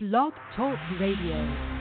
[0.00, 1.77] Blog Talk Radio.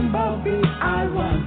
[0.00, 1.39] Good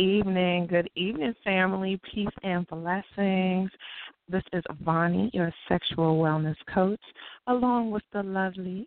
[0.00, 2.00] evening, good evening, family.
[2.12, 3.70] Peace and blessings.
[4.30, 7.00] This is Vani, your sexual wellness coach,
[7.48, 8.86] along with the lovely.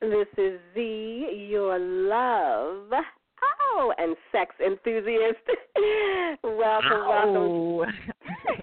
[0.00, 2.90] This is Z, your love.
[3.74, 5.44] Oh, and sex enthusiast.
[6.44, 7.76] welcome, Ow.
[7.80, 7.94] welcome.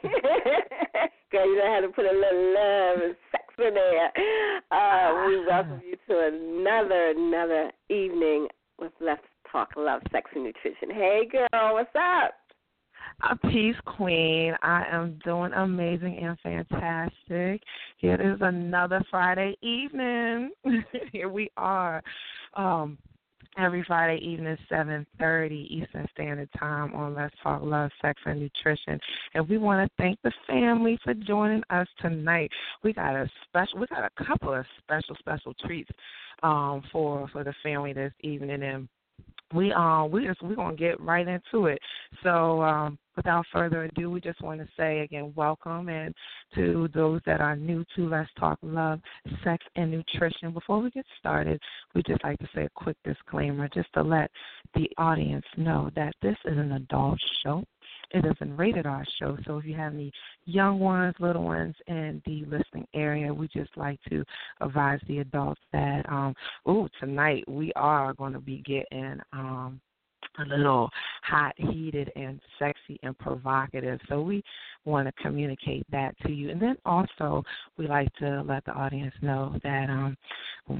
[1.31, 4.11] Girl, you know how to put a little love and sex in there.
[4.71, 8.47] Uh, we welcome you to another, another evening
[8.79, 10.89] with Let's Talk Love, Sex, and Nutrition.
[10.91, 12.33] Hey, girl, what's up?
[13.29, 14.53] A peace queen.
[14.61, 17.61] I am doing amazing and fantastic.
[17.99, 20.51] It is another Friday evening.
[21.11, 22.01] Here we are.
[22.55, 22.97] Um,
[23.57, 28.99] every Friday evening, 7:30 Eastern Standard Time on Let's Talk Love, Sex, and Nutrition.
[29.33, 32.49] And we want to thank the family for joining us tonight.
[32.83, 35.91] We got a special, we got a couple of special, special treats
[36.43, 38.87] um, for for the family this evening, and
[39.53, 41.79] we um we just we're gonna get right into it.
[42.23, 46.13] So um without further ado, we just want to say again, welcome and
[46.55, 48.99] to those that are new to Let's Talk Love,
[49.43, 50.51] Sex and Nutrition.
[50.53, 51.59] Before we get started,
[51.93, 54.31] we just like to say a quick disclaimer just to let
[54.75, 57.63] the audience know that this is an adult show.
[58.13, 60.11] It is a rated R show, so if you have any
[60.45, 64.23] young ones, little ones in the listening area, we just like to
[64.59, 66.35] advise the adults that, um,
[66.67, 69.79] ooh, tonight we are going to be getting um,
[70.39, 70.89] a little
[71.23, 73.99] hot, heated, and sexy and provocative.
[74.09, 74.43] So we
[74.85, 76.49] want to communicate that to you.
[76.49, 77.43] And then also,
[77.77, 80.17] we like to let the audience know that, um,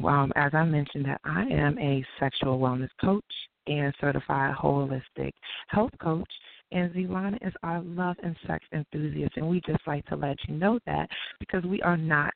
[0.06, 3.24] um, as I mentioned, that I am a sexual wellness coach
[3.68, 5.32] and certified holistic
[5.68, 6.30] health coach
[6.72, 10.56] and Zelana is our love and sex enthusiast, and we just like to let you
[10.56, 11.10] know that
[11.40, 12.34] because we are not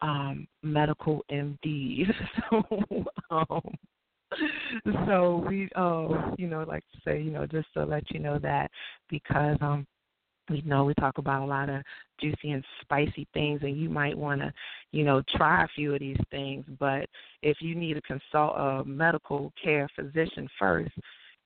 [0.00, 2.12] um, medical MDs.
[2.50, 3.60] so, um,
[5.06, 8.38] so we, uh, you know, like to say, you know, just to let you know
[8.38, 8.70] that
[9.08, 9.86] because um,
[10.50, 11.82] we know we talk about a lot of
[12.20, 14.52] juicy and spicy things and you might want to
[14.92, 17.06] you know try a few of these things but
[17.42, 20.92] if you need to consult a medical care physician first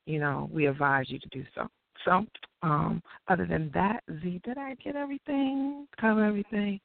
[0.07, 1.67] you know we advise you to do so
[2.05, 2.27] so,
[2.63, 5.87] um, other than that, Z, did I get everything?
[6.01, 6.81] Cover everything?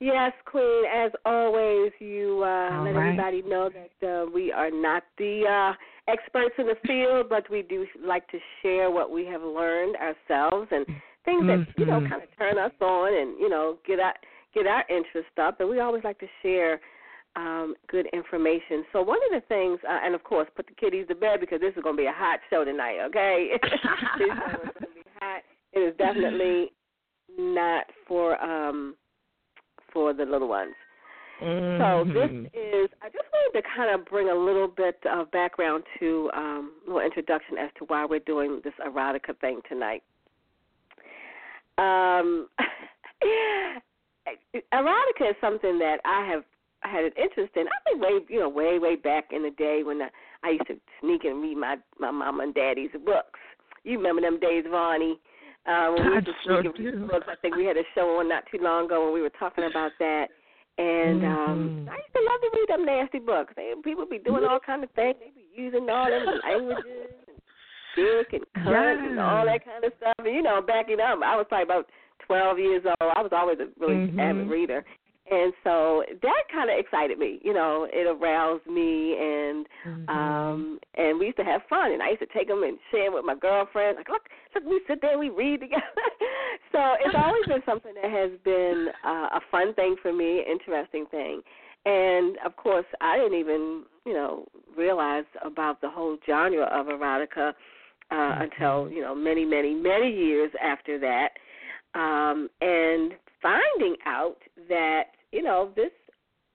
[0.00, 0.82] Yes, Queen.
[0.92, 3.10] As always, you uh, let right.
[3.10, 7.62] everybody know that uh, we are not the uh, experts in the field, but we
[7.62, 10.84] do like to share what we have learned ourselves and
[11.24, 11.80] things that mm-hmm.
[11.80, 14.14] you know kind of turn us on and you know get our
[14.52, 15.60] get our interest up.
[15.60, 16.80] And we always like to share
[17.36, 18.84] um, good information.
[18.92, 21.60] So one of the things, uh, and of course, put the kiddies to bed because
[21.60, 22.98] this is going to be a hot show tonight.
[23.06, 25.42] Okay, this show is going to be hot.
[25.72, 26.72] It is definitely
[27.38, 28.96] not for um,
[29.92, 30.74] for the little ones.
[31.42, 31.82] Mm-hmm.
[31.82, 32.90] So this is.
[33.02, 36.90] I just wanted to kind of bring a little bit of background to um, a
[36.90, 40.02] little introduction as to why we're doing this erotica thing tonight.
[41.78, 42.48] Um,
[44.72, 46.44] erotica is something that I have
[46.84, 47.66] I had an interest in.
[47.66, 50.08] I think way you know way way back in the day when I,
[50.42, 53.40] I used to sneak and read my my mom and daddy's books.
[53.84, 55.18] You remember them days, Vonnie?
[55.64, 57.26] Uh, when we used to sneak and read books.
[57.30, 59.64] I think we had a show on not too long ago when we were talking
[59.64, 60.26] about that.
[60.78, 61.88] And um mm-hmm.
[61.90, 63.52] I used to love to read them nasty books.
[63.56, 65.16] They, people be doing all kind of things.
[65.20, 67.36] They be using all them languages and
[67.94, 69.10] dick and cunt yes.
[69.10, 70.14] and all that kind of stuff.
[70.18, 71.90] And you know, backing up, I was probably about
[72.26, 73.12] twelve years old.
[73.14, 74.18] I was always a really mm-hmm.
[74.18, 74.84] avid reader.
[75.32, 77.88] And so that kind of excited me, you know.
[77.90, 80.08] It aroused me, and mm-hmm.
[80.10, 81.92] um and we used to have fun.
[81.92, 83.96] And I used to take them and share with my girlfriend.
[83.96, 85.80] Like, look, look, we sit there, we read together.
[86.72, 91.06] so it's always been something that has been uh, a fun thing for me, interesting
[91.10, 91.40] thing.
[91.86, 94.44] And of course, I didn't even, you know,
[94.76, 97.54] realize about the whole genre of erotica
[98.10, 98.42] uh, mm-hmm.
[98.42, 101.30] until you know many, many, many years after that.
[101.94, 104.36] Um, and finding out
[104.68, 105.90] that you know this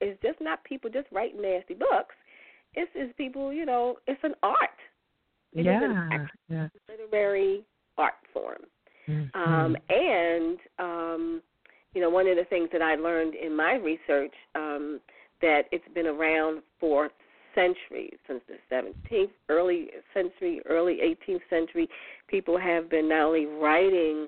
[0.02, 2.16] is just not people just writing nasty books.
[2.74, 4.70] It's is people, you know, it's an art.
[5.54, 6.68] It yeah, an yeah.
[6.88, 7.64] literary
[7.98, 8.62] art form.
[9.10, 9.42] Mm-hmm.
[9.42, 11.42] Um, and um,
[11.94, 15.00] you know, one of the things that I learned in my research um,
[15.42, 17.10] that it's been around for
[17.56, 21.90] centuries, since the 17th, early century, early 18th century.
[22.28, 24.28] People have been not only writing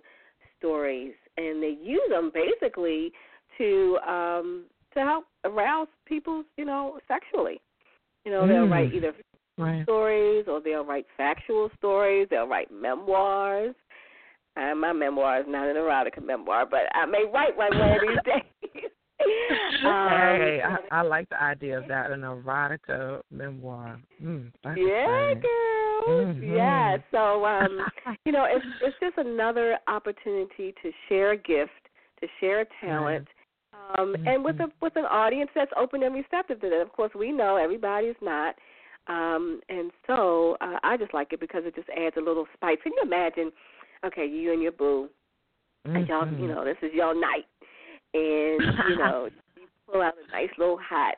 [0.57, 3.11] stories and they use them basically
[3.59, 7.61] to um to help arouse people, you know, sexually.
[8.25, 8.71] You know, they'll Mm.
[8.71, 9.13] write either
[9.57, 9.83] Right.
[9.83, 13.75] stories or they'll write factual stories, they'll write memoirs.
[14.57, 18.01] Uh, my memoir is not an erotica memoir, but I may write one one of
[18.01, 18.89] these days.
[19.85, 23.99] um, hey, I, I like the idea of that an erotica memoir.
[24.23, 25.41] Mm, yeah, exciting.
[25.41, 26.25] girl.
[26.25, 26.55] Mhm.
[26.55, 26.97] Yeah.
[27.11, 27.85] So um,
[28.25, 31.71] you know, it's it's just another opportunity to share a gift,
[32.21, 33.27] to share a talent,
[33.97, 36.81] um, and with a with an audience that's open and receptive to that.
[36.81, 38.55] Of course, we know everybody's not.
[39.07, 42.77] Um, and so uh, I just like it because it just adds a little spice.
[42.83, 43.51] Can you imagine?
[44.05, 45.09] Okay, you and your boo,
[45.85, 47.45] and y'all, you know, this is your night,
[48.13, 51.15] and you know, you pull out a nice little hot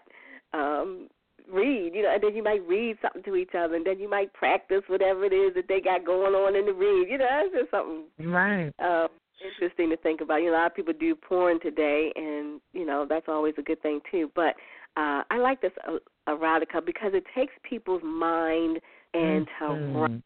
[0.53, 1.07] um
[1.51, 4.09] read, you know, and then you might read something to each other, and then you
[4.09, 7.09] might practice whatever it is that they got going on in the read.
[7.09, 8.71] You know, it's just something Right.
[8.79, 9.09] um,
[9.43, 10.37] interesting to think about.
[10.37, 13.61] You know, a lot of people do porn today, and you know that's always a
[13.61, 14.31] good thing too.
[14.35, 14.55] But
[14.97, 18.79] uh, I like this uh, erotica because it takes people's mind
[19.13, 20.17] into mm-hmm.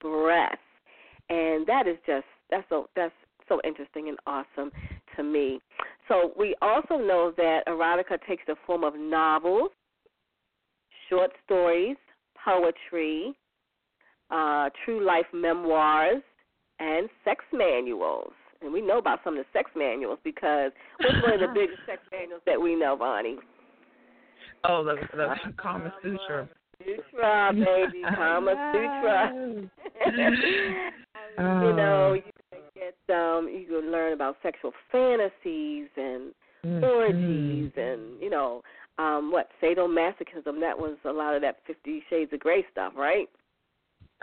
[0.00, 0.58] breath,
[1.28, 3.14] and that is just that's so that's
[3.48, 4.70] so interesting and awesome
[5.16, 5.60] to me.
[6.08, 9.70] So we also know that erotica takes the form of novels,
[11.08, 11.96] short stories,
[12.44, 13.34] poetry,
[14.30, 16.22] uh, true life memoirs,
[16.82, 18.32] and sex manuals.
[18.60, 21.80] And we know about some of the sex manuals because what's one of the biggest
[21.86, 23.38] sex manuals that we know, Bonnie?
[24.64, 26.48] Oh, the the Kama Sutra.
[26.78, 29.32] Sutra, baby, Kama Sutra.
[31.38, 36.32] you know, you can get um, you can learn about sexual fantasies and
[36.64, 36.84] mm-hmm.
[36.84, 38.62] orgies, and you know,
[38.98, 40.60] um, what sadomasochism.
[40.60, 43.28] That was a lot of that Fifty Shades of Grey stuff, right?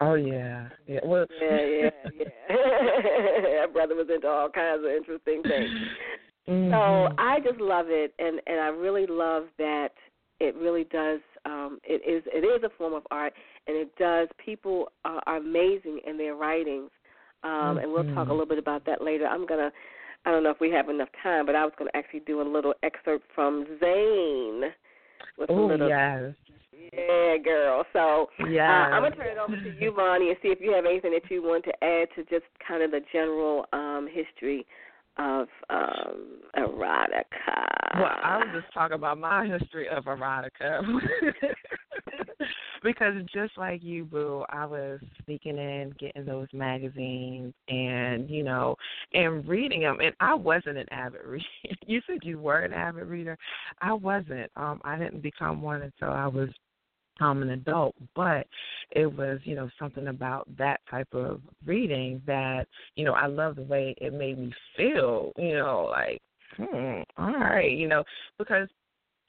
[0.02, 1.00] Oh yeah, yeah.
[1.04, 2.26] Well, yeah, yeah, yeah.
[2.50, 5.70] that brother was into all kinds of interesting things.
[6.48, 6.72] Mm-hmm.
[6.72, 9.90] So I just love it, and and I really love that
[10.40, 11.20] it really does.
[11.46, 13.34] Um, it is it is a form of art,
[13.68, 14.30] and it does.
[14.44, 16.90] People are, are amazing in their writings,
[17.44, 17.78] um, mm-hmm.
[17.80, 19.26] and we'll talk a little bit about that later.
[19.26, 19.72] I'm gonna.
[20.26, 22.42] I don't know if we have enough time, but I was going to actually do
[22.42, 24.64] a little excerpt from Zane.
[25.38, 26.34] With oh a little, yes.
[26.94, 27.84] Yeah, girl.
[27.94, 30.74] So yeah, uh, I'm gonna turn it over to you, Bonnie, and see if you
[30.74, 34.66] have anything that you want to add to just kind of the general um, history
[35.18, 37.66] of um, erotica.
[37.96, 40.82] Well, I was just talking about my history of erotica.
[42.84, 48.76] because just like you, Boo, I was sneaking in, getting those magazines, and you know,
[49.14, 50.00] and reading them.
[50.02, 51.46] And I wasn't an avid reader.
[51.88, 53.38] you said you were an avid reader.
[53.82, 54.52] I wasn't.
[54.56, 56.50] Um, I didn't become one until I was
[57.22, 58.48] I'm an adult, but
[58.92, 63.56] it was, you know, something about that type of reading that, you know, I love
[63.56, 66.22] the way it made me feel, you know, like,
[66.58, 68.04] hmm, all right, you know,
[68.38, 68.68] because,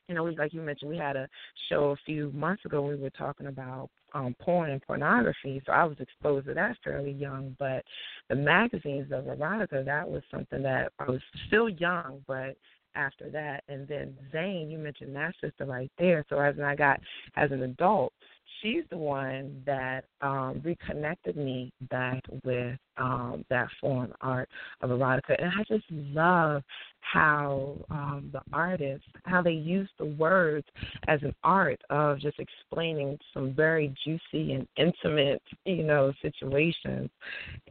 [0.08, 1.28] you know, we like you mentioned, we had a
[1.68, 2.82] show a few months ago.
[2.82, 7.12] We were talking about um porn and pornography, so I was exposed to that fairly
[7.12, 7.54] young.
[7.60, 7.84] But
[8.28, 12.56] the magazines of erotica, that was something that I was still young, but
[12.94, 13.64] after that.
[13.68, 16.24] And then Zane, you mentioned that sister right there.
[16.28, 17.00] So as I got
[17.36, 18.12] as an adult,
[18.60, 24.48] she's the one that um, reconnected me back with um, that foreign art
[24.80, 25.36] of erotica.
[25.38, 26.62] And I just love
[27.00, 30.66] how um, the artists, how they use the words
[31.08, 37.10] as an art of just explaining some very juicy and intimate, you know, situations.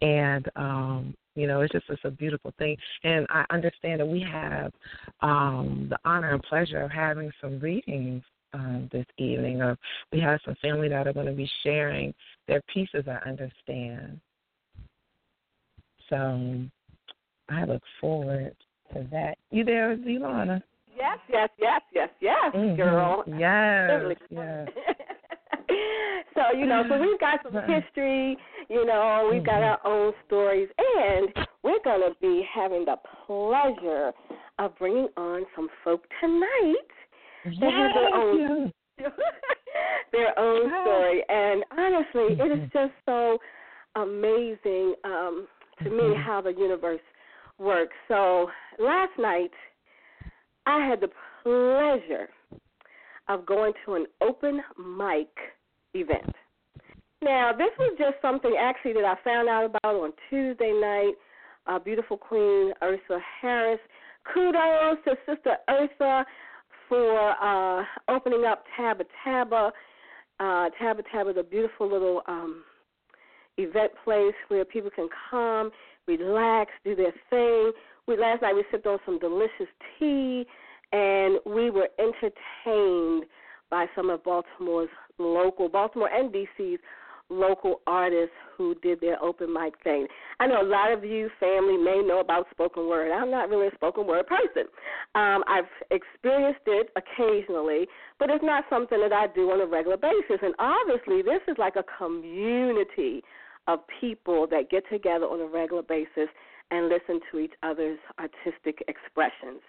[0.01, 2.75] And um, you know, it's just it's a beautiful thing.
[3.03, 4.73] And I understand that we have
[5.21, 9.61] um, the honor and pleasure of having some readings um, this evening.
[9.61, 9.77] Of
[10.11, 12.13] we have some family that are going to be sharing
[12.47, 13.05] their pieces.
[13.07, 14.19] I understand.
[16.09, 16.61] So
[17.49, 18.55] I look forward
[18.93, 19.37] to that.
[19.51, 20.61] You there, Zelana?
[20.95, 22.75] Yes, yes, yes, yes, yes, mm-hmm.
[22.75, 23.23] girl.
[23.27, 24.67] Yes, yes.
[26.35, 28.37] so you know, so we've got some history.
[28.69, 29.87] You know, we've got mm-hmm.
[29.87, 31.29] our own stories, and
[31.63, 34.11] we're going to be having the pleasure
[34.57, 36.75] of bringing on some folk tonight
[37.45, 38.71] yes, that have their own
[40.11, 41.23] their own story.
[41.29, 42.41] And honestly, mm-hmm.
[42.41, 43.37] it is just so
[43.95, 45.47] amazing um,
[45.83, 46.21] to me mm-hmm.
[46.21, 47.01] how the universe
[47.57, 47.95] works.
[48.07, 49.51] So last night,
[50.65, 51.09] I had the
[51.43, 52.29] pleasure
[53.27, 55.29] of going to an open mic
[55.93, 56.35] event.
[57.21, 61.13] Now, this was just something actually that I found out about on Tuesday night.
[61.67, 63.79] Uh, beautiful Queen Ursa Harris.
[64.33, 66.25] Kudos to Sister Ursa
[66.89, 69.71] for uh, opening up Tabba Tabba.
[70.39, 72.63] Uh, Tabba Tabba is a beautiful little um,
[73.57, 75.71] event place where people can come,
[76.07, 77.71] relax, do their thing.
[78.07, 79.67] We last night we sipped on some delicious
[79.99, 80.45] tea,
[80.91, 83.25] and we were entertained
[83.69, 86.79] by some of Baltimore's local, Baltimore and DC's
[87.29, 90.07] local artists who did their open mic thing.
[90.39, 93.11] I know a lot of you, family, may know about spoken word.
[93.11, 94.63] I'm not really a spoken word person.
[95.15, 97.87] Um, I've experienced it occasionally,
[98.19, 100.39] but it's not something that I do on a regular basis.
[100.41, 103.23] And obviously, this is like a community
[103.67, 106.29] of people that get together on a regular basis
[106.71, 109.61] and listen to each other's artistic expressions.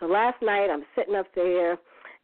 [0.00, 1.78] So last night, I'm sitting up there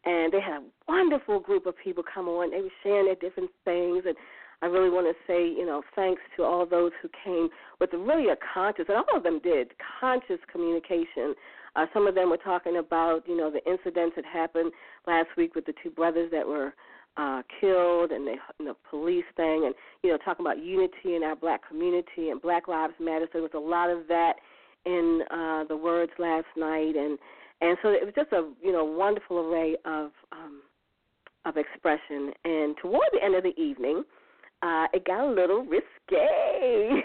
[0.05, 2.51] and they had a wonderful group of people come on.
[2.51, 4.15] They were sharing their different things, and
[4.63, 7.49] I really want to say, you know, thanks to all those who came
[7.81, 11.35] with really a conscious, and all of them did, conscious communication.
[11.75, 14.71] Uh, some of them were talking about, you know, the incidents that happened
[15.05, 16.73] last week with the two brothers that were
[17.17, 21.23] uh, killed and the, and the police thing, and you know, talking about unity in
[21.23, 23.25] our black community and Black Lives Matter.
[23.33, 24.35] So there was a lot of that
[24.85, 27.19] in uh, the words last night, and
[27.59, 30.61] and so it was just a you know wonderful array of um,
[31.43, 32.31] of expression.
[32.45, 34.03] And toward the end of the evening,
[34.63, 35.83] uh, it got a little risque.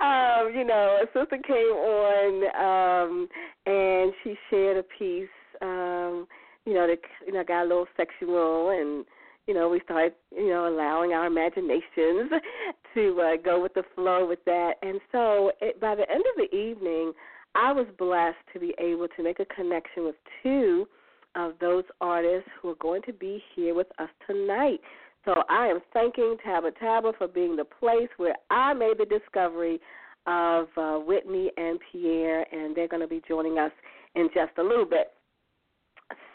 [0.00, 3.28] um, you know, a sister came on um,
[3.66, 5.28] and she shared a piece.
[5.60, 6.26] Um,
[6.64, 9.04] you know, that you know got a little sexual and
[9.46, 12.30] you know, we started, you know, allowing our imaginations
[12.94, 14.72] to uh, go with the flow with that.
[14.82, 17.12] And so it, by the end of the evening,
[17.54, 20.88] I was blessed to be able to make a connection with two
[21.36, 24.80] of those artists who are going to be here with us tonight.
[25.26, 29.80] So I am thanking Taba Taba for being the place where I made the discovery
[30.26, 33.72] of uh, Whitney and Pierre, and they're going to be joining us
[34.14, 35.12] in just a little bit.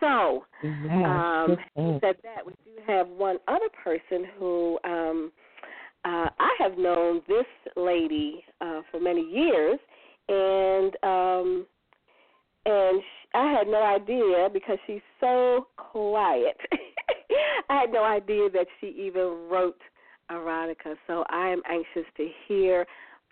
[0.01, 1.57] So, um,
[2.01, 5.31] said that we do have one other person who um,
[6.03, 7.45] uh, I have known this
[7.77, 9.79] lady uh, for many years,
[10.27, 11.65] and um,
[12.65, 16.57] and she, I had no idea because she's so quiet.
[17.69, 19.79] I had no idea that she even wrote
[20.31, 20.95] erotica.
[21.07, 22.85] So I am anxious to hear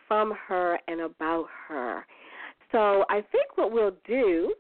[0.07, 2.05] from her and about her.
[2.71, 4.53] So I think what we'll do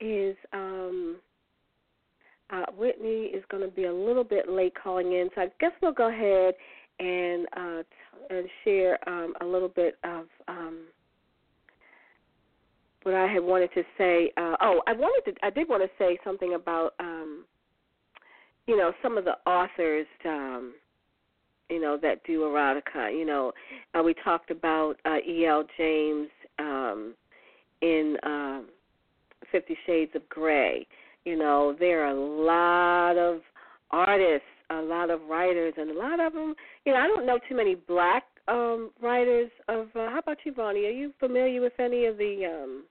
[0.00, 1.16] is um,
[2.50, 5.72] uh, Whitney is going to be a little bit late calling in, so I guess
[5.82, 6.54] we'll go ahead
[6.98, 10.84] and uh, t- and share um, a little bit of um,
[13.02, 14.32] what I had wanted to say.
[14.36, 15.46] Uh, oh, I wanted to.
[15.46, 17.44] I did want to say something about um,
[18.66, 20.06] you know some of the authors.
[20.24, 20.74] Um,
[21.68, 23.12] you know that do erotica.
[23.12, 23.52] You know,
[23.94, 25.46] uh, we talked about uh, E.
[25.46, 25.64] L.
[25.76, 27.14] James um,
[27.82, 28.66] in um,
[29.50, 30.86] Fifty Shades of Grey.
[31.24, 33.40] You know, there are a lot of
[33.90, 36.54] artists, a lot of writers, and a lot of them.
[36.84, 39.88] You know, I don't know too many black um writers of.
[39.96, 40.86] Uh, how about you, Bonnie?
[40.86, 42.84] Are you familiar with any of the um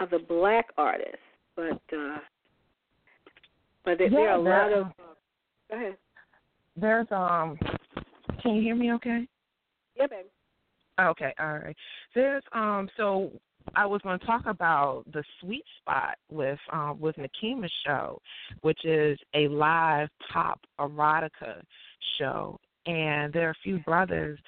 [0.00, 1.16] of the black artists?
[1.54, 2.18] But uh
[3.88, 4.86] but there, yeah, there are a lot of.
[4.86, 5.14] Uh,
[5.70, 5.96] go ahead.
[6.76, 7.58] There's um.
[8.42, 8.92] Can you hear me?
[8.92, 9.26] Okay.
[9.96, 10.26] Yeah, babe.
[11.00, 11.76] Okay, all right.
[12.14, 13.30] There's um so
[13.74, 18.20] I was going to talk about the Sweet Spot with um, with Nikeema's show,
[18.60, 21.62] which is a live pop erotica
[22.18, 24.38] show, and there are a few brothers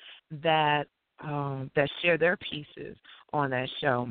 [0.43, 0.85] that
[1.25, 2.95] um, that share their pieces
[3.33, 4.11] on that show.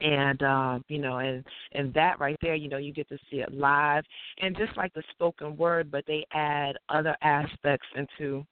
[0.00, 3.38] And um, you know, and and that right there, you know, you get to see
[3.38, 4.04] it live,
[4.40, 8.44] and just like the spoken word, but they add other aspects into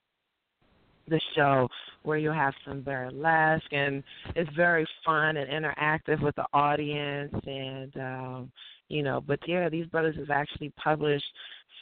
[1.07, 1.67] the show
[2.01, 4.03] where you'll have some burlesque and
[4.35, 7.33] it's very fun and interactive with the audience.
[7.45, 8.51] And um
[8.87, 11.25] you know but yeah these brothers have actually published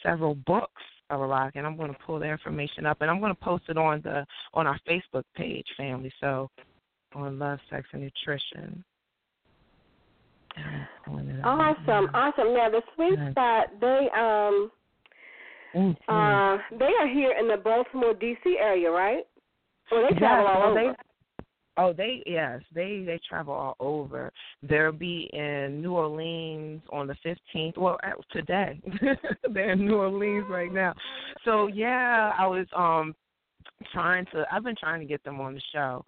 [0.02, 3.34] several books of rock and i'm going to pull their information up and i'm going
[3.34, 4.24] to post it on the
[4.54, 6.12] on our facebook page family.
[6.20, 6.50] So
[7.14, 8.84] on love sex and nutrition
[11.44, 14.70] awesome awesome now the sweet spot they um
[15.74, 16.12] Mm-hmm.
[16.12, 18.56] Uh, they are here in the Baltimore D.C.
[18.60, 19.24] area, right?
[19.90, 20.74] Well, they travel all over.
[20.74, 21.44] They,
[21.76, 24.32] oh, they yes, they they travel all over.
[24.62, 27.76] They'll be in New Orleans on the fifteenth.
[27.76, 27.98] Well,
[28.30, 28.80] today
[29.52, 30.94] they're in New Orleans right now.
[31.44, 33.14] So yeah, I was um
[33.92, 34.44] trying to.
[34.50, 36.04] I've been trying to get them on the show,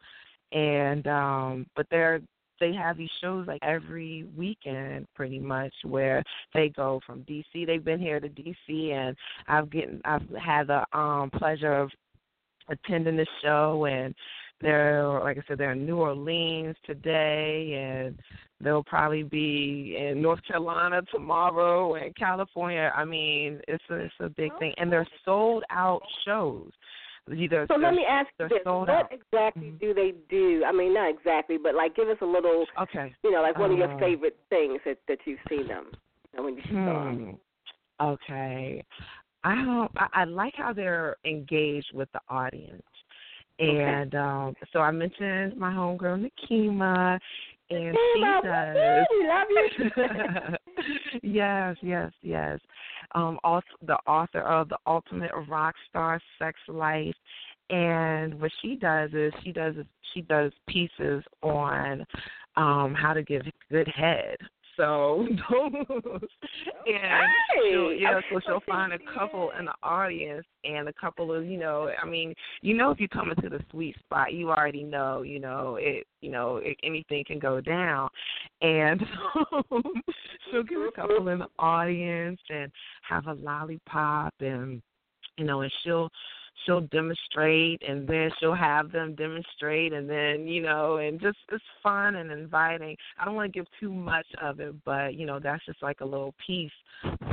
[0.52, 2.20] and um but they're
[2.60, 6.22] they have these shows like every weekend pretty much where
[6.54, 7.66] they go from DC.
[7.66, 9.16] They've been here to DC and
[9.48, 11.90] I've getting I've had the um pleasure of
[12.68, 14.14] attending the show and
[14.60, 18.18] they're like I said, they're in New Orleans today and
[18.60, 22.90] they'll probably be in North Carolina tomorrow and California.
[22.96, 26.70] I mean, it's a, it's a big thing and they're sold out shows.
[27.34, 29.10] Either so let me ask you this: What out.
[29.10, 29.78] exactly mm-hmm.
[29.78, 30.62] do they do?
[30.64, 32.66] I mean, not exactly, but like, give us a little.
[32.82, 33.12] Okay.
[33.24, 35.86] You know, like one of your uh, favorite things that that you've seen them.
[36.38, 36.86] When you hmm.
[36.86, 37.38] saw them.
[38.00, 38.84] Okay.
[39.42, 39.90] I don't.
[39.96, 42.82] I, I like how they're engaged with the audience,
[43.58, 44.22] and okay.
[44.22, 47.18] um so I mentioned my homegirl Nikeema,
[47.70, 49.06] and she does.
[49.24, 51.20] Love you.
[51.22, 52.60] yes, yes, yes
[53.14, 57.14] um, also the author of the Ultimate Rock Star Sex Life.
[57.68, 59.74] And what she does is she does
[60.14, 62.06] she does pieces on
[62.56, 64.36] um, how to give good head.
[64.76, 66.20] So those,
[66.86, 71.46] and she'll, yeah, so she'll find a couple in the audience and a couple of
[71.46, 74.82] you know, I mean, you know, if you come into the sweet spot, you already
[74.82, 78.08] know, you know, it, you know, it, anything can go down,
[78.60, 79.00] and
[79.34, 79.82] so
[80.50, 82.70] she'll give a couple in the audience and
[83.08, 84.82] have a lollipop and
[85.38, 86.08] you know, and she'll
[86.64, 91.62] she'll demonstrate and then she'll have them demonstrate and then you know and just it's
[91.82, 92.96] fun and inviting.
[93.18, 96.00] I don't want to give too much of it but you know that's just like
[96.00, 96.70] a little piece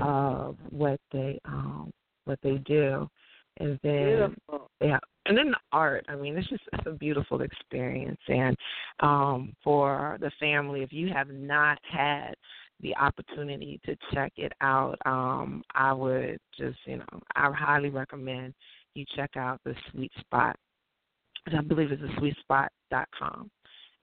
[0.02, 1.92] of what they um
[2.26, 3.10] what they do.
[3.58, 4.70] And then Beautiful.
[4.82, 6.06] yeah and then the art.
[6.10, 8.20] I mean it's just it's a beautiful experience.
[8.28, 8.58] And
[9.00, 12.34] um for the family if you have not had
[12.82, 18.54] the opportunity to check it out um i would just you know i highly recommend
[18.96, 20.56] you check out the Sweet Spot.
[21.48, 22.08] I believe it's the
[22.52, 23.52] sweetspot.com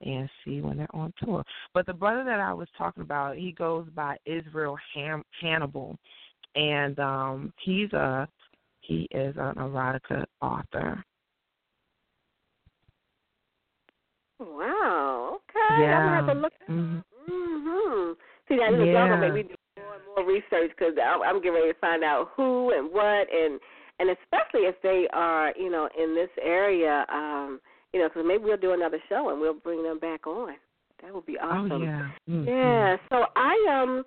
[0.03, 1.43] and see when they're on tour.
[1.73, 5.97] But the brother that I was talking about, he goes by Israel Ham- Hannibal,
[6.55, 8.27] and um, he's a
[8.81, 11.03] he is an erotica author.
[14.39, 15.37] Wow.
[15.49, 15.81] Okay.
[15.83, 15.97] Yeah.
[15.97, 16.53] I'm gonna have to look.
[16.69, 16.99] Mm-hmm.
[17.31, 18.15] Mhm.
[18.47, 19.05] See, that is Yeah.
[19.05, 19.15] yeah.
[19.19, 22.31] make me do more and more research because I'm, I'm getting ready to find out
[22.35, 23.59] who and what and
[24.01, 27.61] and especially if they are, you know, in this area, um,
[27.93, 30.55] you know, because maybe we'll do another show and we'll bring them back on.
[31.03, 31.71] That would be awesome.
[31.71, 32.09] Oh yeah.
[32.27, 32.47] Mm-hmm.
[32.47, 32.97] Yeah.
[33.09, 34.03] So I um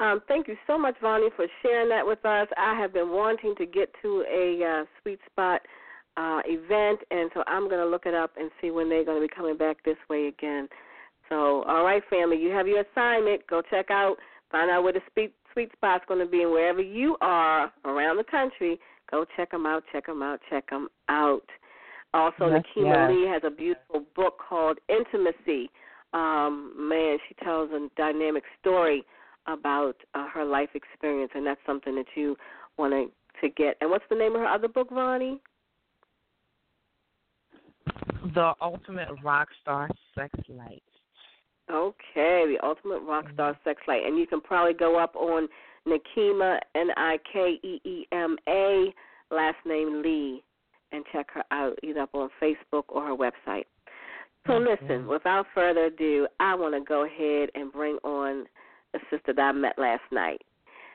[0.00, 2.46] um thank you so much, Vonnie, for sharing that with us.
[2.58, 5.62] I have been wanting to get to a uh, sweet spot
[6.18, 9.34] uh event and so I'm gonna look it up and see when they're gonna be
[9.34, 10.68] coming back this way again.
[11.30, 13.46] So all right, family, you have your assignment.
[13.46, 14.16] Go check out,
[14.50, 18.24] find out where the sweet sweet spot's gonna be and wherever you are around the
[18.24, 18.78] country,
[19.12, 21.44] Go check them out, check them out, check them out.
[22.14, 23.10] Also, yes, Nikeema yes.
[23.10, 25.70] Lee has a beautiful book called Intimacy.
[26.14, 29.04] Um, man, she tells a dynamic story
[29.46, 32.36] about uh, her life experience, and that's something that you
[32.78, 33.76] want to to get.
[33.80, 35.40] And what's the name of her other book, Ronnie?
[38.34, 40.80] The Ultimate Rock Star Sex Life.
[41.70, 45.48] Okay, the Ultimate Rock Star Sex Life, and you can probably go up on
[45.86, 48.92] Nikeema N I K E E M A
[49.30, 50.42] last name Lee
[50.92, 53.64] and check her out either up on Facebook or her website.
[54.46, 58.44] So listen, without further ado, I want to go ahead and bring on
[58.92, 60.42] the sister that I met last night.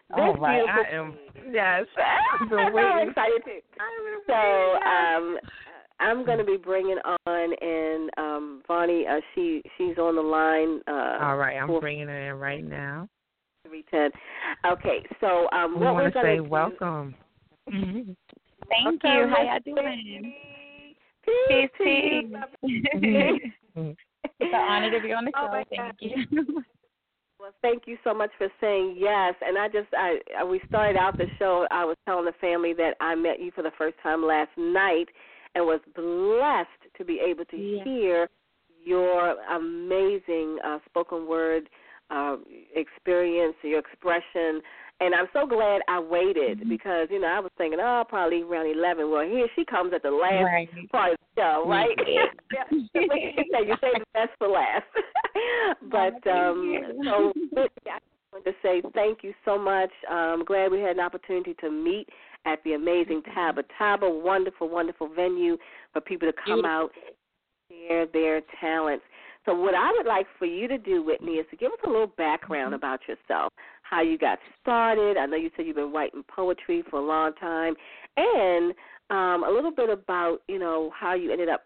[0.10, 1.18] This right, beautiful I am.
[1.54, 1.86] Yes,
[2.42, 3.10] I've been I'm waiting.
[3.10, 3.60] excited too.
[4.28, 5.38] So um,
[6.00, 9.06] I'm going to be bringing on and um, Vonnie.
[9.08, 10.82] Uh, she she's on the line.
[10.88, 13.08] Uh, All right, I'm for bringing her in right now.
[13.68, 14.10] Three ten.
[14.66, 17.16] Okay, so um, We what want we're to say to do- welcome.
[17.70, 19.28] Thank Okay, you.
[19.30, 20.34] How y'all doing?
[21.26, 22.30] Peace, Peace,
[22.64, 22.72] peace.
[23.02, 23.96] peace.
[24.40, 25.52] It's an honor to be on the Oh show.
[25.52, 25.96] my Thank God.
[26.00, 26.64] you.
[27.40, 29.36] Well, thank you so much for saying yes.
[29.46, 31.68] And I just, I, I we started out the show.
[31.70, 35.06] I was telling the family that I met you for the first time last night,
[35.54, 37.84] and was blessed to be able to Yeah.
[37.84, 38.30] hear
[38.84, 41.70] your amazing uh, spoken word
[42.10, 42.38] uh,
[42.76, 44.62] experience, your expression.
[45.00, 46.70] And I'm so glad I waited Mm-hmm.
[46.70, 49.12] because you know I was thinking, oh, probably around eleven.
[49.12, 50.70] Well, here she comes at the last Right.
[50.92, 51.90] part of the show, right?
[52.08, 52.26] Yeah.
[52.96, 53.62] yeah.
[53.62, 54.86] You say the best for last.
[55.92, 57.34] but thank um, so
[57.86, 59.92] yeah, I just wanted to say thank you so much.
[60.10, 62.08] I'm glad we had an opportunity to meet
[62.46, 63.64] at the amazing Taba.
[63.80, 65.58] Taba, wonderful, wonderful venue
[65.94, 66.70] for people to come Beautiful.
[66.72, 69.04] out and share their talents.
[69.48, 71.90] So what I would like for you to do, Whitney, is to give us a
[71.90, 75.16] little background about yourself, how you got started.
[75.16, 77.74] I know you said you've been writing poetry for a long time,
[78.18, 78.74] and
[79.10, 81.66] um, a little bit about you know how you ended up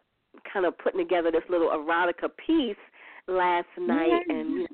[0.54, 2.76] kind of putting together this little erotica piece
[3.28, 4.68] last night, and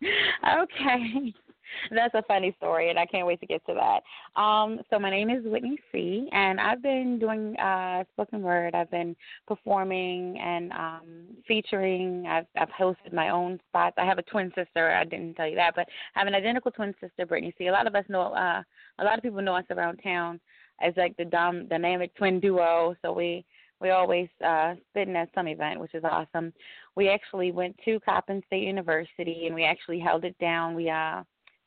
[0.62, 1.34] okay.
[1.90, 4.40] That's a funny story, and I can't wait to get to that.
[4.40, 8.74] Um, so my name is Whitney C, and I've been doing uh, spoken word.
[8.74, 11.02] I've been performing and um,
[11.46, 12.26] featuring.
[12.26, 13.96] I've, I've hosted my own spots.
[13.98, 14.90] I have a twin sister.
[14.90, 17.66] I didn't tell you that, but I have an identical twin sister, Brittany C.
[17.66, 18.32] A lot of us know.
[18.32, 18.62] Uh,
[18.98, 20.40] a lot of people know us around town
[20.80, 22.94] as like the dom- dynamic twin duo.
[23.02, 23.44] So we
[23.80, 26.52] we always uh, spitting at some event, which is awesome.
[26.94, 30.74] We actually went to Coppin State University, and we actually held it down.
[30.74, 31.22] We uh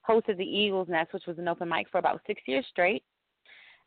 [0.07, 3.03] hosted the Eagles Nest, which was an open mic for about six years straight.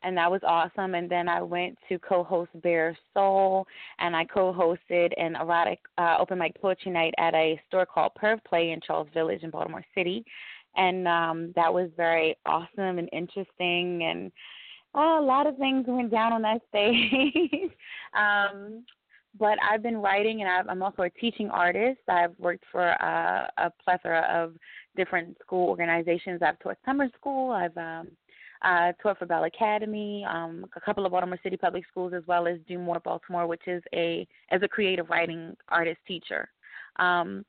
[0.02, 0.94] And that was awesome.
[0.94, 3.66] And then I went to co host Bear Soul,
[3.98, 8.12] and I co hosted an erotic uh, open mic poetry night at a store called
[8.20, 10.24] Perv Play in Charles Village in Baltimore City.
[10.76, 14.04] And um, that was very awesome and interesting.
[14.04, 14.30] And
[14.94, 17.72] oh, a lot of things went down on that stage.
[18.16, 18.84] um,
[19.38, 22.00] but I've been writing, and I've, I'm also a teaching artist.
[22.08, 24.54] I've worked for uh, a plethora of
[24.98, 26.42] different school organizations.
[26.42, 27.52] I've taught summer school.
[27.52, 28.08] I've um,
[28.62, 32.46] uh, taught for Bell Academy, um, a couple of Baltimore City public schools, as well
[32.46, 36.50] as Do More Baltimore, which is a as a creative writing artist teacher.
[36.96, 37.44] Um,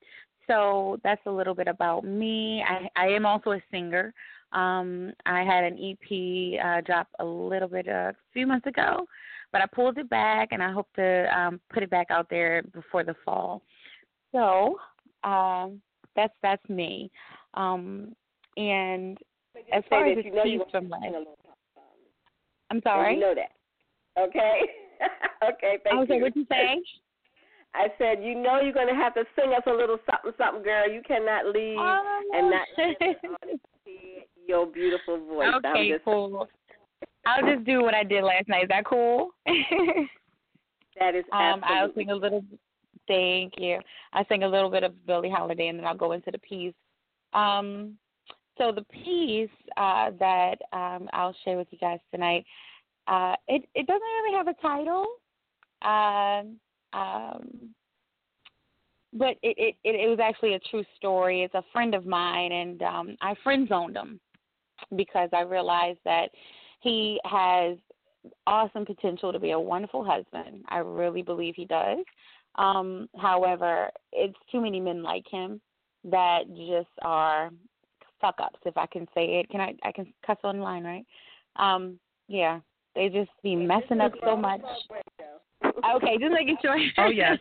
[0.48, 2.64] so that's a little bit about me.
[2.68, 4.14] I, I am also a singer.
[4.52, 9.06] Um, I had an EP uh, drop a little bit uh, a few months ago,
[9.52, 12.64] but I pulled it back, and I hope to um, put it back out there
[12.74, 13.62] before the fall.
[14.32, 14.78] So
[15.24, 15.82] um,
[16.16, 17.12] that's that's me.
[17.54, 18.14] Um,
[18.58, 19.18] and
[19.74, 21.06] as far as you know from last,
[22.72, 23.16] I'm sorry.
[23.16, 24.22] You know that.
[24.22, 24.62] Okay.
[25.44, 25.78] okay.
[25.84, 26.16] Thank I was you.
[26.16, 26.84] like, what you saying?
[27.74, 30.64] I said, you know, you're going to have to sing us a little something, something,
[30.64, 30.90] girl.
[30.90, 33.30] You cannot leave oh, and not hear
[34.48, 35.54] your beautiful voice.
[35.58, 36.48] Okay, cool.
[37.26, 38.64] I'll just do what I did last night.
[38.64, 39.30] Is that cool?
[41.00, 41.62] that is um.
[41.64, 42.44] I'll sing a little.
[43.08, 43.80] Thank you.
[44.14, 46.74] I sing a little bit of Billie Holiday, and then I'll go into the piece.
[47.34, 47.98] Um,
[48.58, 52.46] so the piece uh, that um, I'll share with you guys tonight,
[53.08, 55.06] uh, it it doesn't really have a title.
[55.82, 56.44] Uh,
[56.98, 57.70] um,
[59.14, 61.42] but it, it, it, was actually a true story.
[61.42, 64.20] It's a friend of mine, and um, I friend zoned him
[64.96, 66.30] because I realized that
[66.82, 67.78] he has
[68.46, 70.64] awesome potential to be a wonderful husband.
[70.70, 72.00] I really believe he does.
[72.56, 75.62] Um, however, it's too many men like him
[76.06, 77.52] that just are
[78.22, 79.50] fuck ups, if I can say it.
[79.50, 79.74] Can I?
[79.84, 81.06] I can cuss online, right?
[81.56, 82.60] Um, yeah,
[82.96, 84.62] they just be messing up so much.
[85.64, 86.78] Okay, just making sure.
[86.98, 87.38] Oh yes.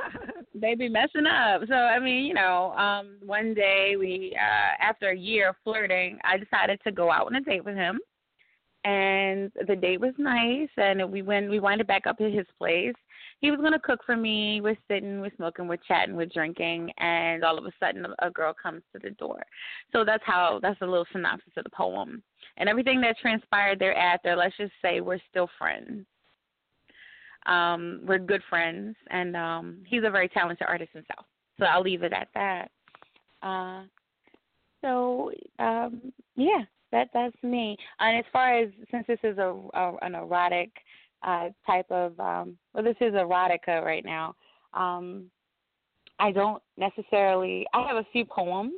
[0.54, 1.62] they be messing up.
[1.68, 6.18] So I mean, you know, um, one day we, uh, after a year of flirting,
[6.24, 7.98] I decided to go out on a date with him,
[8.84, 12.94] and the date was nice, and we went, we winded back up at his place.
[13.40, 14.60] He was gonna cook for me.
[14.60, 18.54] We're sitting, we're smoking, we're chatting, we're drinking, and all of a sudden, a girl
[18.60, 19.42] comes to the door.
[19.92, 20.58] So that's how.
[20.62, 22.22] That's a little synopsis of the poem,
[22.56, 24.34] and everything that transpired thereafter.
[24.36, 26.06] Let's just say we're still friends
[27.46, 31.26] um, we're good friends, and um, he's a very talented artist himself.
[31.58, 32.70] So I'll leave it at that.
[33.42, 33.82] Uh,
[34.82, 37.76] so um, yeah, that that's me.
[38.00, 40.70] And as far as since this is a, a an erotic
[41.26, 44.34] uh, type of um, well, this is erotica right now.
[44.72, 45.24] Um,
[46.18, 47.66] I don't necessarily.
[47.74, 48.72] I have a few poems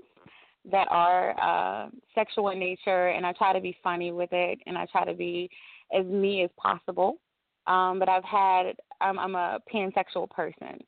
[0.71, 4.77] that are uh, sexual in nature, and I try to be funny with it, and
[4.77, 5.49] I try to be
[5.97, 7.19] as me as possible.
[7.67, 10.83] Um, but I've had I'm, I'm a pansexual person,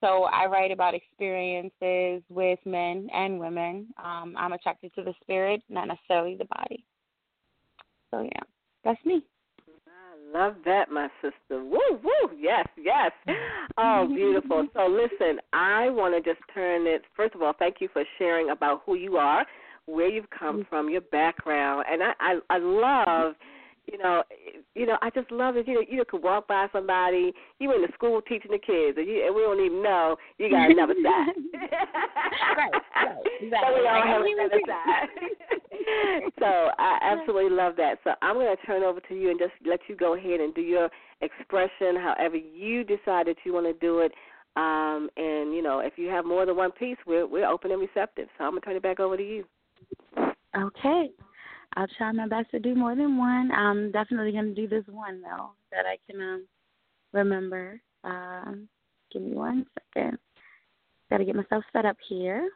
[0.00, 3.88] so I write about experiences with men and women.
[4.02, 6.84] Um, I'm attracted to the spirit, not necessarily the body.
[8.12, 8.42] So yeah,
[8.84, 9.24] that's me.
[10.32, 11.64] Love that, my sister.
[11.64, 13.10] Woo, woo, yes, yes.
[13.78, 14.66] Oh, beautiful.
[14.74, 17.02] so listen, I want to just turn it.
[17.16, 19.44] First of all, thank you for sharing about who you are,
[19.86, 23.34] where you've come from, your background, and I I, I love
[23.90, 24.22] you know,
[24.74, 25.66] you know, I just love it.
[25.66, 29.06] You know, you could walk by somebody, you in the school teaching the kids, and,
[29.06, 31.34] you, and we don't even know you got another side.
[32.56, 33.50] right, right, exactly.
[33.50, 35.08] So we all have another side.
[36.38, 36.46] so
[36.78, 37.98] I absolutely love that.
[38.04, 40.54] So I'm going to turn over to you and just let you go ahead and
[40.54, 40.88] do your
[41.20, 44.12] expression, however you decide that you want to do it.
[44.56, 47.80] Um, and you know, if you have more than one piece, we're we're open and
[47.80, 48.28] receptive.
[48.36, 49.44] So I'm gonna turn it back over to you.
[50.56, 51.10] Okay.
[51.76, 53.52] I'll try my best to do more than one.
[53.52, 56.46] I'm definitely going to do this one though that I can um,
[57.12, 57.80] remember.
[58.02, 58.52] Uh,
[59.12, 60.18] give me one second.
[61.10, 62.48] Got to get myself set up here.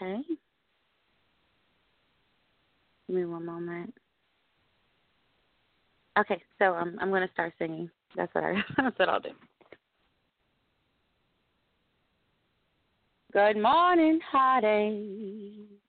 [0.00, 0.22] Okay.
[3.12, 3.92] Give me one moment.
[6.18, 7.90] Okay, so um, I'm going to start singing.
[8.16, 8.54] That's what I.
[8.78, 9.32] That's what I'll do.
[13.34, 15.82] Good morning, heartache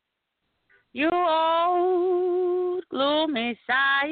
[0.93, 4.09] you old gloomy sight.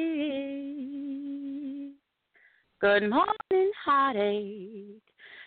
[2.80, 5.02] Good morning, heartache.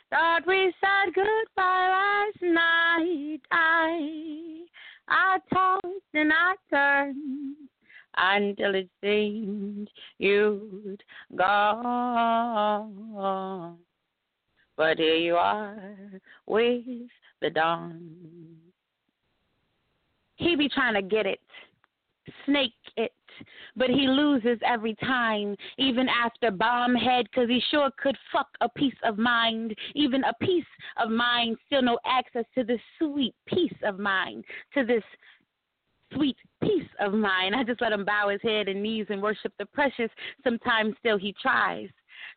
[0.10, 3.42] Thought we said goodbye last night.
[3.52, 4.66] I,
[5.08, 7.56] I tossed and I turned
[8.18, 11.04] until it seemed you'd
[11.36, 12.96] gone.
[14.78, 15.98] But here you are
[16.46, 16.84] with
[17.42, 18.58] the dawn.
[20.38, 21.40] He be trying to get it,
[22.46, 23.14] snake it,
[23.76, 28.70] but he loses every time, even after bomb head, cause he sure could fuck a
[28.70, 30.66] piece of mind, even a piece
[30.98, 34.44] of mind, still no access to this sweet peace of mind,
[34.74, 35.04] to this
[36.14, 37.54] sweet peace of mine.
[37.54, 40.10] I just let him bow his head and knees and worship the precious.
[40.44, 41.90] Sometimes still he tries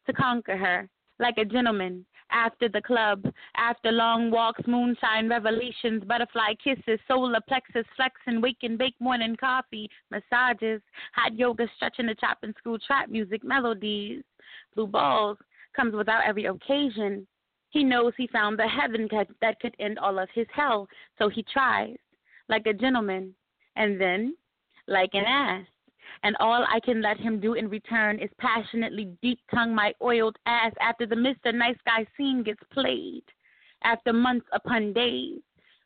[0.06, 3.24] to conquer her like a gentleman after the club,
[3.56, 9.88] after long walks, moonshine revelations, butterfly kisses, solar plexus flexing, wake and bake morning coffee,
[10.10, 10.82] massages,
[11.14, 14.22] hot yoga, stretching the chopping school, trap music, melodies,
[14.74, 15.38] blue balls
[15.74, 17.26] comes without every occasion.
[17.70, 19.08] He knows he found the heaven
[19.40, 20.88] that could end all of his hell,
[21.18, 21.96] so he tries,
[22.48, 23.34] like a gentleman,
[23.76, 24.34] and then,
[24.86, 25.66] like an ass.
[26.22, 30.36] And all I can let him do in return is passionately deep tongue my oiled
[30.46, 31.54] ass after the Mr.
[31.54, 33.24] Nice Guy scene gets played.
[33.84, 35.40] After months upon days,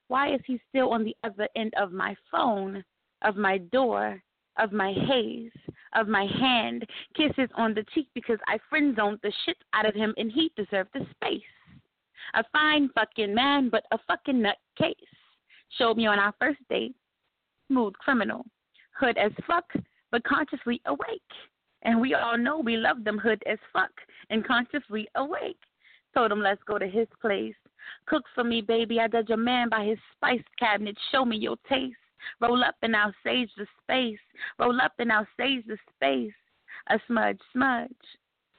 [0.09, 2.85] why is he still on the other end of my phone,
[3.23, 4.23] of my door,
[4.59, 5.53] of my haze,
[5.95, 9.95] of my hand, kisses on the cheek because I friend zoned the shit out of
[9.95, 11.43] him and he deserved the space.
[12.35, 14.95] A fine fucking man, but a fucking nutcase.
[15.79, 16.95] Showed me on our first date.
[17.69, 18.45] Smooth criminal.
[18.99, 19.65] Hood as fuck,
[20.13, 21.23] but consciously awake.
[21.83, 23.91] And we all know we love them hood as fuck
[24.31, 25.59] and consciously awake.
[26.15, 27.55] Told him let's go to his place.
[28.07, 29.01] Cook for me, baby.
[29.01, 30.97] I judge a man by his spice cabinet.
[31.11, 31.97] Show me your taste.
[32.41, 34.21] Roll up and I'll sage the space.
[34.59, 36.33] Roll up and I'll sage the space.
[36.89, 37.91] A smudge, smudge.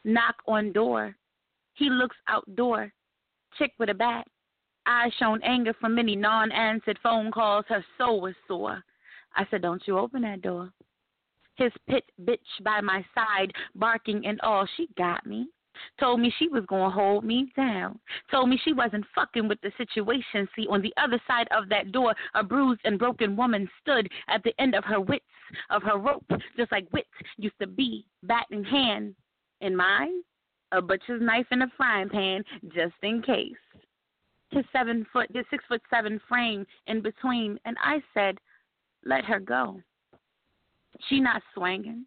[0.04, 1.16] Knock on door.
[1.76, 2.92] He looks outdoor.
[3.58, 4.28] Chick with a bat.
[4.86, 7.63] Eyes shown anger from many non answered phone calls.
[7.70, 8.84] Her soul was sore.
[9.36, 10.74] I said, Don't you open that door.
[11.56, 14.68] His pit bitch by my side, barking and all.
[14.76, 15.48] She got me.
[16.00, 18.00] Told me she was going to hold me down.
[18.30, 20.48] Told me she wasn't fucking with the situation.
[20.56, 24.44] See, on the other side of that door, a bruised and broken woman stood at
[24.44, 25.26] the end of her wits,
[25.70, 26.26] of her rope,
[26.58, 29.16] just like wits used to be, bat in hand.
[29.62, 30.22] In mine,
[30.72, 33.54] a butcher's knife in a frying pan, just in case.
[34.52, 38.38] His seven foot, his six foot seven frame in between, and I said,
[39.06, 39.82] let her go.
[41.10, 42.06] She not swinging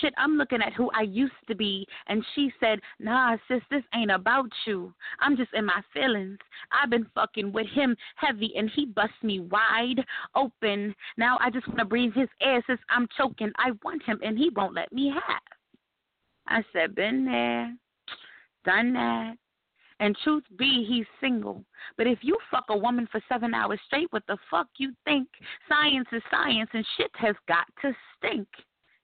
[0.00, 1.86] shit, I'm looking at who I used to be.
[2.08, 4.92] And she said, nah, sis, this ain't about you.
[5.20, 6.38] I'm just in my feelings.
[6.72, 10.04] I've been fucking with him heavy and he busts me wide
[10.34, 10.94] open.
[11.16, 13.52] Now I just want to breathe his air since I'm choking.
[13.56, 15.42] I want him and he won't let me have.
[16.48, 17.74] I said, been there,
[18.64, 19.34] done that.
[19.98, 21.64] And truth be, he's single.
[21.96, 25.28] But if you fuck a woman for seven hours straight, what the fuck you think?
[25.68, 28.46] Science is science and shit has got to stink.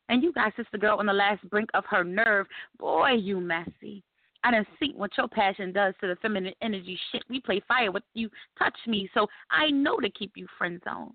[0.08, 2.46] And you got sister girl on the last brink of her nerve.
[2.78, 4.02] Boy, you messy.
[4.44, 7.22] I done see what your passion does to the feminine energy shit.
[7.30, 8.28] We play fire with you,
[8.58, 11.12] touch me, so I know to keep you friend zone.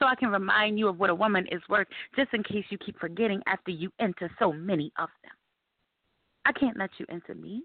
[0.00, 2.78] So I can remind you of what a woman is worth, just in case you
[2.78, 5.32] keep forgetting after you enter so many of them.
[6.46, 7.64] I can't let you enter me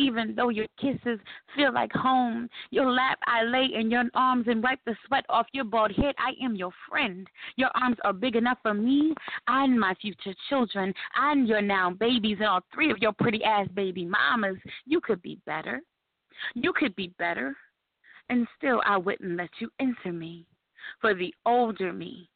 [0.00, 1.20] even though your kisses
[1.54, 2.48] feel like home.
[2.70, 6.14] Your lap I lay in your arms and wipe the sweat off your bald head.
[6.18, 7.26] I am your friend.
[7.56, 9.14] Your arms are big enough for me
[9.46, 13.68] and my future children and your now babies and all three of your pretty ass
[13.74, 14.56] baby mamas.
[14.86, 15.80] You could be better.
[16.54, 17.54] You could be better.
[18.28, 20.46] And still I wouldn't let you enter me.
[21.00, 22.28] For the older me,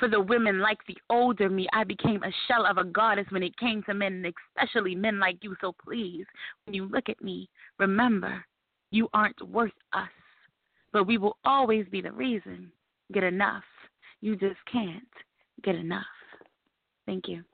[0.00, 1.68] for the women like the older me.
[1.72, 4.24] I became a shell of a goddess when it came to men,
[4.56, 5.54] especially men like you.
[5.60, 6.24] So please,
[6.64, 8.44] when you look at me, remember
[8.90, 10.08] you aren't worth us.
[10.92, 12.72] But we will always be the reason.
[13.12, 13.62] Get enough.
[14.22, 15.04] You just can't
[15.62, 16.04] get enough.
[17.06, 17.44] Thank you.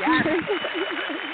[0.00, 0.26] Yes.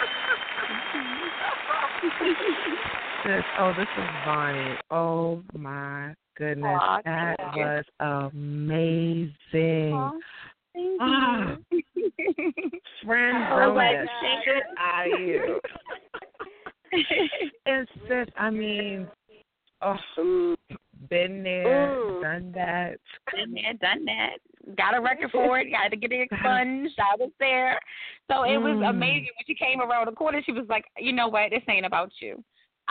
[3.26, 4.76] this, oh, this is Bonnie.
[4.90, 7.84] Oh my goodness, Aww, that was
[8.32, 9.92] amazing.
[9.92, 10.10] Aww,
[10.74, 11.56] thank ah.
[11.70, 11.82] you.
[13.04, 13.96] Friend, oh like
[14.44, 15.60] shit out of you.
[17.66, 19.08] it's just, I mean,
[19.82, 19.96] oh,
[21.08, 22.22] been there, Ooh.
[22.22, 22.98] done that.
[23.32, 24.76] Been there, done that.
[24.76, 25.70] Got a record for it.
[25.70, 26.98] Got to get it expunged.
[26.98, 27.78] I was there,
[28.30, 28.90] so it was mm.
[28.90, 30.42] amazing when she came around the corner.
[30.44, 31.50] She was like, "You know what?
[31.50, 32.42] This ain't about you."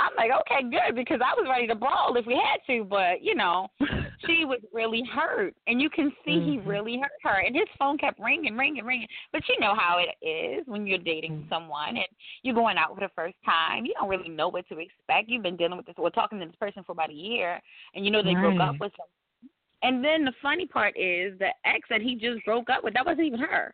[0.01, 3.21] I'm like, okay, good, because I was ready to brawl if we had to, but
[3.21, 3.67] you know,
[4.25, 6.51] she was really hurt, and you can see mm-hmm.
[6.51, 9.07] he really hurt her, and his phone kept ringing, ringing, ringing.
[9.31, 11.49] But you know how it is when you're dating mm-hmm.
[11.49, 12.07] someone and
[12.41, 13.85] you're going out for the first time.
[13.85, 15.29] You don't really know what to expect.
[15.29, 17.61] You've been dealing with this, or talking to this person for about a year,
[17.93, 18.57] and you know they right.
[18.57, 19.49] broke up with him.
[19.83, 23.05] And then the funny part is the ex that he just broke up with, that
[23.05, 23.73] wasn't even her.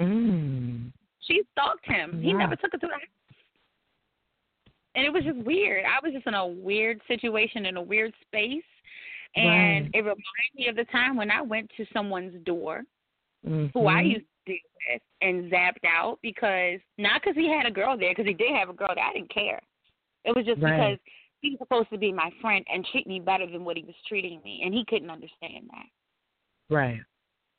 [0.00, 0.92] Mm.
[1.20, 2.20] She stalked him.
[2.20, 2.28] Yeah.
[2.28, 3.02] He never took her to the house
[4.94, 5.84] and it was just weird.
[5.84, 8.62] I was just in a weird situation in a weird space,
[9.36, 9.90] and right.
[9.94, 12.82] it reminded me of the time when I went to someone's door,
[13.46, 13.66] mm-hmm.
[13.78, 14.58] who I used to deal
[14.90, 18.52] with, and zapped out because not because he had a girl there, because he did
[18.54, 19.04] have a girl there.
[19.04, 19.60] I didn't care.
[20.24, 20.76] It was just right.
[20.76, 20.98] because
[21.40, 23.94] he was supposed to be my friend and treat me better than what he was
[24.08, 26.74] treating me, and he couldn't understand that.
[26.74, 27.00] Right.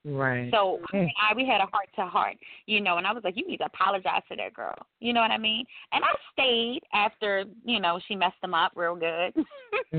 [0.06, 0.52] Right.
[0.52, 3.48] So I we had a heart to heart, you know, and I was like, You
[3.48, 4.76] need to apologize to that girl.
[5.00, 5.66] You know what I mean?
[5.94, 9.34] And I stayed after, you know, she messed him up real good.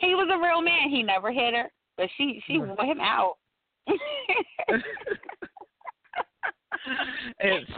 [0.00, 0.88] he was a real man.
[0.88, 1.70] He never hit her.
[1.96, 3.36] But she she wore him out.
[7.40, 7.70] it's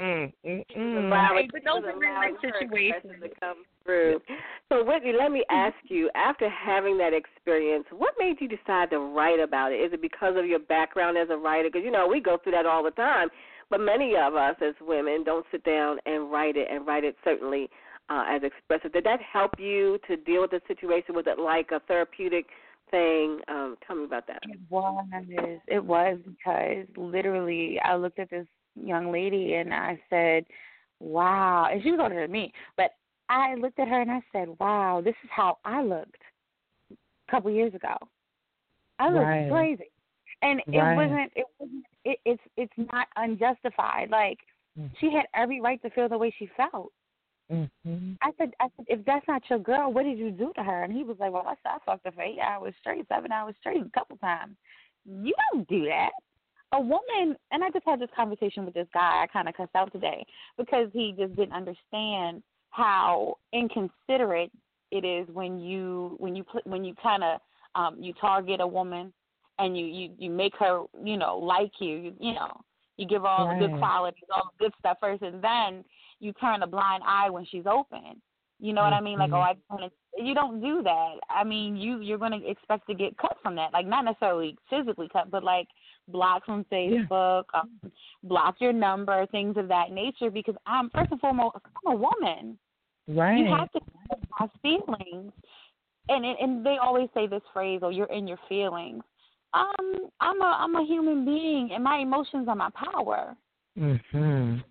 [0.00, 1.10] mm, mm, mm.
[1.10, 4.20] Right, but those are real situations that come through.
[4.70, 8.98] So, Whitney, let me ask you: After having that experience, what made you decide to
[8.98, 9.76] write about it?
[9.76, 11.68] Is it because of your background as a writer?
[11.70, 13.28] Because you know we go through that all the time,
[13.70, 17.16] but many of us as women don't sit down and write it, and write it
[17.24, 17.68] certainly
[18.08, 18.92] uh, as expressive.
[18.92, 21.14] Did that help you to deal with the situation?
[21.14, 22.46] Was it like a therapeutic?
[22.94, 23.40] Thing.
[23.48, 24.38] Um, tell me about that.
[24.44, 25.06] It was.
[25.66, 30.44] It was because literally I looked at this young lady and I said,
[31.00, 32.92] "Wow," and she was older than me, but
[33.28, 36.22] I looked at her and I said, "Wow, this is how I looked
[36.92, 37.96] a couple years ago.
[38.98, 39.50] I looked right.
[39.50, 39.90] crazy."
[40.42, 40.92] And right.
[40.92, 41.32] it wasn't.
[41.34, 41.84] It wasn't.
[42.04, 44.10] It, it's it's not unjustified.
[44.10, 44.38] Like
[44.78, 44.94] mm-hmm.
[45.00, 46.92] she had every right to feel the way she felt.
[47.52, 48.12] Mm-hmm.
[48.22, 50.82] I said, I said, if that's not your girl, what did you do to her?
[50.82, 53.32] And he was like, well, I said, I fucked her for eight hours straight, seven
[53.32, 54.56] hours straight, a couple times.
[55.04, 56.10] You don't do that.
[56.72, 59.76] A woman, and I just had this conversation with this guy I kind of cussed
[59.76, 60.24] out today
[60.56, 64.50] because he just didn't understand how inconsiderate
[64.90, 67.40] it is when you when you when you kind of
[67.74, 69.12] um you target a woman
[69.58, 72.60] and you you you make her you know like you you, you know
[72.96, 73.60] you give all right.
[73.60, 75.84] the good qualities all the good stuff first and then
[76.20, 78.20] you turn a blind eye when she's open.
[78.60, 79.18] You know what I mean?
[79.18, 80.24] Like, oh, I want to.
[80.24, 81.14] You don't do that.
[81.28, 83.72] I mean, you you're going to expect to get cut from that.
[83.72, 85.66] Like, not necessarily physically cut, but like
[86.08, 87.60] block from Facebook, yeah.
[87.60, 87.92] um,
[88.22, 90.30] block your number, things of that nature.
[90.30, 92.58] Because I'm first and foremost, I'm a woman.
[93.08, 93.38] Right.
[93.38, 93.80] You have to
[94.38, 95.32] have feelings,
[96.08, 99.02] and and they always say this phrase, "Oh, you're in your feelings."
[99.52, 103.36] Um, I'm a I'm a human being, and my emotions are my power.
[103.76, 104.64] Mhm.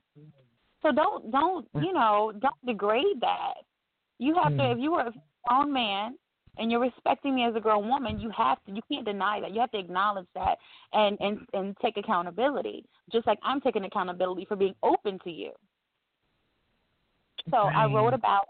[0.83, 3.55] So don't don't you know don't degrade that.
[4.19, 4.57] You have mm.
[4.57, 5.13] to if you are a
[5.45, 6.17] strong man
[6.57, 9.53] and you're respecting me as a grown woman, you have to you can't deny that.
[9.53, 10.57] You have to acknowledge that
[10.91, 12.85] and and and take accountability.
[13.11, 15.51] Just like I'm taking accountability for being open to you.
[17.49, 17.75] So right.
[17.75, 18.45] I wrote about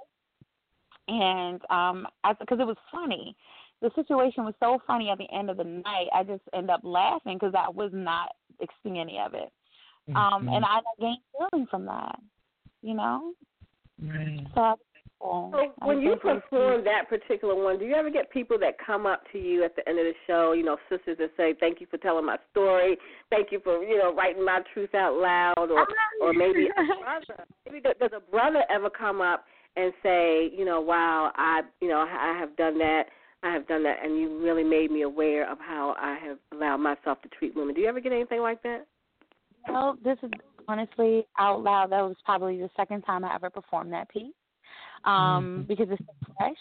[1.07, 2.07] it, and um,
[2.39, 3.35] because it was funny.
[3.81, 6.07] The situation was so funny at the end of the night.
[6.15, 8.29] I just end up laughing because I was not
[8.61, 9.51] expecting any of it.
[10.09, 10.17] Mm-hmm.
[10.17, 12.19] Um, and I gained healing from that,
[12.81, 13.33] you know.
[14.01, 14.45] Right.
[14.53, 14.75] So,
[15.21, 19.23] so when you perform that particular one, do you ever get people that come up
[19.31, 21.87] to you at the end of the show, you know, sisters that say, "Thank you
[21.89, 22.97] for telling my story.
[23.29, 25.87] Thank you for you know writing my truth out loud," or
[26.21, 29.45] or maybe a brother, maybe does a brother ever come up
[29.77, 33.05] and say, you know, "Wow, I you know I have done that."
[33.45, 36.77] I have done that, and you really made me aware of how I have allowed
[36.77, 37.75] myself to treat women.
[37.75, 38.85] Do you ever get anything like that?
[39.67, 40.31] Well, this is
[40.67, 41.91] honestly out loud.
[41.91, 44.33] That was probably the second time I ever performed that piece
[45.05, 45.61] um, mm-hmm.
[45.63, 46.57] because it's so fresh.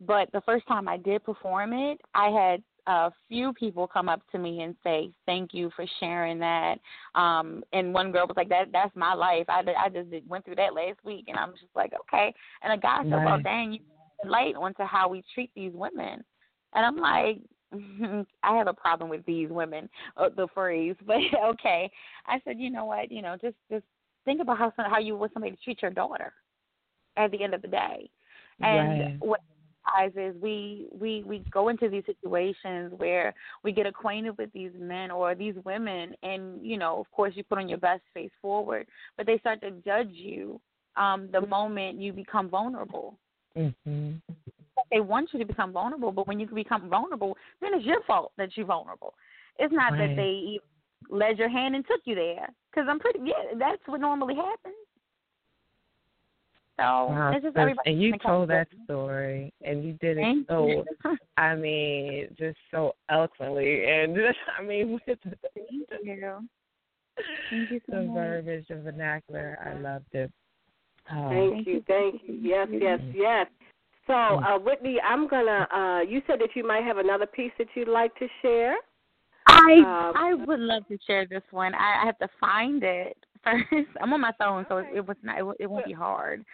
[0.00, 4.20] But the first time I did perform it, I had a few people come up
[4.32, 6.78] to me and say, "Thank you for sharing that."
[7.14, 9.46] Um, and one girl was like, "That that's my life.
[9.48, 12.72] I I just did, went through that last week," and I'm just like, "Okay." And
[12.72, 13.24] a guy said, right.
[13.24, 13.80] "Well, dang, you
[14.24, 16.24] light onto how we treat these women,"
[16.74, 17.38] and I'm like,
[18.42, 21.90] I have a problem with these women, uh, the phrase, but okay.
[22.26, 23.84] I said, you know what, you know, just just
[24.24, 26.32] think about how how you want somebody to treat your daughter
[27.16, 28.10] at the end of the day,
[28.60, 29.16] and right.
[29.20, 29.40] what
[30.16, 35.10] is we we we go into these situations where we get acquainted with these men
[35.10, 38.86] or these women, and you know, of course, you put on your best face forward,
[39.16, 40.60] but they start to judge you
[40.96, 43.18] um the moment you become vulnerable.
[43.56, 44.12] Mm-hmm
[44.90, 48.32] they want you to become vulnerable, but when you become vulnerable, then it's your fault
[48.36, 49.14] that you're vulnerable.
[49.58, 50.08] It's not right.
[50.08, 50.58] that they
[51.10, 52.48] led your hand and took you there.
[52.70, 54.74] Because I'm pretty, yeah, that's what normally happens.
[56.76, 57.88] So wow, it's just everybody.
[57.88, 60.84] And you told that story, and you did it so.
[61.36, 65.70] I mean, just so eloquently, and just, I mean, with the, Thank
[66.02, 66.48] you.
[67.48, 68.14] Thank you so the much.
[68.14, 70.32] verbiage, the vernacular, I loved it.
[71.12, 71.28] Oh.
[71.28, 72.38] Thank you, thank you.
[72.40, 73.20] Yes, yes, mm-hmm.
[73.20, 73.46] yes.
[74.06, 75.66] So, uh, Whitney, I'm gonna.
[75.74, 78.74] Uh, you said that you might have another piece that you'd like to share.
[79.46, 81.74] I um, I would love to share this one.
[81.74, 83.88] I, I have to find it first.
[84.00, 85.38] I'm on my phone, so it, it was not.
[85.38, 86.44] It, it won't be hard.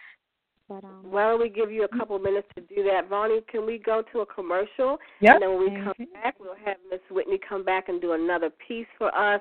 [0.69, 3.41] But, um, Why don't we give you a couple minutes to do that, Vonnie?
[3.51, 4.99] Can we go to a commercial?
[5.21, 5.35] Yep.
[5.35, 8.51] And then when we come back, we'll have Miss Whitney come back and do another
[8.69, 9.41] piece for us.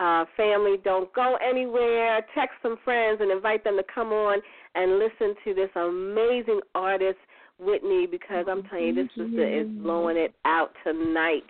[0.00, 2.20] Uh, family, don't go anywhere.
[2.34, 4.40] Text some friends and invite them to come on
[4.74, 7.18] and listen to this amazing artist
[7.58, 11.44] Whitney because I'm telling you, this sister is blowing it out tonight.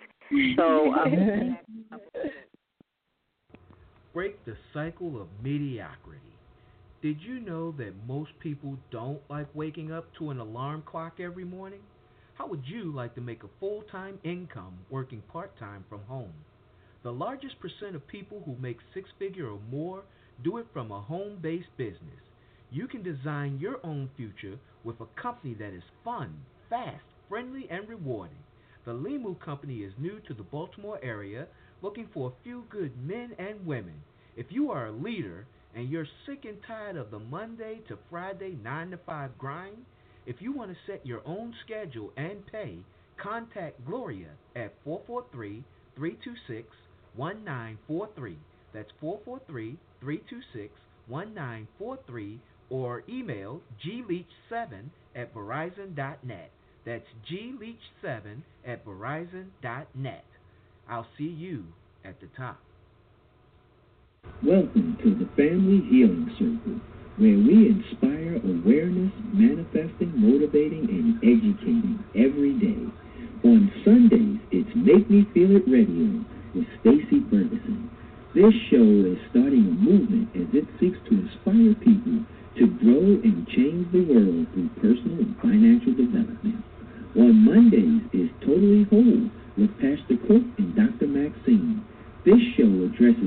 [0.56, 1.58] So, um,
[4.14, 6.20] break the cycle of mediocrity.
[7.02, 11.44] Did you know that most people don't like waking up to an alarm clock every
[11.44, 11.80] morning?
[12.34, 16.32] How would you like to make a full time income working part time from home?
[17.02, 20.02] The largest percent of people who make six figure or more
[20.42, 22.25] do it from a home based business.
[22.70, 26.34] You can design your own future with a company that is fun,
[26.68, 28.38] fast, friendly, and rewarding.
[28.84, 31.46] The Limu Company is new to the Baltimore area,
[31.80, 34.02] looking for a few good men and women.
[34.36, 38.58] If you are a leader and you're sick and tired of the Monday to Friday
[38.62, 39.84] 9 to 5 grind,
[40.26, 42.78] if you want to set your own schedule and pay,
[43.16, 45.62] contact Gloria at 443
[45.94, 46.68] 326
[47.14, 48.36] 1943.
[48.72, 50.72] That's 443 326
[51.08, 52.40] 1943
[52.70, 56.50] or email gleach7 at verizon.net.
[56.84, 60.24] That's gleach7 at verizon.net.
[60.88, 61.64] I'll see you
[62.04, 62.60] at the top.
[64.44, 66.80] Welcome to the Family Healing Circle,
[67.16, 72.86] where we inspire awareness, manifesting, motivating, and educating every day.
[73.48, 77.90] On Sundays, it's Make Me Feel It Radio with Stacy Ferguson.
[78.34, 82.26] This show is starting a movement as it seeks to inspire people
[82.58, 86.64] to grow and change the world through personal and financial development.
[87.16, 91.08] On Mondays is Totally Whole with Pastor Cook and Dr.
[91.08, 91.84] Maxine.
[92.24, 93.25] This show addresses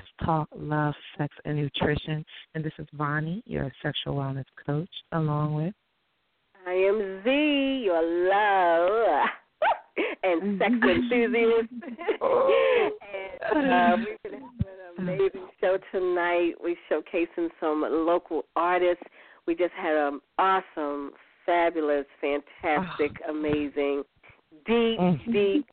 [0.00, 2.24] Let's Talk Love, Sex, and Nutrition.
[2.54, 5.74] And this is Bonnie, your sexual wellness coach, along with.
[6.66, 9.28] I am Z, your love
[10.22, 11.68] and sex enthusiast.
[13.52, 16.52] and uh, we're going to have an amazing show tonight.
[16.62, 19.04] We're showcasing some local artists.
[19.46, 21.10] We just had an awesome
[21.44, 23.32] fabulous, fantastic, oh.
[23.32, 24.04] amazing,
[24.64, 25.32] deep, mm-hmm.
[25.32, 25.66] deep,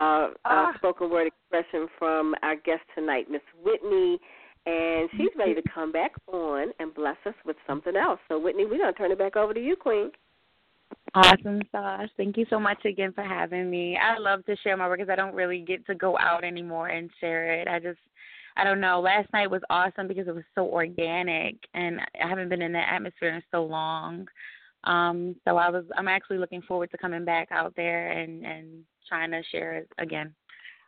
[0.00, 4.18] uh, uh, spoken word expression from our guest tonight, Miss Whitney.
[4.66, 8.18] And she's ready to come back on and bless us with something else.
[8.28, 10.10] So, Whitney, we're going to turn it back over to you, Queen.
[11.14, 12.08] Awesome sauce.
[12.16, 13.96] Thank you so much again for having me.
[13.96, 16.88] I love to share my work because I don't really get to go out anymore
[16.88, 17.68] and share it.
[17.68, 17.98] I just
[18.56, 19.00] I don't know.
[19.00, 22.88] Last night was awesome because it was so organic, and I haven't been in that
[22.90, 24.26] atmosphere in so long.
[24.86, 28.84] Um, so I was, I'm actually looking forward to coming back out there and and
[29.08, 30.34] trying to share it again.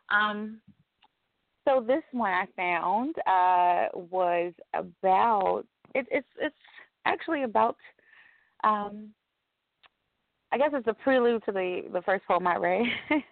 [0.09, 0.59] Um,
[1.67, 6.55] so this one I found uh, was about it, it's it's
[7.05, 7.75] actually about
[8.63, 9.09] um,
[10.51, 12.85] I guess it's a prelude to the the first poem I read.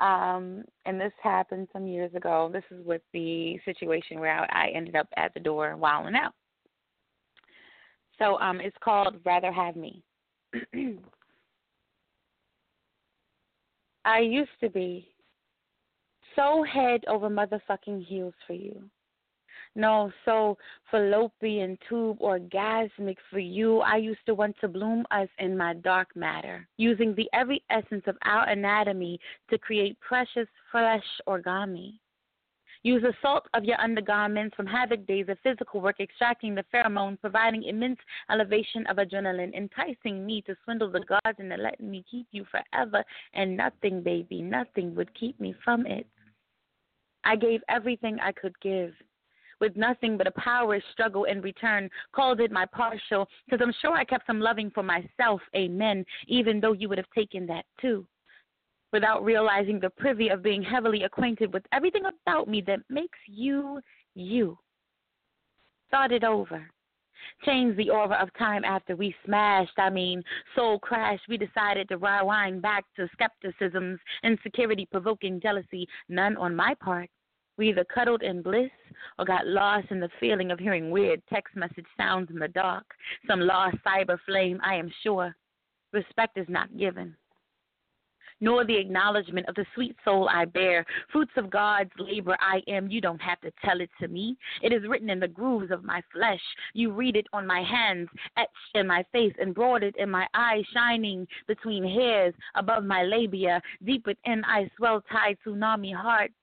[0.00, 2.50] Um, and this happened some years ago.
[2.52, 6.32] This is with the situation where I, I ended up at the door wilding out.
[8.22, 10.00] So um, it's called Rather Have Me.
[14.04, 15.08] I used to be
[16.36, 18.80] so head over motherfucking heels for you.
[19.74, 20.56] No, so
[20.90, 23.78] fallopian tube orgasmic for you.
[23.80, 28.04] I used to want to bloom us in my dark matter, using the every essence
[28.06, 29.18] of our anatomy
[29.50, 31.94] to create precious flesh origami.
[32.84, 37.20] Use the salt of your undergarments from havoc days of physical work, extracting the pheromone,
[37.20, 42.26] providing immense elevation of adrenaline, enticing me to swindle the gods and letting me keep
[42.32, 43.04] you forever.
[43.34, 46.06] And nothing, baby, nothing would keep me from it.
[47.24, 48.92] I gave everything I could give
[49.60, 51.88] with nothing but a power struggle in return.
[52.12, 56.58] Called it my partial, because I'm sure I kept some loving for myself, amen, even
[56.58, 58.04] though you would have taken that too
[58.92, 63.80] without realizing the privy of being heavily acquainted with everything about me that makes you
[64.14, 64.58] you.
[65.90, 66.68] Thought it over.
[67.44, 70.22] Changed the aura of time after we smashed, I mean,
[70.54, 71.22] soul crashed.
[71.28, 77.08] We decided to rewind back to skepticisms, insecurity, provoking jealousy, none on my part.
[77.58, 78.70] We either cuddled in bliss
[79.18, 82.84] or got lost in the feeling of hearing weird text message sounds in the dark.
[83.26, 85.34] Some lost cyber flame, I am sure.
[85.92, 87.14] Respect is not given
[88.42, 90.84] nor the acknowledgement of the sweet soul I bear.
[91.12, 92.90] Fruits of God's labor I am.
[92.90, 94.36] You don't have to tell it to me.
[94.62, 96.40] It is written in the grooves of my flesh.
[96.74, 101.26] You read it on my hands, etched in my face, embroidered in my eyes, shining
[101.46, 103.62] between hairs above my labia.
[103.84, 106.34] Deep within, I swell tide tsunami hearts.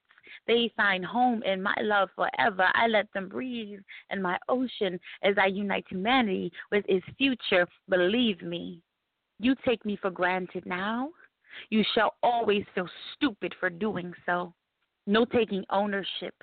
[0.46, 2.66] They find home in my love forever.
[2.74, 3.80] I let them breathe
[4.10, 7.66] in my ocean as I unite humanity with its future.
[7.90, 8.80] Believe me.
[9.38, 11.10] You take me for granted now.
[11.70, 14.54] You shall always feel stupid for doing so.
[15.06, 16.34] No taking ownership.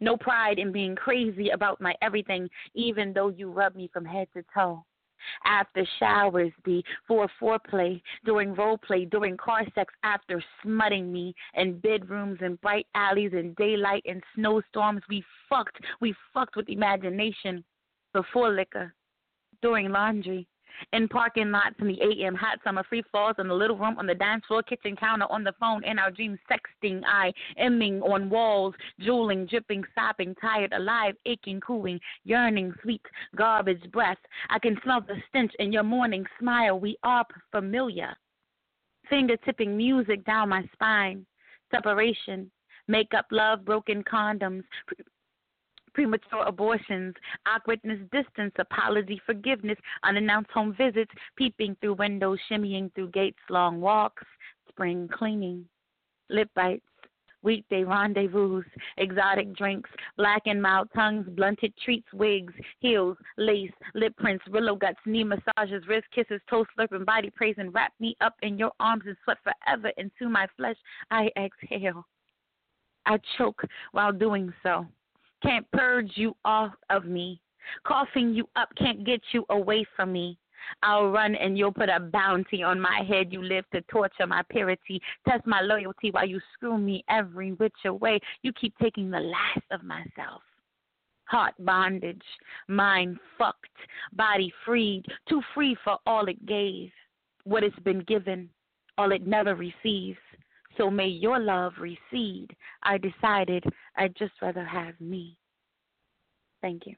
[0.00, 4.28] No pride in being crazy about my everything, even though you rub me from head
[4.34, 4.84] to toe.
[5.44, 12.38] After showers, before foreplay, during role play, during car sex, after smutting me in bedrooms
[12.40, 15.78] and bright alleys and daylight and snowstorms, we fucked.
[16.00, 17.64] We fucked with imagination
[18.12, 18.94] before liquor,
[19.62, 20.48] during laundry,
[20.92, 24.06] in parking lots in the AM, hot summer free falls in the little room, on
[24.06, 28.30] the dance floor, kitchen counter, on the phone, in our dreams, sexting, I, emming on
[28.30, 28.74] walls,
[29.04, 33.02] drooling, dripping, sopping, tired, alive, aching, cooing, yearning, sweet,
[33.36, 34.18] garbage breath.
[34.48, 36.78] I can smell the stench in your morning smile.
[36.78, 38.16] We are familiar.
[39.08, 41.26] Finger tipping music down my spine.
[41.70, 42.50] Separation,
[42.88, 44.64] make up love, broken condoms,
[45.92, 47.14] premature abortions,
[47.46, 54.24] awkwardness, distance, apology, forgiveness, unannounced home visits, peeping through windows, shimmying through gates, long walks,
[54.68, 55.64] spring cleaning,
[56.28, 56.84] lip bites,
[57.42, 58.62] weekday rendezvous,
[58.98, 64.98] exotic drinks, black and mild tongues, blunted treats, wigs, heels, lace, lip prints, willow guts,
[65.06, 69.16] knee massages, wrist kisses, toe slurping, body praising, wrap me up in your arms and
[69.24, 70.76] sweat forever into my flesh.
[71.10, 72.06] I exhale.
[73.06, 73.62] I choke
[73.92, 74.86] while doing so
[75.42, 77.40] can't purge you off of me.
[77.86, 80.38] Coughing you up can't get you away from me.
[80.82, 83.32] I'll run and you'll put a bounty on my head.
[83.32, 87.74] You live to torture my purity, test my loyalty while you screw me every which
[87.84, 88.20] way.
[88.42, 90.42] You keep taking the last of myself.
[91.24, 92.22] Heart bondage,
[92.66, 93.68] mind fucked,
[94.12, 96.90] body freed, too free for all it gave.
[97.44, 98.50] What it's been given,
[98.98, 100.18] all it never receives.
[100.76, 102.54] So may your love recede.
[102.82, 103.64] I decided
[103.96, 105.36] I'd just rather have me.
[106.62, 106.94] Thank you.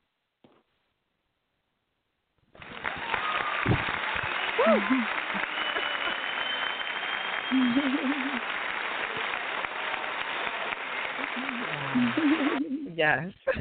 [12.96, 13.32] yes.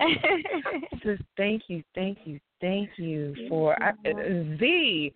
[1.02, 5.12] Just thank you, thank you, thank you for I, uh, uh, Z.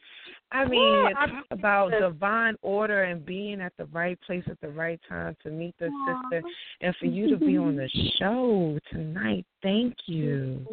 [0.52, 5.00] I mean, talk about divine order and being at the right place at the right
[5.08, 6.46] time to meet the sister,
[6.80, 7.88] and for you to be on the
[8.18, 9.44] show tonight.
[9.62, 10.64] Thank you.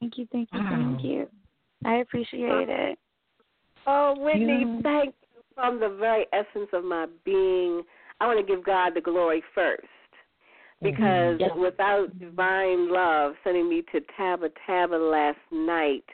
[0.00, 0.70] Thank you, thank you, wow.
[0.70, 1.28] thank you.
[1.84, 2.98] I appreciate it.
[3.86, 4.80] Oh, Whitney, yeah.
[4.82, 7.82] thank you from the very essence of my being.
[8.20, 9.86] I want to give God the glory first
[10.82, 11.60] because mm-hmm.
[11.60, 16.04] without divine love sending me to Tabba Tabba last night,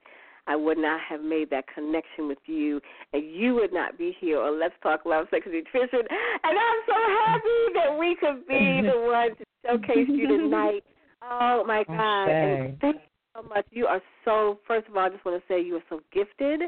[0.47, 2.81] I would not have made that connection with you,
[3.13, 6.01] and you would not be here on Let's Talk Love, Sex, and Nutrition.
[6.01, 6.95] And I'm so
[7.27, 10.85] happy that we could be the one to showcase you tonight.
[11.23, 12.29] Oh my God!
[12.29, 13.03] And thank you
[13.37, 13.67] so much.
[13.71, 14.59] You are so.
[14.67, 16.63] First of all, I just want to say you are so gifted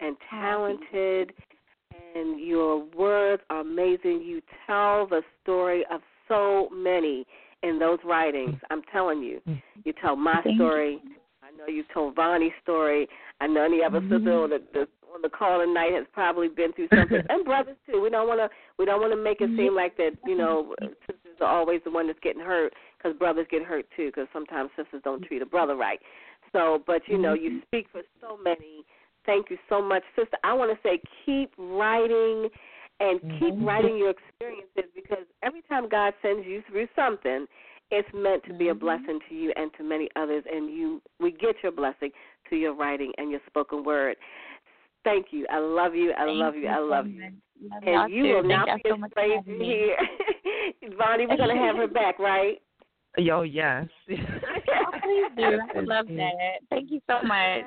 [0.00, 1.32] and talented,
[2.16, 4.22] and your words are amazing.
[4.24, 7.26] You tell the story of so many
[7.62, 8.56] in those writings.
[8.70, 9.62] I'm telling you, mm.
[9.84, 11.00] you tell my story.
[11.42, 13.08] I know you told Vonnie's story.
[13.40, 16.72] I know any other sister on the, the on the call tonight has probably been
[16.72, 18.00] through something, and brothers too.
[18.00, 18.48] We don't want to
[18.78, 19.58] we don't want to make it mm-hmm.
[19.58, 20.12] seem like that.
[20.26, 20.74] You know,
[21.06, 24.70] sisters are always the one that's getting hurt because brothers get hurt too because sometimes
[24.76, 26.00] sisters don't treat a brother right.
[26.52, 27.66] So, but you know, you mm-hmm.
[27.66, 28.84] speak for so many.
[29.26, 30.36] Thank you so much, sister.
[30.44, 32.48] I want to say keep writing
[33.00, 33.38] and mm-hmm.
[33.38, 37.46] keep writing your experiences because every time God sends you through something,
[37.90, 38.80] it's meant to be a mm-hmm.
[38.80, 42.10] blessing to you and to many others and you we get your blessing
[42.50, 44.16] to your writing and your spoken word.
[45.04, 45.46] Thank you.
[45.50, 46.12] I love you.
[46.12, 46.66] I Thank love you.
[46.68, 47.30] I love you.
[47.62, 48.22] Love And too.
[48.22, 49.96] will not be so afraid to hear.
[50.98, 52.60] Bonnie, we're gonna have her back, right?
[53.16, 53.86] Yo, yes.
[55.04, 55.44] Please do.
[55.44, 56.58] I would love that.
[56.70, 57.64] Thank you so much.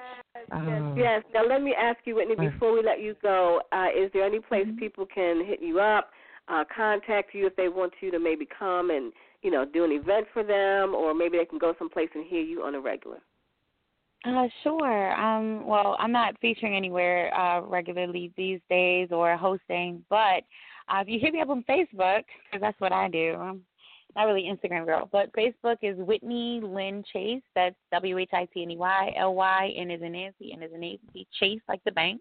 [0.51, 0.95] Oh.
[0.97, 1.23] Yes.
[1.33, 2.49] Now let me ask you, Whitney, Uh.
[2.49, 4.77] before we let you go, uh, is there any place Mhm.
[4.77, 6.11] people can hit you up,
[6.47, 9.13] uh, contact you if they want you to maybe come and
[9.43, 12.41] you know do an event for them, or maybe they can go someplace and hear
[12.41, 13.19] you on a regular?
[14.25, 15.13] Uh, sure.
[15.13, 20.43] Um, well, I'm not featuring anywhere uh, regularly these days or hosting, but
[20.89, 23.35] uh, if you hit me up on Facebook, because that's what I do.
[23.39, 23.63] I'm
[24.17, 27.43] not really Instagram girl, but Facebook is Whitney Lynn Chase.
[27.55, 30.63] That's W H I T N E Y L Y N is in Nancy, and
[30.63, 32.19] is in Nancy, Chase like the bank.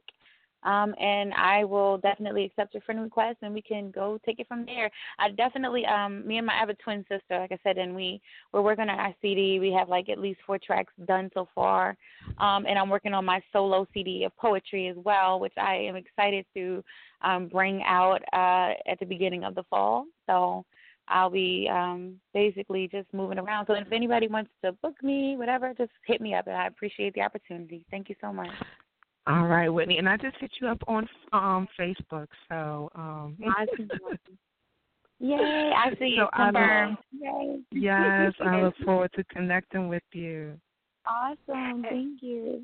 [0.63, 4.49] Um, and I will definitely accept your friend request, and we can go take it
[4.49, 4.91] from there.
[5.19, 7.95] I definitely, um, me and my I have a twin sister, like I said, and
[7.95, 8.21] we
[8.53, 9.59] we're working on our CD.
[9.59, 11.97] We have like at least four tracks done so far,
[12.39, 15.97] um, and I'm working on my solo CD of poetry as well, which I am
[15.97, 16.85] excited to
[17.23, 20.05] um, bring out uh, at the beginning of the fall.
[20.27, 20.65] So
[21.09, 23.67] I'll be um, basically just moving around.
[23.67, 27.15] So if anybody wants to book me, whatever, just hit me up, and I appreciate
[27.15, 27.85] the opportunity.
[27.91, 28.51] Thank you so much.
[29.27, 33.91] All right, Whitney, and I just hit you up on um Facebook, so um Awesome.
[35.19, 35.73] Yay!
[35.75, 36.95] I see So it I.
[37.19, 37.61] Yay!
[37.73, 40.61] yes, I look forward to connecting with you.
[41.07, 41.83] Awesome.
[41.83, 42.63] Thank you.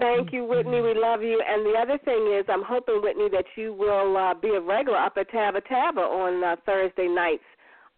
[0.00, 0.80] Thank you, Whitney.
[0.80, 1.42] We love you.
[1.46, 4.98] And the other thing is, I'm hoping, Whitney, that you will uh, be a regular
[4.98, 7.44] up at Tabba Tabba on uh, Thursday nights.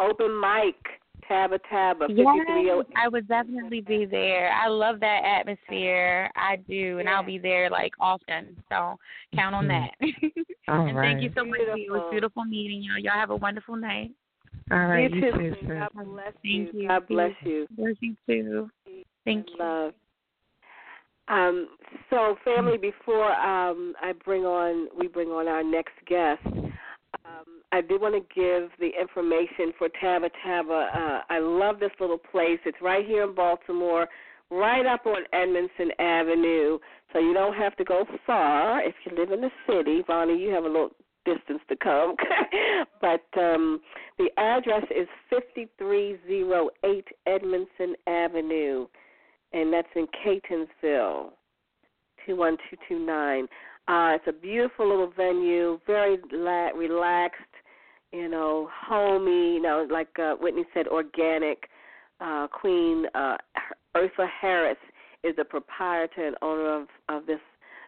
[0.01, 0.75] Open mic,
[1.29, 2.27] Tabba Tabba, Yes,
[2.97, 4.53] I would definitely be there.
[4.53, 6.31] I love that atmosphere.
[6.37, 8.57] I do, and I'll be there like often.
[8.69, 8.99] So
[9.35, 9.91] count on that.
[10.69, 11.13] All and right.
[11.13, 11.61] thank you so much.
[11.61, 12.11] It was Beautiful.
[12.11, 12.93] beautiful meeting you.
[12.99, 14.11] Y'all have a wonderful night.
[14.71, 15.39] All right, you you too.
[15.39, 15.59] too, sis.
[15.61, 15.79] sis.
[15.79, 16.89] God bless Thank you.
[16.89, 17.67] God bless you.
[17.77, 18.71] Bless you too.
[19.25, 19.59] Thank you.
[19.59, 19.95] Love.
[21.33, 21.69] Um,
[22.11, 26.43] so, family, before um, I bring on, we bring on our next guest.
[26.45, 30.91] Um, I did want to give the information for Tabba Tabba.
[30.95, 32.59] Uh, I love this little place.
[32.67, 34.09] It's right here in Baltimore,
[34.51, 36.79] right up on Edmondson Avenue.
[37.15, 40.03] So you don't have to go far if you live in the city.
[40.07, 40.91] Bonnie, you have a little
[41.25, 42.15] distance to come.
[43.01, 43.81] but um,
[44.19, 48.87] the address is 5308 Edmondson Avenue,
[49.53, 51.31] and that's in Catonsville,
[52.27, 53.49] 21229.
[53.89, 57.41] Uh, it's a beautiful little venue, very la- relaxed,
[58.13, 61.69] you know, homey, you know, like uh, Whitney said, organic.
[62.21, 63.37] Uh, Queen uh,
[63.97, 64.77] Ursula Harris
[65.25, 67.41] is the proprietor and owner of, of this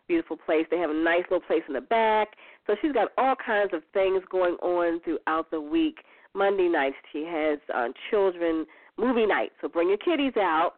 [0.08, 0.66] beautiful place.
[0.70, 2.28] They have a nice little place in the back.
[2.66, 5.98] So she's got all kinds of things going on throughout the week.
[6.34, 8.66] Monday nights she has uh, children
[8.98, 10.74] movie night, so bring your kiddies out.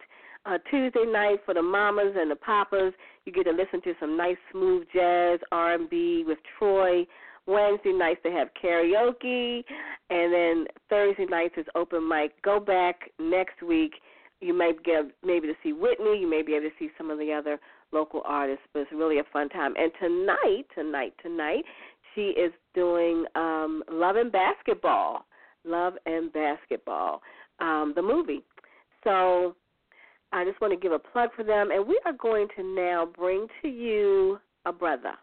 [0.47, 2.92] Uh, Tuesday night for the mamas and the papas,
[3.24, 7.05] you get to listen to some nice smooth jazz, R&B with Troy.
[7.47, 9.62] Wednesday nights they have karaoke,
[10.11, 12.40] and then Thursday nights is open mic.
[12.42, 13.94] Go back next week.
[14.40, 16.18] You might get maybe to see Whitney.
[16.20, 17.59] You may be able to see some of the other
[17.92, 19.74] local artists, but it's really a fun time.
[19.76, 21.64] And tonight, tonight, tonight,
[22.14, 25.24] she is doing um, Love and Basketball.
[25.64, 27.22] Love and Basketball,
[27.61, 28.42] um, the movie.
[29.05, 29.55] So
[30.32, 33.06] I just want to give a plug for them, and we are going to now
[33.16, 35.14] bring to you a brother.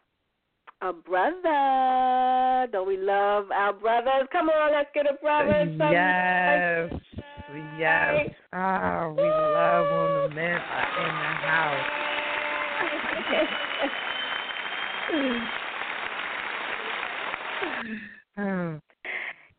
[0.81, 2.67] A brother.
[2.71, 4.27] Don't we love our brothers?
[4.31, 5.65] Come on, let's get a brother.
[5.77, 6.91] Some- Yes.
[7.77, 8.29] Yes.
[8.51, 11.89] Ah, we love when the men are in the house.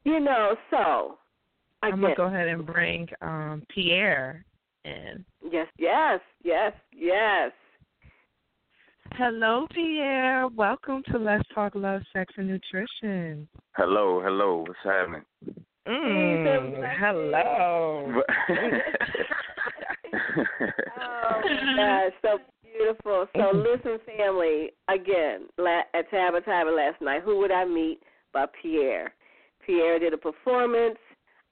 [0.05, 1.19] You know, so
[1.83, 4.45] I'm gonna go ahead and bring um Pierre
[4.85, 5.25] in.
[5.51, 7.53] yes, yes, yes, yes.
[9.13, 10.49] Hello, Pierre.
[10.49, 13.47] Welcome to Let's Talk Love, Sex, and Nutrition.
[13.77, 14.65] Hello, hello.
[14.67, 15.25] What's happening?
[15.87, 18.23] Mm, hello.
[21.01, 23.27] Oh my gosh, so beautiful.
[23.37, 24.71] So listen, family.
[24.89, 25.47] Again,
[25.95, 28.01] at Tabba Tabba last night, who would I meet
[28.33, 29.13] but Pierre?
[29.65, 30.99] Pierre did a performance.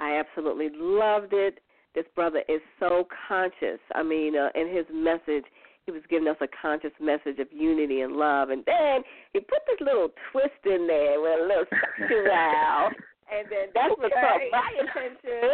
[0.00, 1.58] I absolutely loved it.
[1.94, 3.78] This brother is so conscious.
[3.94, 5.44] I mean, uh, in his message,
[5.84, 8.48] he was giving us a conscious message of unity and love.
[8.50, 12.22] And then he put this little twist in there with a little sexual.
[13.32, 15.50] and then that's what caught my attention.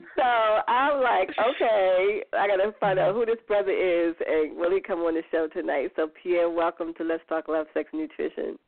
[0.16, 4.80] so I'm like, okay, I gotta find out who this brother is, and will he
[4.80, 5.92] come on the show tonight?
[5.96, 8.58] So Pierre, welcome to Let's Talk Love, Sex, Nutrition.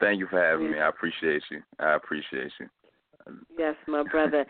[0.00, 0.78] Thank you for having me.
[0.78, 1.62] I appreciate you.
[1.78, 2.68] I appreciate you.
[3.58, 4.46] Yes, my brother.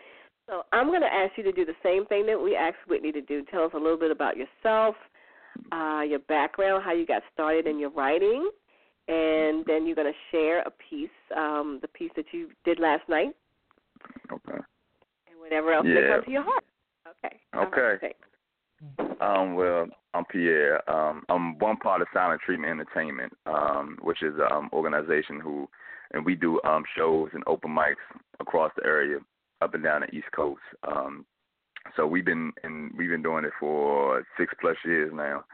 [0.48, 3.12] So I'm going to ask you to do the same thing that we asked Whitney
[3.12, 3.44] to do.
[3.50, 4.94] Tell us a little bit about yourself,
[5.72, 8.50] uh, your background, how you got started in your writing,
[9.08, 13.06] and then you're going to share a piece, um, the piece that you did last
[13.10, 13.34] night.
[14.32, 14.58] Okay.
[15.28, 16.14] And whatever else yeah.
[16.14, 16.64] comes to your heart.
[17.24, 17.36] Okay.
[17.54, 18.14] Okay.
[19.20, 20.88] Um, well, I'm Pierre.
[20.90, 25.68] Um, I'm one part of Silent Treatment Entertainment, um, which is an um, organization who,
[26.12, 27.96] and we do um, shows and open mics
[28.40, 29.18] across the area
[29.60, 30.60] up and down the East Coast.
[30.86, 31.24] Um,
[31.96, 35.44] so we've been and we've been doing it for six plus years now.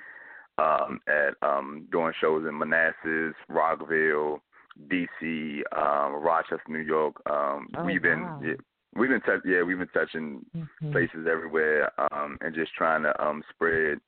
[0.56, 4.40] Um, at um, doing shows in Manassas, Rockville,
[4.88, 7.16] D.C., um, Rochester, New York.
[7.28, 8.40] Um, oh, we've been wow.
[8.40, 8.54] yeah,
[8.94, 10.92] we've been touch, yeah we've been touching Mm-hmm.
[10.92, 13.98] places everywhere um, and just trying to um, spread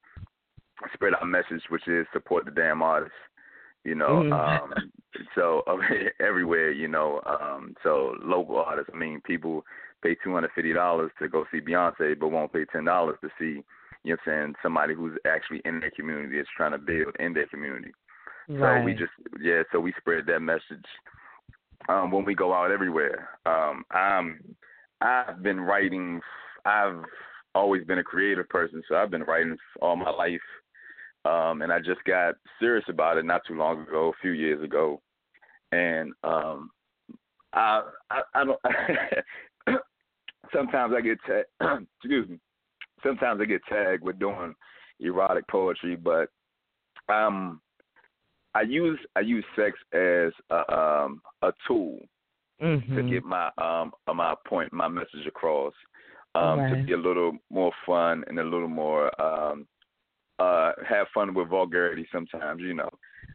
[0.94, 3.14] spread our message, which is support the damn artists.
[3.84, 4.32] You know, Mhm.
[4.32, 4.74] um,
[5.34, 5.62] so
[6.20, 8.90] everywhere, you know, um, so local artists.
[8.92, 9.64] I mean, people
[10.06, 13.28] pay two hundred fifty dollars to go see Beyonce, but won't pay ten dollars to
[13.38, 13.62] see,
[14.04, 17.14] you know, what I'm saying somebody who's actually in their community is trying to build
[17.18, 17.92] in their community.
[18.48, 18.80] Right.
[18.80, 20.84] So we just yeah, so we spread that message
[21.88, 23.30] um, when we go out everywhere.
[23.44, 24.40] Um, I'm
[25.00, 26.20] I've been writing.
[26.64, 27.02] I've
[27.54, 30.40] always been a creative person, so I've been writing all my life.
[31.24, 34.62] Um, and I just got serious about it not too long ago, a few years
[34.62, 35.00] ago,
[35.72, 36.70] and um,
[37.52, 38.60] I I, I don't.
[40.54, 42.38] sometimes I get ta- excuse me.
[43.02, 44.54] Sometimes I get tagged with doing
[45.00, 46.28] erotic poetry, but
[47.12, 47.60] um,
[48.56, 51.98] I use I use sex as a um a tool
[52.62, 52.96] mm-hmm.
[52.96, 55.74] to get my um my point my message across
[56.34, 59.66] um to be a little more fun and a little more um
[60.38, 62.88] uh have fun with vulgarity sometimes you know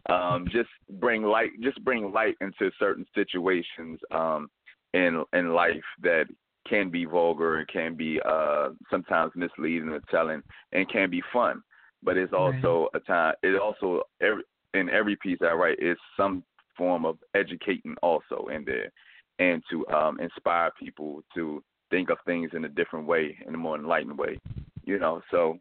[0.09, 4.49] um just bring light just bring light into certain situations um
[4.95, 6.25] in in life that
[6.67, 10.41] can be vulgar and can be uh sometimes misleading or telling
[10.71, 11.61] and can be fun
[12.03, 14.43] but it's also a time it also every
[14.73, 16.43] in every piece I write is some
[16.77, 18.91] form of educating also in there
[19.39, 23.57] and to um inspire people to think of things in a different way, in a
[23.57, 24.39] more enlightened way.
[24.83, 25.59] You know, so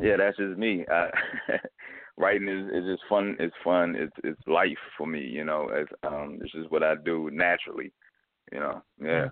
[0.00, 0.84] yeah, that's just me.
[0.88, 1.08] I,
[2.16, 3.36] writing is, is just fun.
[3.40, 3.96] It's fun.
[3.98, 5.20] It's it's life for me.
[5.20, 7.90] You know, as um, this is what I do naturally.
[8.52, 9.28] You know, yeah.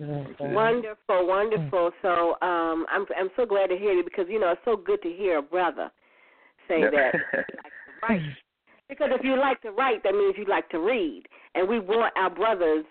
[0.00, 0.54] Mm-hmm.
[0.54, 1.90] Wonderful, wonderful.
[2.00, 5.02] So um, I'm I'm so glad to hear you because you know it's so good
[5.02, 5.90] to hear a brother
[6.68, 8.22] say that he likes to write.
[8.88, 11.24] Because if you like to write, that means you like to read,
[11.54, 12.84] and we want our brothers,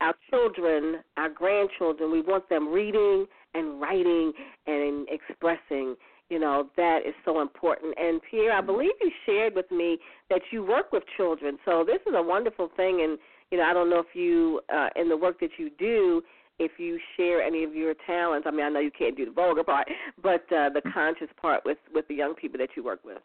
[0.00, 4.32] our children, our grandchildren, we want them reading and writing
[4.66, 5.96] and expressing.
[6.28, 7.94] You know that is so important.
[7.98, 12.00] And Pierre, I believe you shared with me that you work with children, so this
[12.06, 13.00] is a wonderful thing.
[13.02, 13.18] And
[13.50, 16.22] you know, I don't know if you, uh, in the work that you do,
[16.58, 18.46] if you share any of your talents.
[18.46, 19.88] I mean, I know you can't do the vulgar part,
[20.22, 23.18] but uh, the conscious part with with the young people that you work with.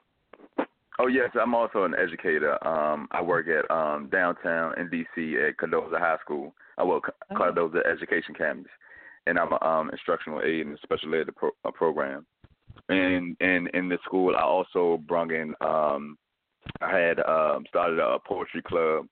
[1.00, 2.56] Oh yes, I'm also an educator.
[2.68, 6.54] Um, I work at um, downtown in DC at Cardozo High School.
[6.78, 7.36] I work Oh.
[7.36, 8.72] Cardozo Education Campus,
[9.28, 12.26] and I'm an um, instructional aide in the special ed pro- uh, program.
[12.90, 15.54] And and in the school, I also brung in.
[15.62, 16.18] Um,
[16.82, 19.08] I had um, started a poetry club,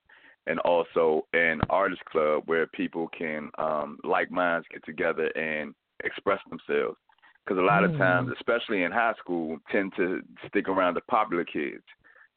[0.48, 5.74] and also an artist club where people can um, like minds get together and
[6.04, 6.96] express themselves.
[7.44, 7.98] Because a lot of Mm.
[7.98, 11.84] times, especially in high school, tend to stick around the popular kids,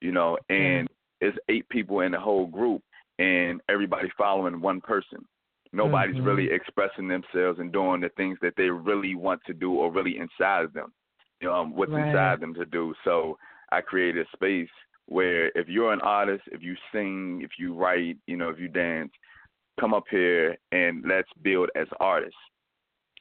[0.02, 0.88] you know, and
[1.22, 2.82] it's eight people in the whole group,
[3.20, 5.26] and everybody following one person.
[5.74, 6.26] Nobody's Mhm.
[6.26, 10.18] really expressing themselves and doing the things that they really want to do or really
[10.18, 10.92] inside of them,
[11.40, 12.08] you know, um, what's Right.
[12.08, 12.94] inside them to do.
[13.06, 13.38] So
[13.72, 14.70] I created a space
[15.12, 18.70] where if you're an artist, if you sing, if you write, you know, if you
[18.70, 19.12] dance,
[19.80, 22.40] come up here and let's build as artists.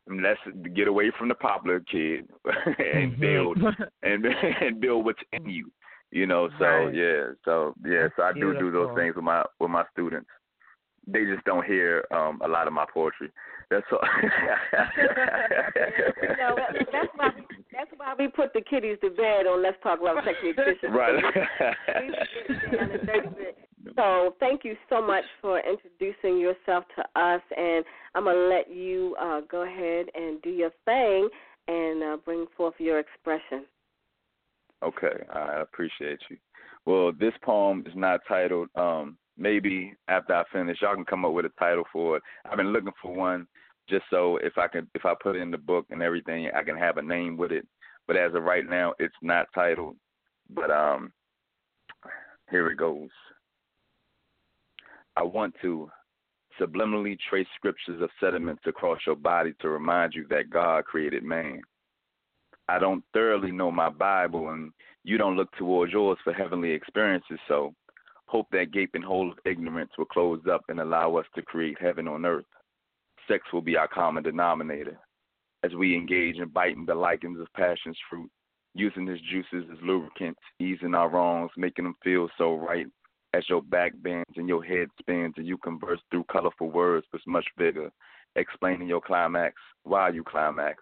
[0.06, 0.40] And let's
[0.74, 2.28] get away from the popular kid
[2.78, 3.20] and Mhm.
[3.20, 3.58] build
[4.02, 4.24] and
[4.60, 5.70] and build what's in you.
[6.12, 6.94] You know, so Right.
[6.94, 10.28] yeah, so yeah, That's so I do do those things with my with my students.
[11.06, 13.30] They just don't hear um a lot of my poetry.
[13.70, 14.00] That's all.
[14.22, 14.28] you
[16.38, 16.56] know,
[16.92, 17.42] that's why we,
[17.72, 20.92] that's why we put the kiddies to bed on Let's Talk Love, Sex, Nutrition.
[20.92, 21.14] right.
[21.14, 23.58] We get down and dirty bit.
[23.96, 29.16] So thank you so much for introducing yourself to us, and I'm gonna let you
[29.20, 31.28] uh, go ahead and do your thing
[31.68, 33.66] and uh, bring forth your expression.
[34.82, 36.36] Okay, I appreciate you.
[36.86, 41.32] Well, this poem is not titled um, maybe after I finish, y'all can come up
[41.32, 42.22] with a title for it.
[42.44, 43.46] I've been looking for one
[43.90, 46.62] just so if I can if I put it in the book and everything, I
[46.62, 47.66] can have a name with it.
[48.06, 49.96] But as of right now, it's not titled.
[50.48, 51.12] But um,
[52.50, 53.10] here it goes.
[55.16, 55.90] I want to
[56.60, 61.60] subliminally trace scriptures of sediments across your body to remind you that God created man.
[62.68, 64.72] I don't thoroughly know my Bible, and
[65.02, 67.74] you don't look towards yours for heavenly experiences, so
[68.26, 72.06] hope that gaping hole of ignorance will close up and allow us to create heaven
[72.06, 72.44] on earth.
[73.30, 74.98] Sex will be our common denominator
[75.62, 78.28] as we engage in biting the lichens of passion's fruit,
[78.74, 82.86] using its juices as lubricants, easing our wrongs, making them feel so right
[83.32, 87.22] as your back bends and your head spins and you converse through colorful words with
[87.26, 87.90] much vigor,
[88.34, 89.54] explaining your climax
[89.84, 90.78] while you climax.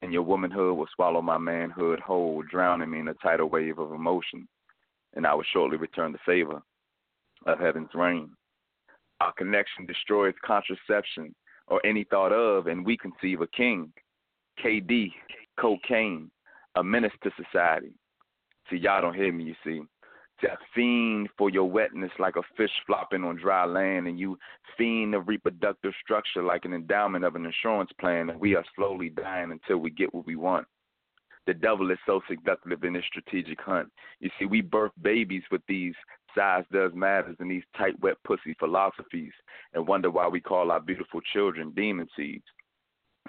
[0.00, 3.92] And your womanhood will swallow my manhood whole, drowning me in a tidal wave of
[3.92, 4.48] emotion.
[5.14, 6.62] And I will shortly return the favor
[7.44, 8.30] of heaven's rain.
[9.20, 11.34] Our connection destroys contraception
[11.68, 13.92] or any thought of, and we conceive a king.
[14.62, 15.12] KD,
[15.58, 16.30] cocaine,
[16.76, 17.92] a menace to society.
[18.70, 19.82] See, y'all don't hear me, you see
[20.40, 24.38] to fiend for your wetness like a fish flopping on dry land, and you
[24.76, 29.08] fiend the reproductive structure like an endowment of an insurance plan, and we are slowly
[29.08, 30.66] dying until we get what we want.
[31.46, 33.88] The devil is so seductive in his strategic hunt.
[34.20, 35.94] You see, we birth babies with these
[36.36, 39.32] size does matters in these tight, wet pussy philosophies,
[39.74, 42.44] and wonder why we call our beautiful children demon seeds.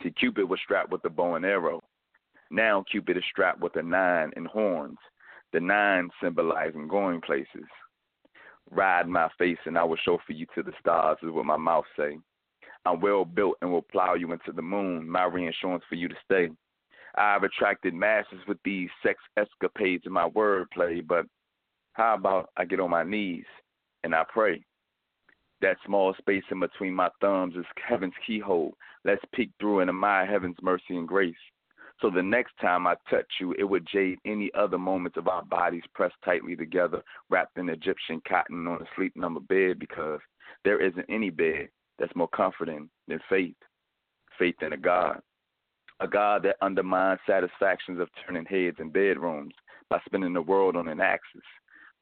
[0.04, 1.82] See, Cupid was strapped with a bow and arrow.
[2.52, 4.98] Now Cupid is strapped with a nine and horns
[5.54, 7.68] the nine symbolizing going places.
[8.70, 11.58] Ride my face and I will show for you to the stars, is what my
[11.58, 12.18] mouth say.
[12.86, 16.16] I'm well built and will plow you into the moon, my reinsurance for you to
[16.26, 16.50] stay.
[17.16, 21.26] I've attracted masses with these sex escapades in my wordplay, but
[21.98, 23.46] how about I get on my knees
[24.04, 24.64] and I pray?
[25.62, 28.76] That small space in between my thumbs is heaven's keyhole.
[29.04, 31.36] Let's peek through and admire heaven's mercy and grace.
[32.00, 35.44] So the next time I touch you, it would jade any other moments of our
[35.44, 40.20] bodies pressed tightly together, wrapped in Egyptian cotton on a sleep number bed, because
[40.64, 43.56] there isn't any bed that's more comforting than faith.
[44.38, 45.20] Faith in a God.
[46.00, 49.56] A God that undermines satisfactions of turning heads in bedrooms
[49.90, 51.42] by spinning the world on an axis.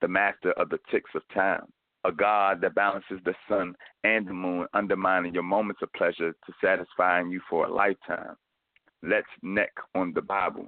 [0.02, 1.66] The master of the ticks of time.
[2.04, 6.54] A God that balances the sun and the moon, undermining your moments of pleasure to
[6.64, 8.36] satisfying you for a lifetime
[9.08, 10.68] let's neck on the Bible,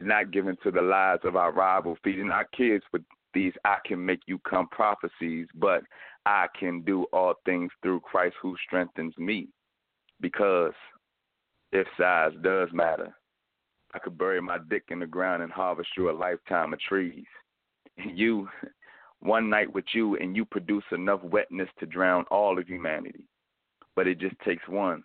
[0.00, 3.02] not given to the lies of our rival, feeding our kids with
[3.34, 5.82] these I can make you come prophecies, but
[6.24, 9.48] I can do all things through Christ who strengthens me.
[10.20, 10.72] Because
[11.72, 13.14] if size does matter,
[13.92, 17.24] I could bury my dick in the ground and harvest you a lifetime of trees.
[17.96, 18.48] You,
[19.20, 23.24] one night with you, and you produce enough wetness to drown all of humanity.
[23.94, 25.02] But it just takes one,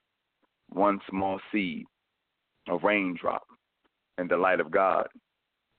[0.70, 1.86] one small seed
[2.70, 3.44] a raindrop,
[4.18, 5.08] and the light of God,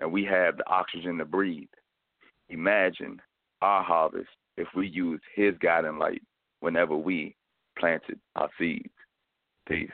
[0.01, 1.69] and we have the oxygen to breathe.
[2.49, 3.21] Imagine
[3.61, 6.23] our harvest if we use His guiding light
[6.61, 7.37] whenever we
[7.79, 8.91] planted our seeds.
[9.69, 9.91] Peace.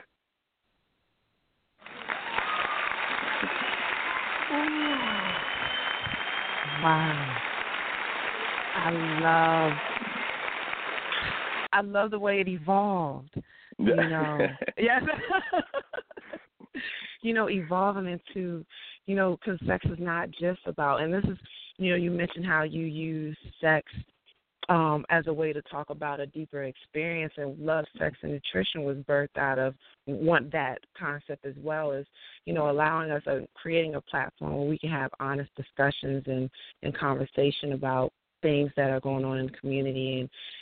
[6.81, 7.25] Wow.
[8.75, 9.73] I love
[11.71, 13.33] I love the way it evolved.
[13.77, 14.47] You know.
[14.77, 15.03] yes.
[17.21, 18.65] you know, evolving into,
[19.05, 21.37] you know, because sex is not just about, and this is,
[21.77, 23.91] you know, you mentioned how you use sex
[24.69, 28.83] um, as a way to talk about a deeper experience, and love, sex, and nutrition
[28.83, 32.05] was birthed out of want that concept as well as
[32.45, 36.49] you know allowing us a creating a platform where we can have honest discussions and
[36.83, 40.19] and conversation about things that are going on in the community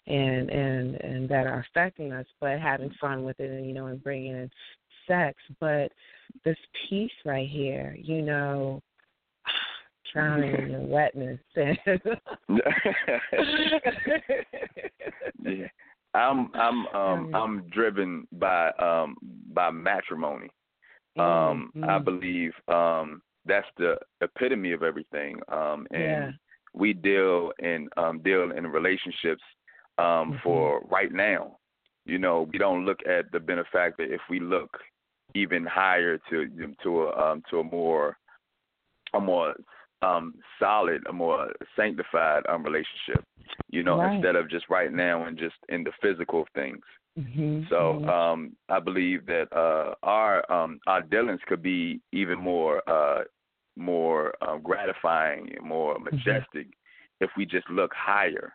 [0.07, 3.73] and and and and that are affecting us, but having fun with it and you
[3.73, 4.49] know and bringing in
[5.07, 5.37] sex.
[5.59, 5.91] But
[6.45, 6.57] this
[6.89, 8.81] piece right here, you know,
[10.17, 11.39] drowning in wetness.
[15.43, 15.67] yeah.
[16.13, 19.15] I'm I'm um I'm driven by um
[19.53, 20.49] by matrimony.
[21.17, 21.83] Um mm-hmm.
[21.83, 25.39] I believe um that's the epitome of everything.
[25.49, 26.31] Um and yeah.
[26.73, 29.43] we deal in um deal in relationships
[29.99, 30.37] um mm-hmm.
[30.43, 31.57] for right now.
[32.05, 34.71] You know, we don't look at the benefactor if we look
[35.35, 36.47] even higher to
[36.81, 38.17] to a um, to a more
[39.13, 39.53] a more
[40.01, 43.23] um solid, a more sanctified um relationship.
[43.69, 44.15] You know, right.
[44.15, 46.83] instead of just right now and just in the physical things.
[47.17, 47.63] Mm-hmm.
[47.69, 48.09] So mm-hmm.
[48.09, 53.23] um I believe that uh our um our dealings could be even more uh
[53.77, 56.15] more um, gratifying and more mm-hmm.
[56.15, 57.23] majestic mm-hmm.
[57.23, 58.53] if we just look higher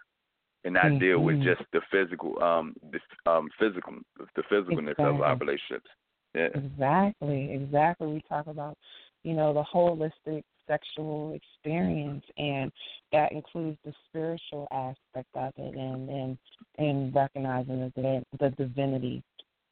[0.64, 0.98] and not mm-hmm.
[0.98, 3.94] deal with just the physical, um, the um, physical,
[4.36, 5.04] the physicalness exactly.
[5.04, 5.90] of our relationships.
[6.34, 6.48] Yeah.
[6.54, 8.06] Exactly, exactly.
[8.06, 8.76] We talk about,
[9.22, 12.70] you know, the holistic sexual experience, and
[13.12, 16.38] that includes the spiritual aspect of it, and and
[16.78, 19.22] and recognizing the the divinity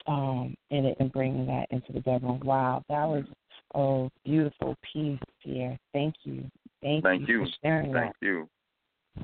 [0.06, 2.40] um, in it and bringing that into the bedroom.
[2.44, 3.24] Wow, that was
[3.74, 5.78] a beautiful piece, Pierre.
[5.92, 6.50] Thank you,
[6.82, 8.26] thank, thank you, you for sharing thank that.
[8.26, 8.48] you.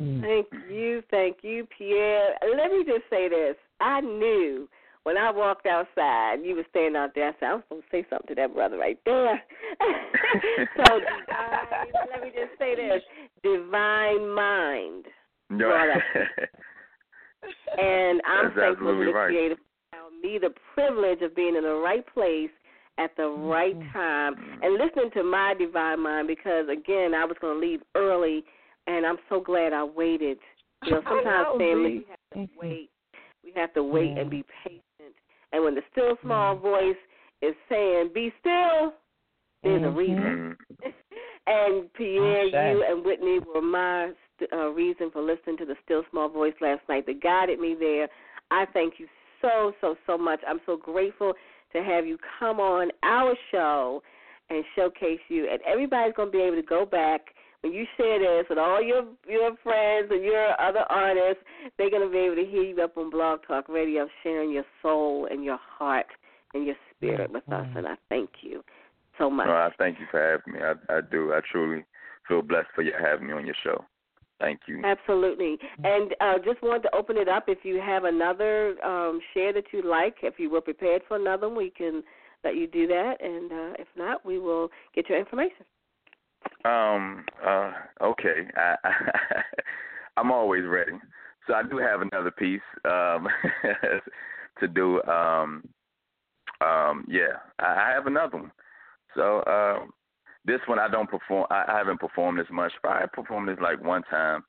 [0.00, 0.20] Mm.
[0.20, 2.34] Thank you, thank you, Pierre.
[2.56, 4.68] Let me just say this: I knew
[5.06, 7.28] when I walked outside, you were standing out there.
[7.28, 9.40] I said, I'm supposed to say something to that brother right there.
[10.76, 13.02] so, divine, let me just say this
[13.40, 15.04] divine mind.
[15.48, 15.90] Right.
[17.78, 19.28] and I'm That's thankful to the right.
[19.28, 19.54] Creator
[19.92, 22.50] for me the privilege of being in the right place
[22.98, 23.92] at the right Mm-hmm.
[23.96, 28.42] time and listening to my divine mind because, again, I was going to leave early,
[28.88, 30.38] and I'm so glad I waited.
[30.84, 32.90] You know, sometimes know, family, we have to wait.
[33.44, 34.82] We have to wait and be patient.
[35.56, 36.60] And when the still small Mhm.
[36.60, 36.96] voice
[37.40, 38.92] is saying, "Be still,"
[39.62, 39.96] there's a Mhm.
[39.96, 40.58] reason.
[41.48, 44.12] And Pierre, you and Whitney were my
[44.52, 48.08] uh, reason for listening to the still small voice last night that guided me there.
[48.50, 49.06] I thank you
[49.40, 50.40] so so so much.
[50.46, 51.34] I'm so grateful
[51.72, 54.02] to have you come on our show
[54.50, 55.48] and showcase you.
[55.48, 57.34] And everybody's going to be able to go back
[57.66, 61.42] when you share this with all your your friends and your other artists.
[61.76, 64.64] They're going to be able to hear you up on Blog Talk Radio, sharing your
[64.82, 66.06] soul and your heart
[66.54, 67.66] and your spirit with us.
[67.66, 67.76] Mhm.
[67.76, 68.64] And I thank you
[69.18, 69.48] so much.
[69.48, 70.60] No, I thank you for having me.
[70.64, 71.32] I, I do.
[71.34, 71.84] I truly
[72.28, 73.84] feel blessed for you having me on your show.
[74.38, 74.82] Thank you.
[74.84, 75.58] Absolutely.
[75.82, 77.48] And uh, just wanted to open it up.
[77.48, 81.48] If you have another um, share that you like, if you were prepared for another
[81.48, 82.04] we can
[82.44, 83.14] let you do that.
[83.20, 85.64] And uh, if not, we will get your information.
[86.66, 87.24] Um.
[87.44, 87.72] Uh.
[88.02, 88.48] Okay.
[88.56, 88.76] I,
[90.16, 90.92] I'm always ready.
[91.46, 93.28] So I do have another piece um,
[94.60, 95.02] to do.
[95.04, 95.68] Um.
[96.60, 97.04] Um.
[97.08, 97.38] Yeah.
[97.58, 98.52] I, I have another one.
[99.14, 99.90] So um,
[100.44, 101.46] this one I don't perform.
[101.50, 102.72] I, I haven't performed this much.
[102.84, 104.44] I performed this like one time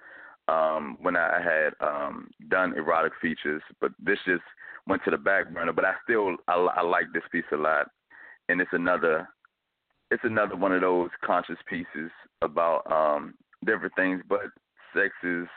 [0.48, 4.44] um, when I had um, done erotic features, but this just
[4.88, 5.74] went to the back burner.
[5.74, 7.88] But I still I, I like this piece a lot,
[8.50, 9.28] and it's another
[10.12, 13.34] it's another one of those conscious pieces about um,
[13.66, 14.42] different things, but
[14.94, 15.48] sex is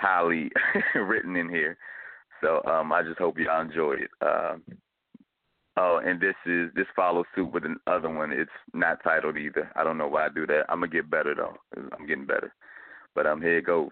[0.00, 0.50] highly
[0.94, 1.76] written in here.
[2.40, 4.10] So um, I just hope y'all enjoy it.
[4.20, 4.62] Um,
[5.76, 8.32] oh, and this is this follows suit with another one.
[8.32, 9.70] It's not titled either.
[9.74, 10.64] I don't know why I do that.
[10.68, 11.56] I'm gonna get better though.
[11.76, 12.54] I'm getting better.
[13.14, 13.90] But um, here it goes.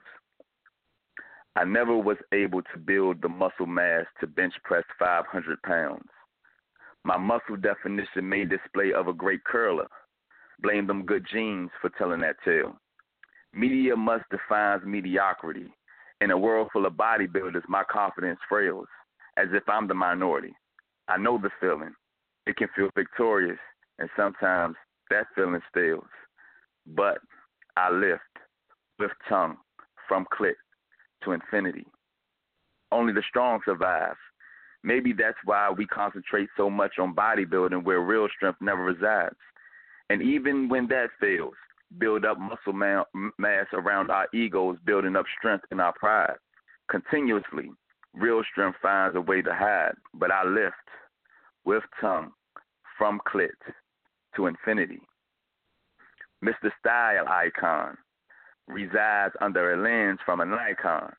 [1.57, 6.09] I never was able to build the muscle mass to bench press 500 pounds.
[7.05, 9.87] My muscle definition made display of a great curler.
[10.61, 12.77] Blame them good genes for telling that tale.
[13.53, 15.73] Media must defines mediocrity.
[16.21, 18.87] In a world full of bodybuilders, my confidence frails,
[19.37, 20.55] as if I'm the minority.
[21.09, 21.95] I know the feeling.
[22.47, 23.59] It can feel victorious,
[23.99, 24.77] and sometimes
[25.11, 26.05] that feeling stales.
[26.87, 27.19] But
[27.77, 28.23] I lift,
[28.99, 29.57] with tongue,
[30.09, 30.57] from click
[31.25, 31.87] to infinity.
[32.93, 34.17] Only the strong survive.
[34.85, 39.35] Maybe that's why we concentrate so much on bodybuilding where real strength never resides.
[40.11, 41.55] And even when that fails,
[41.97, 43.05] build up muscle ma-
[43.39, 46.37] mass around our egos, building up strength in our pride.
[46.91, 47.71] Continuously,
[48.13, 50.75] real strength finds a way to hide, but I lift
[51.65, 52.33] with tongue
[52.99, 53.49] from clit
[54.37, 55.01] to infinity.
[56.45, 56.71] Mr.
[56.79, 57.97] Style Icon
[58.69, 61.11] resides under a lens from an icon.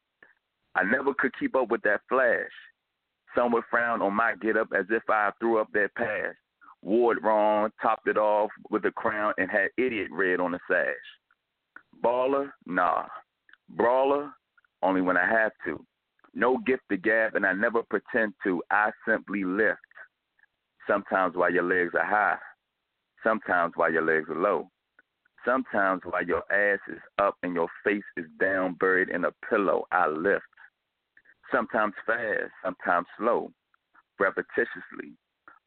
[0.75, 2.51] I never could keep up with that flash.
[3.35, 6.37] Some would frown on my get up as if I threw up their past.
[6.81, 10.59] Wore it wrong, topped it off with a crown, and had idiot red on the
[10.69, 10.95] sash.
[12.03, 12.51] Baller?
[12.65, 13.05] Nah.
[13.69, 14.31] Brawler?
[14.81, 15.83] Only when I have to.
[16.33, 18.61] No gift to gab, and I never pretend to.
[18.69, 19.79] I simply lift.
[20.87, 22.37] Sometimes while your legs are high.
[23.23, 24.69] Sometimes while your legs are low.
[25.43, 29.85] Sometimes while your ass is up and your face is down, buried in a pillow,
[29.91, 30.43] I lift.
[31.55, 33.49] Sometimes fast, sometimes slow,
[34.19, 35.13] repetitiously.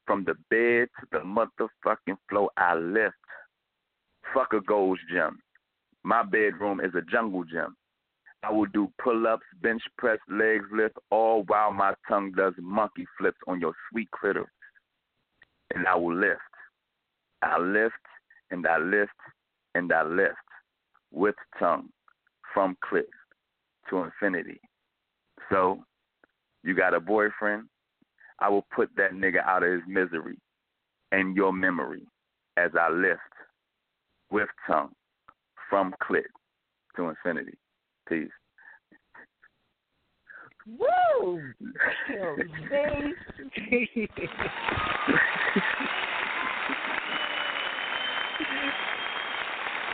[0.06, 3.14] From the bed to the motherfucking floor, I lift.
[4.34, 5.38] Fuck a gold's gym.
[6.04, 7.74] My bedroom is a jungle gym.
[8.42, 13.06] I will do pull ups, bench press, legs lift, all while my tongue does monkey
[13.16, 14.44] flips on your sweet critter.
[15.74, 16.40] And I will lift.
[17.40, 17.94] I lift
[18.50, 19.10] and I lift
[19.74, 20.36] and I lift
[21.12, 21.88] with tongue
[22.52, 23.08] from clit
[23.88, 24.60] to infinity.
[25.50, 25.82] So,
[26.62, 27.68] you got a boyfriend?
[28.40, 30.38] I will put that nigga out of his misery
[31.12, 32.02] and your memory
[32.56, 33.20] as I lift
[34.30, 34.92] with tongue
[35.68, 36.22] from clit
[36.96, 37.56] to infinity.
[38.08, 38.28] Peace.
[40.78, 41.42] Woo!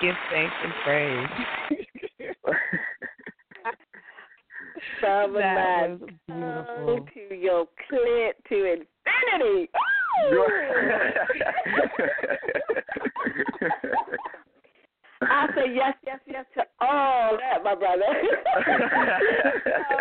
[0.00, 1.28] Give thanks and praise.
[5.00, 7.06] From that my was beautiful.
[7.14, 9.70] to your clit to infinity.
[15.22, 18.02] I say yes, yes, yes to all that, my brother.
[18.04, 18.64] Um,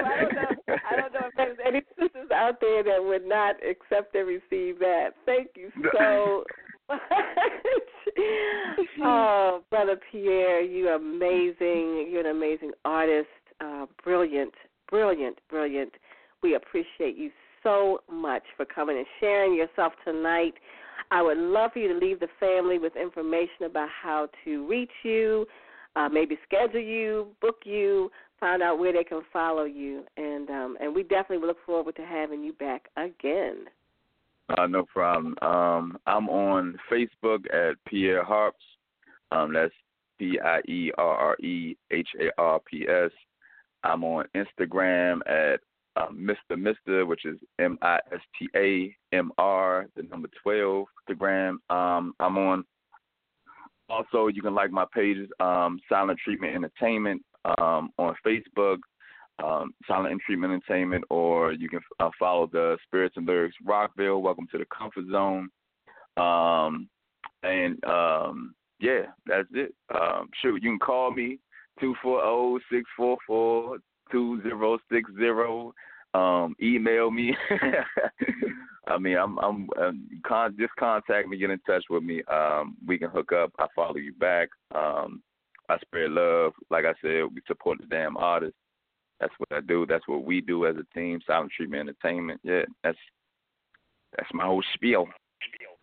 [0.08, 0.78] I don't know.
[0.92, 4.80] I don't know if there's any sisters out there that would not accept and receive
[4.80, 5.12] that.
[5.26, 6.44] Thank you so
[6.90, 7.00] much.
[9.02, 12.10] oh, brother Pierre, you're amazing.
[12.12, 13.28] You're an amazing artist.
[13.62, 14.54] Uh, brilliant,
[14.90, 15.94] brilliant, brilliant.
[16.42, 17.32] We appreciate you
[17.64, 20.54] so much for coming and sharing yourself tonight.
[21.12, 24.92] I would love for you to leave the family with information about how to reach
[25.04, 25.46] you,
[25.96, 30.78] uh, maybe schedule you, book you, find out where they can follow you, and um,
[30.82, 33.66] and we definitely look forward to having you back again.
[34.50, 35.36] Uh, no problem.
[35.42, 38.64] Um, I'm on Facebook at Pierre Harps.
[39.32, 39.74] Um, that's
[40.20, 43.12] P I E R R E H A R P S.
[43.84, 45.60] I'm on Instagram at
[45.96, 46.58] um, Mr.
[46.58, 51.58] Mister, which is M I S T A M R, the number 12 Instagram.
[51.70, 52.64] Um, I'm on.
[53.90, 57.22] Also, you can like my pages, um, Silent Treatment Entertainment
[57.60, 58.78] um, on Facebook,
[59.44, 64.22] um, Silent Treatment Entertainment, or you can uh, follow the Spirits and Lyrics Rockville.
[64.22, 65.50] Welcome to the Comfort Zone.
[66.18, 66.88] Um,
[67.44, 67.78] and
[68.80, 69.76] yeah, that's it.
[70.42, 71.40] Shoot, you can call me
[71.80, 73.78] two four zero six four four
[74.12, 75.74] two zero six zero.
[76.14, 77.36] Um, email me.
[78.88, 82.22] I mean, I'm, I'm, um, con- just contact me, get in touch with me.
[82.32, 83.52] Um, we can hook up.
[83.58, 84.50] I follow you back.
[84.76, 85.24] Um,
[85.70, 86.54] I spread love.
[86.70, 88.58] Like I said, we support the damn artists.
[89.20, 89.86] That's what I do.
[89.88, 91.20] That's what we do as a team.
[91.26, 92.42] Silent Treatment Entertainment.
[92.44, 92.98] Yeah, that's
[94.18, 95.08] that's my whole spiel.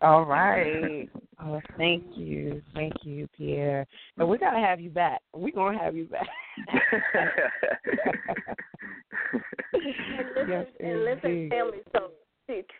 [0.01, 1.09] All right.
[1.43, 3.85] Oh, thank you, thank you, Pierre.
[4.17, 5.21] And we gotta have you back.
[5.33, 6.27] We're gonna have you back.
[9.73, 11.77] And listen, Yes, and listen, family.
[11.93, 12.11] So,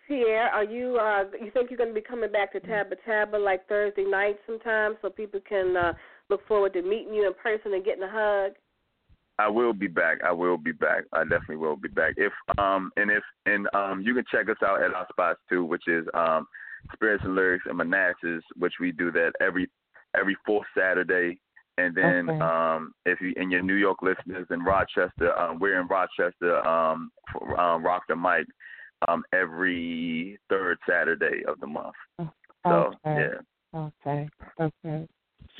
[0.07, 0.97] Pierre, are you?
[0.97, 4.37] Uh, you think you're going to be coming back to Tabba Tabba like Thursday night
[4.45, 5.93] sometime, so people can uh,
[6.29, 8.53] look forward to meeting you in person and getting a hug?
[9.39, 10.19] I will be back.
[10.23, 11.05] I will be back.
[11.13, 12.13] I definitely will be back.
[12.17, 15.65] If um and if and um you can check us out at our spots too,
[15.65, 16.45] which is um
[16.93, 19.69] Spirits and Lyrics and Manassas, which we do that every
[20.17, 21.39] every fourth Saturday.
[21.77, 22.39] And then Okay.
[22.39, 27.11] um if you and your New York listeners in Rochester, um we're in Rochester, um
[27.31, 28.45] for, um Rock the Mic
[29.07, 31.95] um every third Saturday of the month.
[32.67, 33.29] So okay.
[33.73, 33.89] yeah.
[34.05, 34.29] Okay.
[34.59, 35.07] Okay.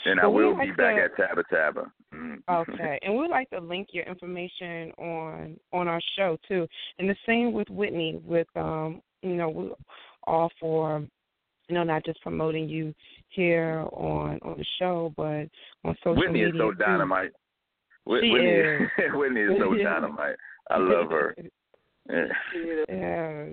[0.05, 1.91] And I Well, we will be like back to- at Tabba Tabba.
[2.13, 2.41] Mm.
[2.49, 6.67] Okay, and we'd like to link your information on on our show too,
[6.99, 8.19] and the same with Whitney.
[8.25, 9.71] With um, you know, we
[10.25, 11.03] all for
[11.67, 12.93] you know not just promoting you
[13.29, 15.47] here on on the show, but
[15.87, 16.77] on social Whitney media is so too.
[16.77, 17.31] dynamite.
[17.31, 18.81] She Whitney is.
[19.13, 20.35] Whitney is so dynamite.
[20.69, 21.35] I love her.
[22.09, 22.25] Yeah.
[22.89, 23.45] yeah.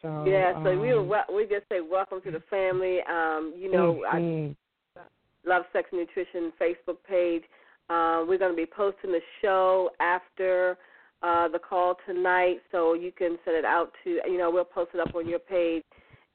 [0.00, 0.54] So yeah.
[0.64, 3.00] So we um, will, we just say welcome to the family.
[3.08, 4.56] Um, you know, I mhm.
[5.46, 7.42] Love Sex and Nutrition Facebook page.
[7.88, 10.76] Uh, we're going to be posting the show after
[11.22, 14.90] uh, the call tonight, so you can send it out to you know we'll post
[14.94, 15.82] it up on your page,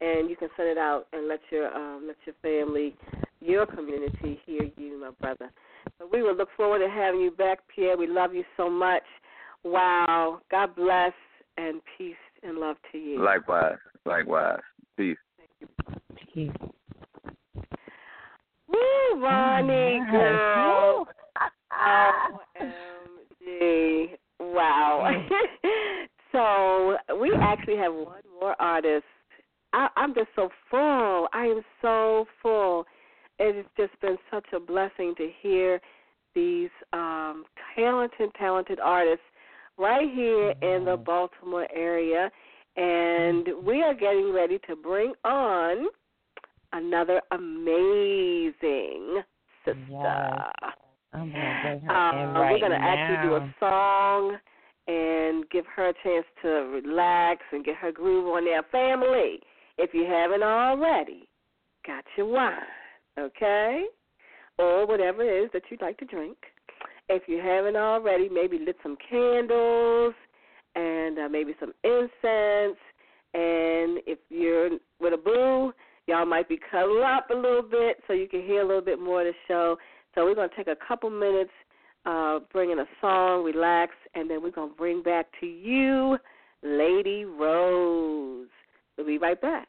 [0.01, 2.95] and you can send it out and let your um, let your family,
[3.39, 5.51] your community hear you, my brother.
[5.99, 7.97] So we will look forward to having you back, Pierre.
[7.97, 9.03] We love you so much.
[9.63, 10.41] Wow.
[10.49, 11.13] God bless
[11.57, 13.23] and peace and love to you.
[13.23, 13.77] Likewise.
[14.05, 14.59] Likewise.
[14.97, 15.17] Peace.
[16.33, 16.51] Peace.
[18.67, 20.11] Woo, Ronnie, Yes.
[20.11, 21.07] girl.
[23.43, 24.17] OMG.
[24.53, 25.27] Wow.
[26.31, 29.05] so we actually have one more artist.
[29.73, 31.27] I, I'm just so full.
[31.33, 32.85] I am so full.
[33.39, 35.79] It has just been such a blessing to hear
[36.35, 37.45] these um,
[37.75, 39.23] talented, talented artists
[39.77, 42.29] right here in the Baltimore area.
[42.75, 45.87] And we are getting ready to bring on
[46.73, 49.21] another amazing
[49.65, 49.77] sister.
[49.89, 50.73] Yes.
[51.13, 52.87] I'm gonna bring her in Uh, right we're going to now.
[52.87, 54.37] actually do a song
[54.87, 58.63] and give her a chance to relax and get her groove on there.
[58.71, 59.41] Family,
[59.77, 61.27] if you haven't already,
[61.85, 62.53] got your wine,
[63.19, 63.85] okay?
[64.57, 66.37] Or whatever it is that you'd like to drink.
[67.09, 70.13] If you haven't already, maybe lit some candles
[70.75, 72.77] and uh, maybe some incense.
[73.33, 75.73] And if you're with a boo,
[76.07, 78.99] y'all might be cuddled up a little bit so you can hear a little bit
[78.99, 79.77] more of the show.
[80.13, 81.51] So we're going to take a couple minutes
[82.05, 86.17] uh, bring in a song, relax, and then we're going to bring back to you
[86.63, 88.47] Lady Rose.
[88.97, 89.67] We'll be right back.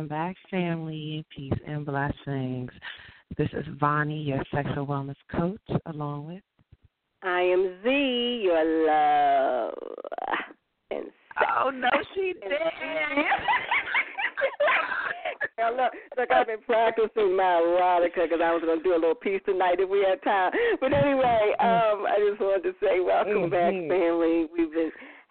[0.00, 2.70] Welcome back, family, peace and blessings.
[3.36, 6.42] This is Vonnie, your sexual wellness coach, along with
[7.22, 9.74] I am Z, your love.
[10.90, 11.04] And
[11.38, 12.50] oh no, she did.
[15.58, 18.96] Now look, look, I've been practicing my erotica because I was going to do a
[18.96, 20.50] little piece tonight if we had time.
[20.80, 23.52] But anyway, um, I just wanted to say welcome mm-hmm.
[23.52, 24.48] back, family.
[24.48, 24.90] We've been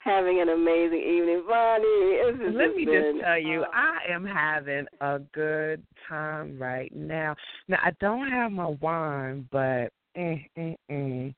[0.09, 2.57] having an amazing evening, Vonnie.
[2.57, 7.35] Let me been, just tell you, I am having a good time right now.
[7.67, 11.35] Now I don't have my wine, but mm, mm, mm,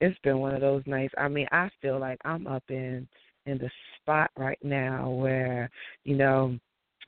[0.00, 1.14] it's been one of those nights.
[1.18, 3.06] I mean, I feel like I'm up in
[3.46, 3.70] in the
[4.00, 5.70] spot right now where
[6.04, 6.58] you know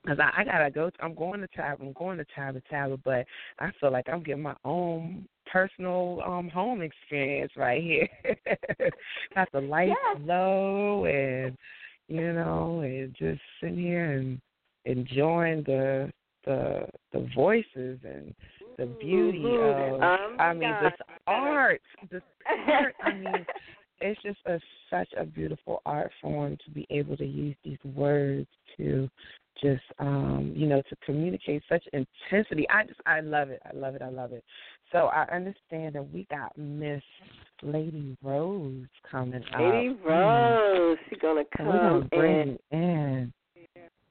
[0.06, 0.88] Cause I, I gotta go.
[0.88, 1.78] To, I'm going to tab.
[1.78, 3.26] I'm going to Tabba Tabba, but
[3.58, 8.08] I feel like I'm getting my own personal um home experience right here.
[9.34, 10.22] Got the lights yes.
[10.24, 11.56] low, and
[12.08, 14.40] you know, and just sitting here and
[14.84, 16.12] enjoying the
[16.44, 18.34] the the voices and
[18.78, 19.94] the beauty mm-hmm.
[19.94, 20.02] of.
[20.02, 20.92] Um, I mean, this
[21.26, 21.82] art.
[22.10, 22.22] This
[22.68, 22.94] art.
[23.02, 23.46] I mean.
[24.02, 24.58] It's just a,
[24.88, 28.48] such a beautiful art form to be able to use these words
[28.78, 29.10] to
[29.62, 32.66] just um, you know, to communicate such intensity.
[32.70, 33.60] I just I love it.
[33.64, 34.02] I love it.
[34.02, 34.44] I love it.
[34.92, 37.02] So I understand that we got Miss
[37.62, 39.60] Lady Rose coming Lady up.
[39.60, 42.78] Lady Rose, she's gonna come we're gonna bring in.
[42.78, 43.32] in.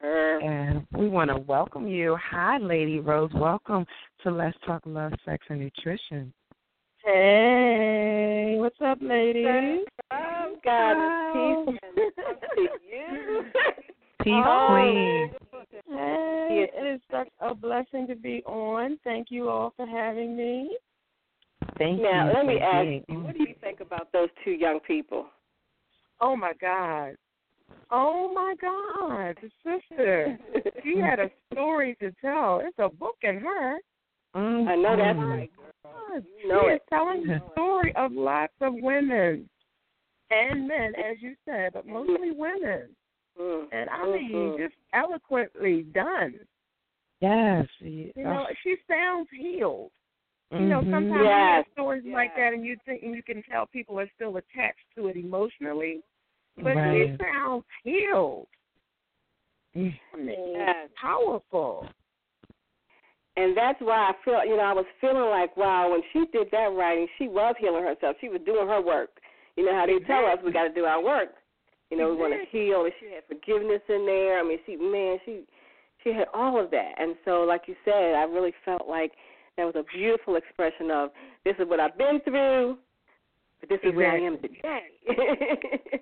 [0.02, 2.18] And we want to welcome you.
[2.32, 3.32] Hi, Lady Rose.
[3.34, 3.86] Welcome
[4.24, 6.34] to Let's Talk Love, Sex, and Nutrition.
[7.04, 9.86] Hey, what's up, ladies?
[10.14, 11.80] Oh, God, peace
[12.56, 13.44] to you.
[14.24, 15.32] Peace, oh, Queen.
[15.88, 19.00] Hey, it is such a blessing to be on.
[19.04, 20.78] Thank you all for having me.
[21.78, 22.34] Thank now, you.
[22.34, 25.28] let me ask you, what do you think about those two young people?
[26.20, 27.16] Oh my God.
[27.92, 30.38] Oh my God, the sister.
[30.84, 32.62] she had a story to tell.
[32.64, 33.78] It's a book in her.
[34.36, 34.68] Mm-hmm.
[34.68, 36.22] I know that's right, girl.
[36.42, 36.76] You know she it.
[36.76, 39.50] is telling the story of lots of women
[40.30, 42.90] and men, as you said, but mostly women.
[43.40, 43.68] Mm.
[43.72, 44.58] And I mean, Mhm.
[44.58, 46.40] just eloquently done.
[47.22, 47.68] Yes.
[47.80, 49.92] You know, she sounds healed.
[50.52, 50.92] You know, Mhm.
[50.92, 51.66] sometimes you Yes.
[51.66, 54.86] hear stories like that, and you think and you can tell people are still attached
[54.96, 56.04] to it emotionally,
[56.58, 57.12] but Right.
[57.12, 58.48] she sounds healed.
[59.76, 60.90] I mean, Yes.
[60.96, 61.88] powerful.
[63.38, 66.52] And that's why I felt, you know, I was feeling like, wow, when she did
[66.52, 68.18] that writing, she was healing herself.
[68.20, 69.22] She was doing her work.
[69.56, 71.39] You know how they tell us we got to do our work.
[71.90, 74.40] You know, we want to heal, and she had forgiveness in there.
[74.40, 75.42] I mean, she, man, she,
[76.04, 76.92] she had all of that.
[77.00, 79.14] And so, like you said, I really felt like
[79.58, 81.10] that was a beautiful expression of
[81.46, 82.78] this is what I've been through,
[83.60, 84.84] but this is where I am today.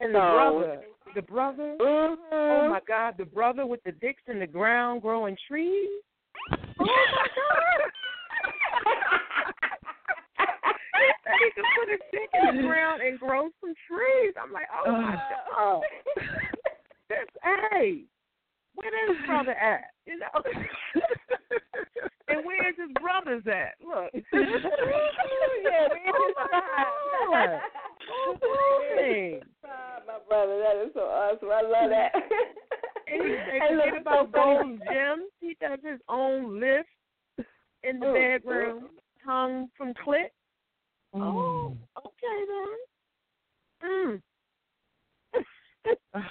[0.00, 0.82] And the So- brother,
[1.14, 1.76] the brother.
[1.80, 2.16] Mhm.
[2.32, 5.88] Oh my God, the brother with the dicks in the ground growing trees.
[6.80, 7.90] Oh my God.
[11.38, 14.34] He could put a dick in the ground and grow some trees.
[14.40, 15.16] I'm like, oh my
[15.56, 15.82] God.
[17.10, 17.18] This,
[17.70, 18.04] hey,
[18.74, 19.92] where is brother at?
[20.06, 20.32] You know?
[22.28, 23.74] and where's his brothers at?
[23.86, 24.10] Look.
[24.32, 26.48] yeah, oh my
[27.30, 27.60] God.
[28.10, 29.40] Oh, boy.
[29.66, 31.50] Ah, my brother, that is so awesome.
[31.50, 32.14] I love that.
[33.06, 35.24] And he Hey, and look, forget about so funny.
[35.40, 36.88] He does his own lift
[37.82, 38.88] in the Mm, bedroom,
[39.24, 40.30] tongue from clit.
[41.14, 41.22] Mm.
[41.22, 42.44] Oh, okay
[43.82, 43.90] then.
[43.90, 44.22] Mm.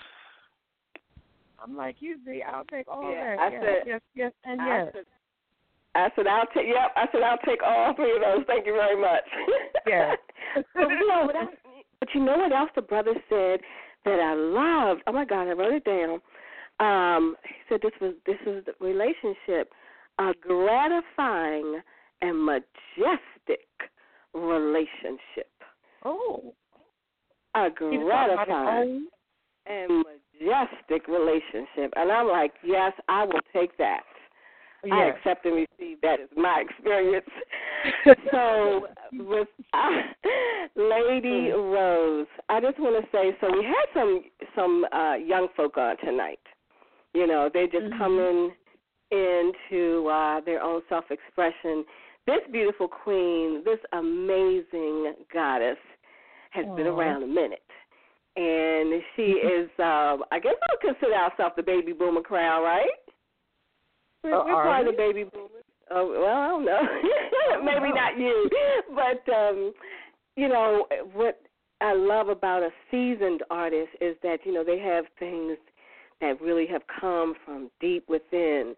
[1.63, 3.39] I'm like you, see, I'll take all Yeah, that.
[3.39, 4.93] I yes, said- yes, yes, and I yes.
[4.93, 5.05] said,
[5.95, 6.67] I said I'll take.
[6.67, 8.43] Yep, I said I'll take all three of those.
[8.47, 9.23] Thank you very much.
[9.87, 10.15] Yeah.
[10.73, 11.35] but you know what?
[11.35, 11.55] else-
[11.99, 13.59] But you know what else the brother said
[14.05, 15.03] that I loved?
[15.07, 16.19] Oh my God, I wrote it down.
[16.79, 19.71] Um, he said this was this is the relationship,
[20.19, 21.79] a gratifying
[22.21, 23.67] and majestic
[24.33, 25.51] relationship.
[26.05, 26.53] Oh,
[27.55, 29.07] A he was talking about his gratifying
[29.65, 30.05] and
[30.39, 31.93] majestic relationship.
[31.95, 34.03] And I'm like, yes, I will take that.
[34.91, 37.25] I accept and receive that as my experience.
[38.31, 39.89] so, with uh,
[40.75, 44.23] Lady Rose, I just want to say, so we had some
[44.55, 46.39] some uh, young folk on tonight.
[47.13, 47.97] You know, they just Mhm.
[47.97, 48.55] coming
[49.11, 51.85] into uh, their own self expression.
[52.25, 55.77] This beautiful queen, this amazing goddess,
[56.51, 57.59] has been around a minute.
[58.35, 59.21] And she
[59.57, 62.87] is, um, I guess I'll consider ourselves the baby boomer crowd, right?
[64.23, 65.63] We're, Uh, we're part of the baby boomers.
[65.91, 66.81] Oh, well, I don't know.
[67.63, 68.49] Maybe not you.
[68.95, 69.73] But, um,
[70.37, 71.41] you know, what
[71.81, 75.57] I love about a seasoned artist is that, you know, they have things
[76.21, 78.75] that really have come from deep within.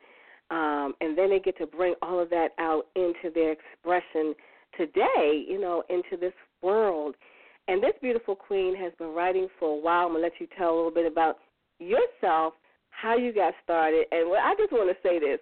[0.52, 4.36] Um, and then they get to bring all of that out into their expression
[4.78, 7.16] today, you know, into this world.
[7.68, 10.06] And this beautiful queen has been writing for a while.
[10.06, 11.38] I'm to let you tell a little bit about
[11.80, 12.54] yourself,
[12.92, 14.06] how you got started.
[14.12, 15.40] And well, I just want to say this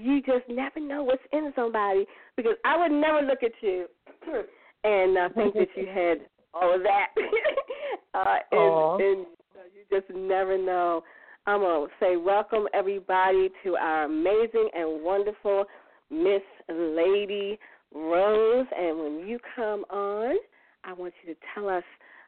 [0.00, 2.06] you just never know what's in somebody
[2.36, 3.86] because I would never look at you
[4.84, 7.08] and uh, think that you had all of that.
[8.14, 9.26] uh, and, and
[9.74, 11.02] you just never know.
[11.50, 15.64] I'm going to say welcome, everybody, to our amazing and wonderful
[16.08, 17.58] Miss Lady
[17.92, 18.66] Rose.
[18.78, 20.36] And when you come on,
[20.84, 21.82] I want you to tell us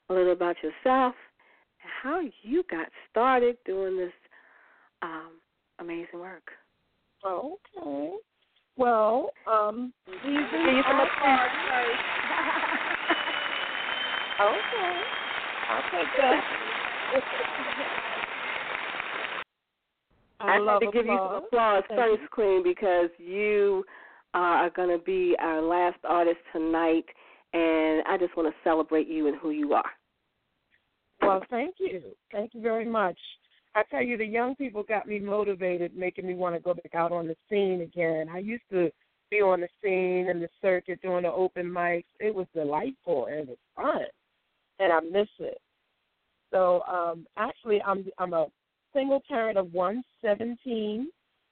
[0.09, 1.15] a little about yourself
[1.83, 4.11] and how you got started doing this
[5.03, 5.35] um,
[5.79, 6.51] amazing work.
[7.25, 8.17] Okay.
[8.77, 11.49] Well, um, you some out- applause
[14.41, 15.01] Okay.
[15.69, 16.43] I'll take that.
[20.43, 23.85] I, love had to give you some applause Thank first, Queen, because you
[24.35, 27.05] uh, are going to be our last artist tonight,
[27.53, 29.91] and I just want to celebrate you and who you are.
[31.21, 32.03] Well, thank you.
[32.33, 33.19] Thank you very much.
[33.75, 36.95] I tell you, the young people got me motivated, making me want to go back
[36.95, 38.29] out on the scene again.
[38.31, 38.91] I used to
[39.31, 42.05] be on the scene and the circuit doing the open mics.
[42.21, 44.03] It was delightful and it was fun,
[44.79, 45.59] and I miss it.
[46.51, 48.47] So, um, actually, I'm I'm a
[48.95, 51.09] single parent of one, seventeen.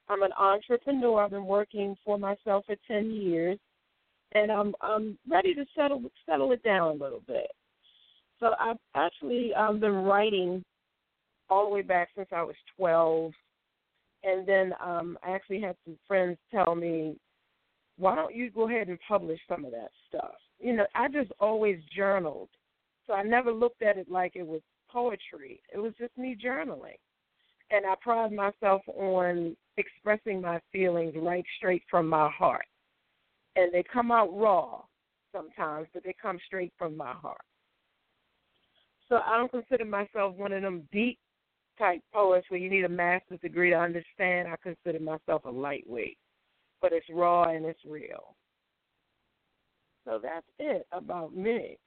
[0.09, 1.23] I'm an entrepreneur.
[1.23, 3.59] I've been working for myself for ten years,
[4.33, 7.47] and I'm I'm ready to settle settle it down a little bit.
[8.39, 10.63] So I've actually um, been writing
[11.51, 13.31] all the way back since I was 12.
[14.23, 17.17] And then um, I actually had some friends tell me,
[17.97, 20.35] why don't you go ahead and publish some of that stuff?
[20.59, 22.49] You know, I just always journaled.
[23.05, 25.59] So I never looked at it like it was poetry.
[25.73, 26.97] It was just me journaling.
[27.71, 32.65] And I pride myself on expressing my feelings right straight from my heart.
[33.55, 34.81] And they come out raw
[35.33, 37.41] sometimes, but they come straight from my heart.
[39.07, 41.17] So I don't consider myself one of them deep
[41.77, 44.47] type poets where you need a master's degree to understand.
[44.47, 46.17] I consider myself a lightweight,
[46.81, 48.35] but it's raw and it's real.
[50.05, 51.77] So that's it about me.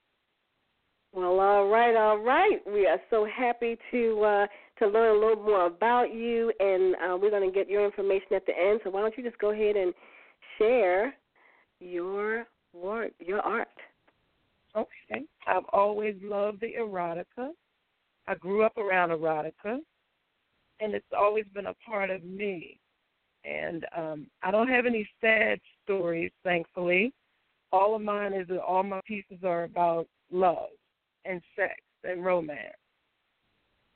[1.15, 2.59] Well, all right, all right.
[2.67, 4.47] We are so happy to uh,
[4.81, 8.35] to learn a little more about you, and uh, we're going to get your information
[8.35, 8.81] at the end.
[8.83, 9.95] So why don't you just go ahead and
[10.59, 11.15] share
[11.79, 13.69] your work, your art?
[14.75, 15.23] Okay.
[15.47, 17.51] I've always loved the erotica.
[18.27, 19.79] I grew up around erotica,
[20.81, 22.81] and it's always been a part of me.
[23.45, 27.13] And um, I don't have any sad stories, thankfully.
[27.71, 30.71] All of mine is all my pieces are about love
[31.25, 31.75] and sex
[32.05, 32.77] and romance,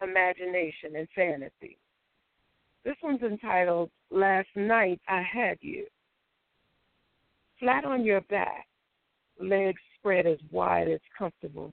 [0.02, 1.78] imagination and fantasy.
[2.84, 5.86] This one's entitled Last Night I Had You.
[7.60, 8.66] Flat on your back,
[9.40, 11.72] legs spread as wide as comfortable.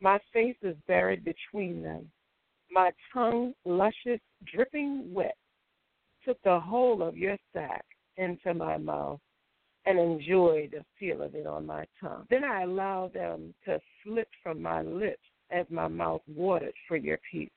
[0.00, 2.10] My face is buried between them.
[2.70, 4.20] My tongue, luscious,
[4.52, 5.36] dripping wet,
[6.24, 7.84] took the whole of your sack
[8.16, 9.20] into my mouth
[9.88, 12.26] and enjoy the feel of it on my tongue.
[12.28, 17.18] Then I allowed them to slip from my lips as my mouth watered for your
[17.30, 17.48] peace.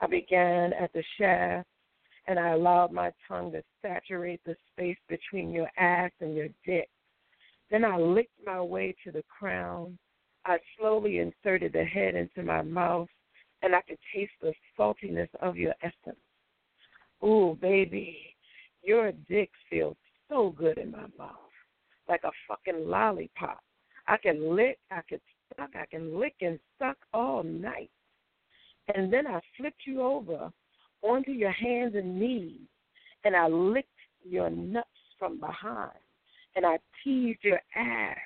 [0.00, 1.66] I began at the shaft
[2.28, 6.88] and I allowed my tongue to saturate the space between your ass and your dick.
[7.72, 9.98] Then I licked my way to the crown.
[10.44, 13.08] I slowly inserted the head into my mouth,
[13.62, 16.20] and I could taste the saltiness of your essence.
[17.24, 18.36] Ooh, baby,
[18.82, 19.96] your dick feels
[20.28, 21.52] so good in my mouth,
[22.08, 23.60] like a fucking lollipop.
[24.08, 25.20] I can lick, I can
[25.56, 27.90] suck, I can lick and suck all night.
[28.94, 30.52] And then I flipped you over
[31.02, 32.60] onto your hands and knees,
[33.24, 33.88] and I licked
[34.24, 34.88] your nuts
[35.18, 35.98] from behind
[36.56, 38.16] and I teased your ass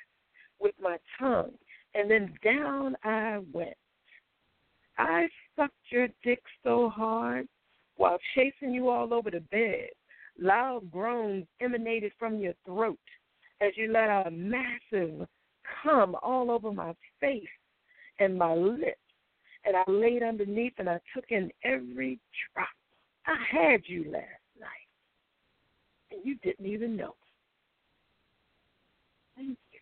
[0.61, 1.53] with my tongue,
[1.95, 3.77] and then down I went.
[4.97, 7.49] I sucked your dick so hard
[7.97, 9.89] while chasing you all over the bed.
[10.41, 12.99] Loud groans emanated from your throat
[13.61, 15.29] as you let out a massive
[15.83, 17.45] cum all over my face
[18.19, 18.97] and my lips.
[19.67, 22.19] And I laid underneath and I took in every
[22.55, 22.69] drop.
[23.27, 24.25] I had you last
[24.59, 24.89] night.
[26.11, 27.15] And you didn't even know.
[29.37, 29.81] Thank you.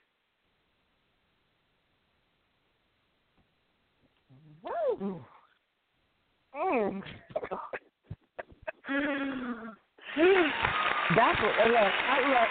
[5.00, 5.24] Woo.
[6.56, 7.02] Mm.
[11.16, 11.92] That's what I love.
[12.08, 12.48] I love.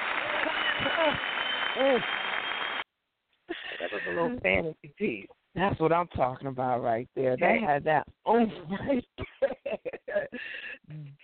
[3.80, 5.28] That was a little fantasy piece.
[5.56, 7.38] That's what I'm talking about right there.
[7.38, 9.06] They had that oomph right
[9.42, 10.28] there.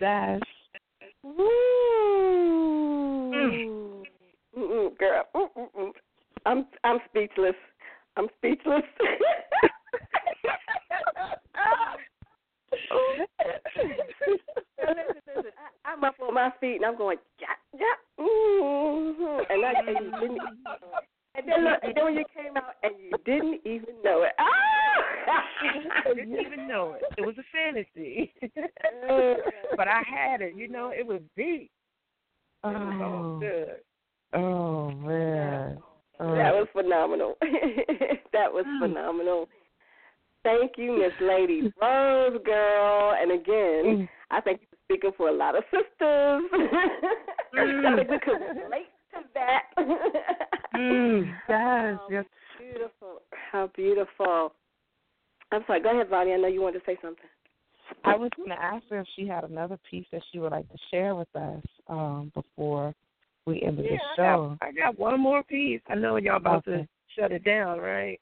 [0.00, 0.42] That's
[1.22, 1.44] woo.
[3.34, 4.04] Mm.
[4.58, 5.90] Mm-mm, girl, Mm-mm-mm.
[6.46, 7.54] I'm I'm speechless.
[8.16, 8.82] I'm speechless.
[13.78, 13.96] listen,
[15.36, 15.52] listen.
[15.84, 17.48] I, I'm up on my feet and I'm going, yeah,
[17.78, 19.52] yeah, mm-hmm.
[19.52, 20.40] and I and you didn't,
[21.36, 24.32] and then look, and then when you came out and you didn't even know it.
[24.38, 24.44] Ah!
[26.06, 27.02] I didn't even know it.
[27.18, 28.32] It was a fantasy,
[29.76, 30.54] but I had it.
[30.56, 31.70] You know, it was deep.
[32.62, 33.76] It was all Oh, good.
[34.32, 35.78] oh man.
[36.20, 36.34] Oh.
[36.36, 37.36] That was phenomenal.
[38.32, 39.48] that was phenomenal.
[40.44, 43.14] Thank you, Miss Lady Rose, girl.
[43.20, 45.88] And again, I think you're speaking for a lot of sisters.
[45.98, 49.62] I think we could relate to that.
[50.74, 52.24] Mm, yes, yes.
[52.58, 53.22] Beautiful.
[53.50, 54.52] How beautiful.
[55.50, 55.82] I'm sorry.
[55.82, 56.32] Go ahead, Vonnie.
[56.32, 57.24] I know you wanted to say something.
[58.04, 60.68] I was going to ask her if she had another piece that she would like
[60.70, 62.94] to share with us um, before
[63.46, 64.56] we end Yeah, the I show.
[64.60, 65.80] got, I got one more piece.
[65.88, 66.78] I know y'all about Okay.
[66.78, 68.18] to shut it down, right?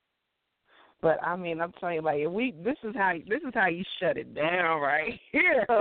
[1.02, 3.66] But I mean, I'm telling you, like, if we this is how this is how
[3.66, 5.66] you shut it down right here.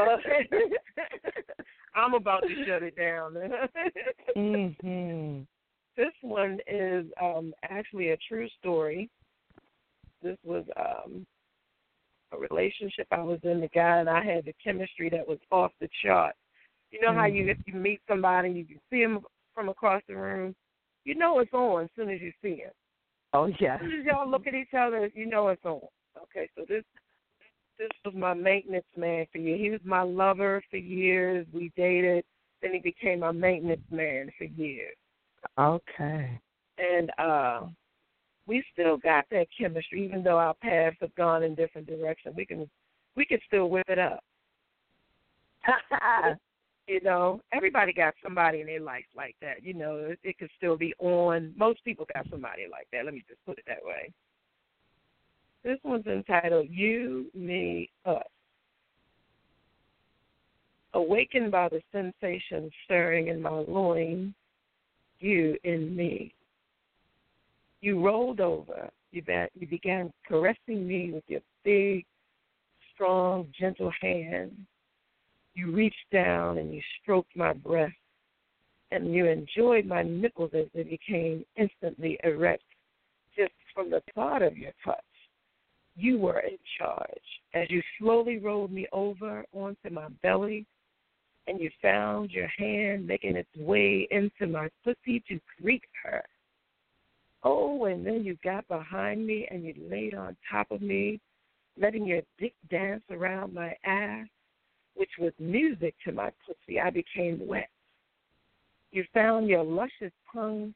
[1.95, 3.35] I'm about to shut it down.
[4.35, 5.41] mm-hmm.
[5.95, 9.09] this one is um actually a true story.
[10.23, 11.27] This was um
[12.31, 15.71] a relationship I was in the guy and I had the chemistry that was off
[15.79, 16.33] the chart.
[16.89, 19.19] You know how you if you meet somebody you can see him
[19.53, 20.55] from across the room,
[21.05, 22.71] you know it's on as soon as you see him.
[23.33, 23.79] Oh yes.
[23.81, 25.81] As soon as y'all look at each other, you know it's on.
[26.23, 26.83] Okay, so this
[27.79, 29.59] this was my maintenance man for years.
[29.59, 31.47] He was my lover for years.
[31.53, 32.23] We dated.
[32.61, 34.95] Then he became my maintenance man for years.
[35.57, 36.39] Okay.
[36.77, 37.61] And uh
[38.47, 42.35] we still got that chemistry, even though our paths have gone in different directions.
[42.35, 42.69] We can
[43.15, 44.23] we can still whip it up.
[46.91, 49.63] you know, everybody got somebody in their life like that.
[49.63, 51.53] You know, it, it could still be on.
[51.55, 53.05] Most people got somebody like that.
[53.05, 54.11] Let me just put it that way.
[55.63, 58.23] This one's entitled You, Me, Us.
[60.93, 64.33] Awakened by the sensation stirring in my loins,
[65.19, 66.33] you in me.
[67.79, 68.89] You rolled over.
[69.13, 69.23] You,
[69.57, 72.05] you began caressing me with your big,
[72.93, 74.51] strong, gentle hand.
[75.53, 77.95] You reached down and you stroked my breast,
[78.91, 82.63] and you enjoyed my nipples as they became instantly erect
[83.35, 84.97] just from the thought of your touch.
[85.95, 90.65] You were in charge as you slowly rolled me over onto my belly
[91.47, 96.23] and you found your hand making its way into my pussy to greet her.
[97.43, 101.19] Oh, and then you got behind me and you laid on top of me,
[101.79, 104.27] letting your dick dance around my ass,
[104.95, 106.79] which was music to my pussy.
[106.79, 107.69] I became wet.
[108.91, 110.73] You found your luscious tongue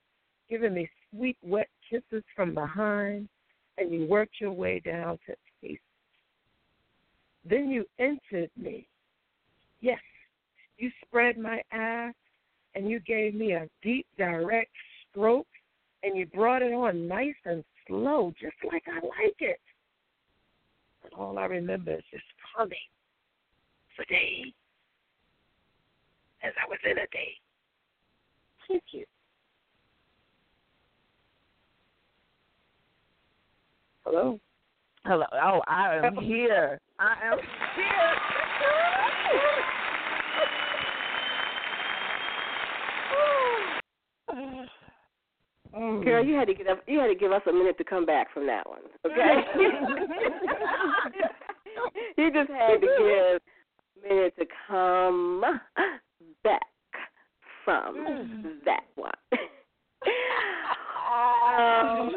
[0.50, 3.28] giving me sweet, wet kisses from behind,
[3.78, 5.82] and you worked your way down to taste.
[7.48, 8.88] Then you entered me.
[9.82, 10.00] Yes,
[10.78, 12.14] you spread my ass
[12.74, 14.72] and you gave me a deep, direct
[15.10, 15.48] stroke
[16.04, 19.60] and you brought it on nice and slow, just like I like it.
[21.04, 22.24] And all I remember is just
[22.56, 22.78] coming
[23.96, 24.52] for day
[26.44, 27.34] as I was in a day.
[28.68, 29.06] Thank you.
[34.06, 34.40] Hello.
[35.06, 35.26] Hello.
[35.34, 36.82] Oh, I am here.
[37.00, 37.40] I am
[37.76, 38.16] here.
[46.04, 46.84] Girl, you had to get up.
[46.88, 48.82] You had to give us a minute to come back from that one.
[49.06, 49.16] Okay.
[52.18, 53.40] you just had to give a
[54.08, 55.42] minute to come
[56.44, 56.62] back
[57.64, 59.12] from that one.
[61.58, 62.12] um,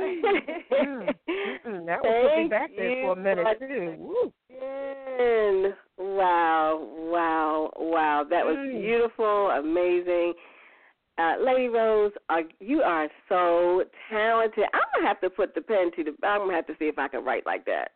[1.86, 3.94] that was me back there for a minute too.
[3.98, 4.32] Woo.
[4.50, 5.74] Again.
[5.98, 8.24] Wow, wow, wow.
[8.28, 10.34] That was beautiful, amazing.
[11.18, 14.64] Uh, Lady Rose, uh, you are so talented.
[14.72, 16.26] I'm gonna have to put the pen to the.
[16.26, 17.90] I'm gonna have to see if I can write like that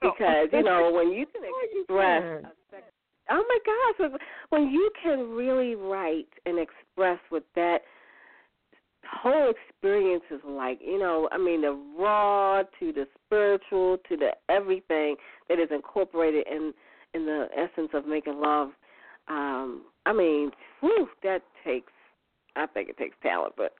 [0.00, 2.44] because you know when you can express.
[2.44, 2.78] Oh
[3.36, 4.10] my gosh!
[4.50, 7.78] When you can really write and express what that
[9.10, 14.30] whole experience is like, you know, I mean, the raw to the spiritual to the
[14.48, 15.16] everything
[15.48, 16.72] that is incorporated in
[17.14, 18.70] in the essence of making love.
[19.28, 20.50] Um, I mean,
[20.80, 21.92] whew, that takes
[22.56, 23.74] I think it takes talent, but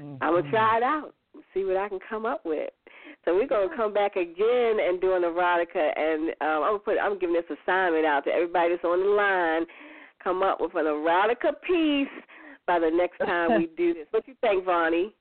[0.00, 0.22] mm-hmm.
[0.22, 2.70] I'm gonna try it out and see what I can come up with.
[3.24, 6.98] So we're gonna come back again and do an erotica, and um, I'm gonna put
[6.98, 9.66] I'm giving this assignment out to everybody that's on the line.
[10.24, 12.08] Come up with an erotica piece
[12.66, 14.06] by the next time we do this.
[14.10, 15.14] What you think, Vonnie?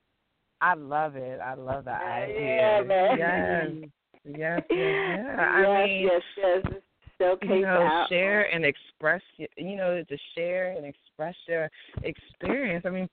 [0.61, 1.39] I love it.
[1.39, 2.55] I love the idea.
[2.55, 3.17] Yeah, man.
[3.17, 3.89] Yes.
[4.25, 5.35] Yes, yes, yeah.
[5.39, 6.73] I yes, mean, yes, yes.
[7.21, 8.07] Showcase you know, out.
[8.09, 9.21] share and express.
[9.57, 11.69] You know, to share and express your
[12.03, 12.85] experience.
[12.85, 13.09] I mean,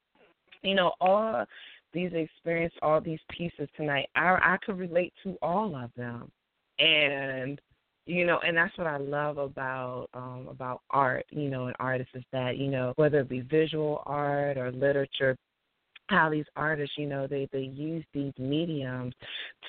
[0.63, 1.45] you know, all
[1.97, 4.09] these experience, all these pieces tonight.
[4.15, 6.31] I I could relate to all of them,
[6.79, 7.61] and
[8.05, 11.25] you know, and that's what I love about um about art.
[11.31, 15.37] You know, and artists is that you know whether it be visual art or literature,
[16.09, 19.15] how these artists, you know, they they use these mediums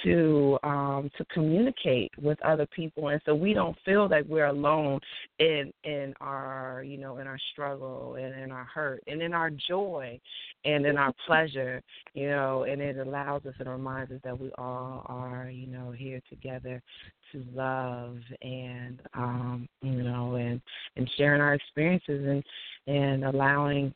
[0.03, 3.09] to um to communicate with other people.
[3.09, 4.99] And so we don't feel like we're alone
[5.39, 9.49] in in our, you know, in our struggle and in our hurt and in our
[9.49, 10.19] joy
[10.65, 11.81] and in our pleasure,
[12.13, 15.91] you know, and it allows us and reminds us that we all are, you know,
[15.91, 16.81] here together
[17.31, 20.61] to love and um, you know, and
[20.95, 22.43] and sharing our experiences and
[22.87, 23.93] and allowing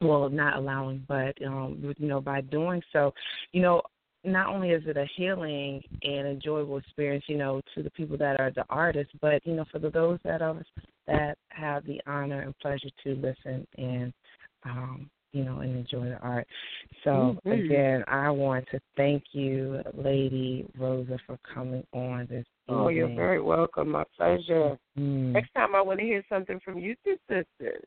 [0.00, 3.12] well, not allowing, but um, you know, by doing so,
[3.52, 3.82] you know,
[4.24, 8.40] not only is it a healing and enjoyable experience, you know, to the people that
[8.40, 10.62] are the artists, but you know, for the, those that are
[11.06, 14.12] that have the honor and pleasure to listen and
[14.64, 16.46] um, you know, and enjoy the art.
[17.04, 17.52] So Mm-hmm.
[17.52, 23.40] again, I want to thank you, Lady Rosa, for coming on this Oh, you're very
[23.40, 23.90] welcome.
[23.90, 24.76] My pleasure.
[24.98, 25.34] Mm.
[25.34, 27.84] Next time I want to hear something from you two sisters.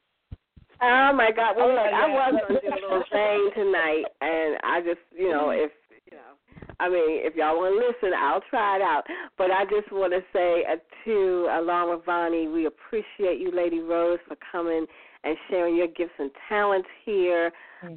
[0.82, 1.56] Oh my God!
[1.58, 5.30] Well, Oh, look, I was gonna do a little thing tonight, and I just, you
[5.30, 5.72] know, if
[6.10, 6.34] you know,
[6.80, 9.04] I mean, if y'all want to listen, I'll try it out.
[9.38, 13.80] But I just want to say uh, to along with Voni, we appreciate you, Lady
[13.80, 14.86] Rose, for coming
[15.26, 17.52] and sharing your gifts and talents here.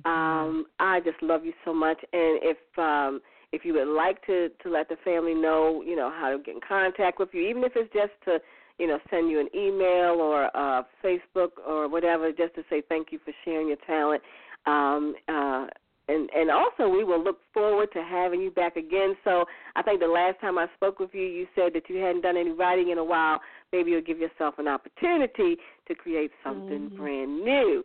[0.05, 1.99] Um, I just love you so much.
[2.13, 3.21] And if um,
[3.53, 6.55] if you would like to to let the family know, you know, how to get
[6.57, 8.39] in contact with you, even if it's just to
[8.79, 13.13] you know, send you an email or uh, Facebook or whatever, just to say thank
[13.13, 14.23] you for sharing your talent.
[14.67, 15.67] Um, uh,
[16.09, 19.15] and and also we will look forward to having you back again.
[19.25, 19.45] So
[19.77, 22.37] I think the last time I spoke with you, you said that you hadn't done
[22.37, 23.41] any writing in a while.
[23.73, 25.57] Maybe you'll give yourself an opportunity
[25.89, 26.97] to create something Mm-hmm.
[26.97, 27.85] brand new,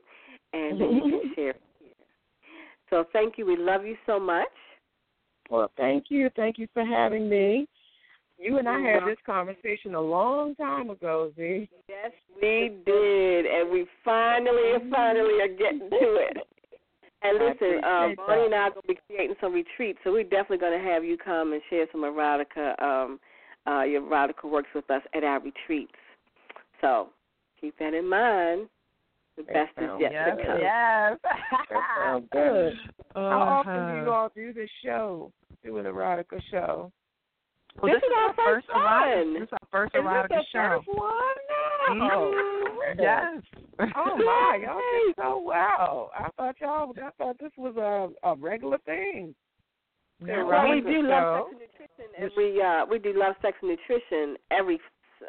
[0.54, 1.92] and then you can share it here.
[2.90, 3.46] So thank you.
[3.46, 4.48] We love you so much.
[5.50, 6.30] Well, thank you.
[6.36, 7.68] Thank you for having me.
[8.40, 11.68] You and I had this conversation a long time ago, Z.
[11.90, 12.12] Yes,
[12.42, 16.38] we did, and we finally, finally are getting to it.
[17.24, 18.54] And listen, uh, appreciate Bonnie and.
[18.56, 21.18] I are going to be creating some retreats, so we're definitely going to have you
[21.18, 23.20] come and share some erotica, um,
[23.68, 25.92] uh, your erotica works with us at our retreats.
[26.80, 27.10] So
[27.60, 28.70] keep that in mind.
[29.36, 30.60] The That best is yet yes, to come.
[30.62, 31.18] yes.
[31.24, 32.74] That sounds good.
[33.16, 34.02] How often do Uh-huh.
[34.04, 35.32] you all do this show?
[35.66, 36.92] Do an erotica show?
[37.82, 39.34] Well, This is our first one.
[39.34, 40.84] This is our first Is erotica this the show.
[40.84, 42.00] first one?
[42.00, 42.34] No.
[42.34, 42.96] Mhm.
[43.00, 43.44] Yes.
[43.96, 46.12] Oh my, y'all did so well.
[46.18, 49.36] I thought y'all, I thought this was a a regular thing.
[50.26, 53.56] Yeah, Well, we do love sex and nutrition, and we uh, we do love sex
[53.62, 54.80] and nutrition every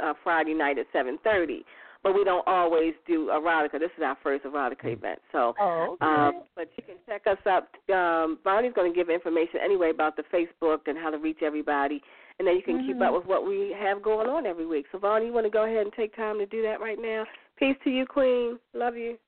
[0.03, 1.65] uh, Friday night at seven thirty.
[2.03, 3.73] But we don't always do erotica.
[3.81, 6.07] This is our first erotica event, so Oh, okay.
[6.07, 7.69] Um, but you can check us up.
[7.95, 12.01] Um, Bonnie's going to give information anyway about the Facebook and how to reach everybody,
[12.39, 13.15] and then you can keep up mm-hmm.
[13.17, 14.87] with what we have going on every week.
[14.93, 17.25] So, Bonnie, you want to go ahead and take time to do that right now?
[17.59, 18.59] Peace to you, Queen.
[18.75, 19.19] Love you.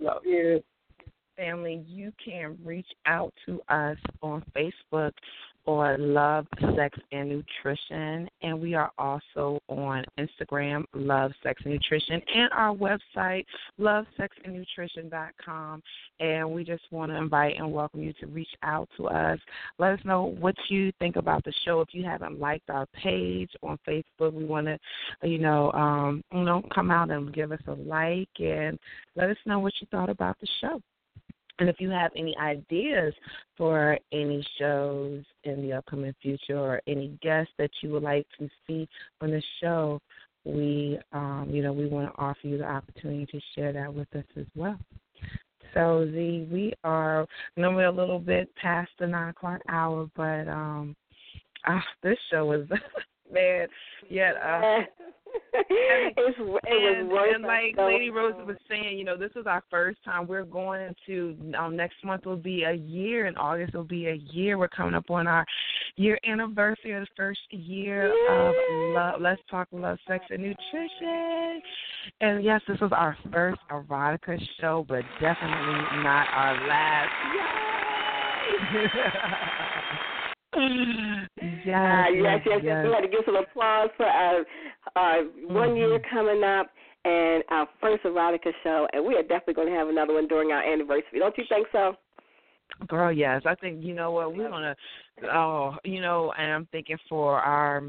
[0.00, 0.62] Love you.
[1.36, 5.12] family, you can reach out to us on Facebook
[5.64, 8.28] or Love, Sex, and Nutrition.
[8.42, 13.44] And we are also on Instagram, Love, Sex, and Nutrition, and our website,
[13.80, 14.42] lovesexandnutrition.com.
[14.42, 15.82] And Nutrition.com.
[16.20, 19.38] And we just want to invite and welcome you to reach out to us.
[19.78, 21.80] Let us know what you think about the show.
[21.80, 24.78] If you haven't liked our page on Facebook, we want to,
[25.28, 28.78] you know, um, you know, come out and give us a like and
[29.16, 30.80] let us know what you thought about the show.
[31.62, 33.14] And if you have any ideas
[33.56, 38.50] for any shows in the upcoming future or any guests that you would like to
[38.66, 38.88] see
[39.20, 40.00] on the show,
[40.42, 44.08] we um, you know, we want to offer you the opportunity to share that with
[44.16, 44.76] us as well.
[45.72, 50.96] So Z, we are normally a little bit past the nine o'clock hour, but um
[51.64, 52.68] ah, this show is
[53.32, 53.68] man,
[54.10, 54.80] yet uh
[55.54, 59.30] it's, it was and, worth and like so Lady Rose was saying, you know, this
[59.36, 60.26] is our first time.
[60.26, 64.14] We're going into um, next month will be a year, and August will be a
[64.32, 64.58] year.
[64.58, 65.44] We're coming up on our
[65.96, 68.54] year anniversary of the first year of
[68.94, 69.20] love.
[69.20, 71.62] Let's talk love, sex, and nutrition.
[72.20, 77.10] And yes, this was our first erotica show, but definitely not our last.
[80.54, 82.84] Yes, Uh, yes, yes, yes.
[82.86, 84.44] We had to give some applause for our,
[84.96, 86.16] our one year Mm-hmm.
[86.16, 86.70] coming up
[87.04, 90.52] and our first erotica show, and we are definitely going to have another one during
[90.52, 91.18] our anniversary.
[91.18, 91.96] Don't you think so?
[92.86, 93.42] Girl, yes.
[93.44, 94.74] I think you know what we're gonna.
[95.32, 97.82] Oh, you know, and I'm thinking for our,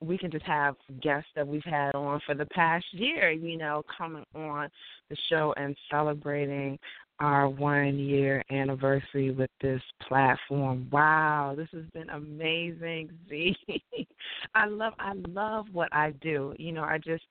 [0.00, 3.30] we can just have guests that we've had on for the past year.
[3.30, 4.68] You know, coming on
[5.08, 6.78] the show and celebrating
[7.20, 10.88] our one year anniversary with this platform.
[10.90, 13.10] Wow, this has been amazing.
[13.28, 13.56] Z,
[14.54, 16.54] I love, I love what I do.
[16.58, 17.24] You know, I just.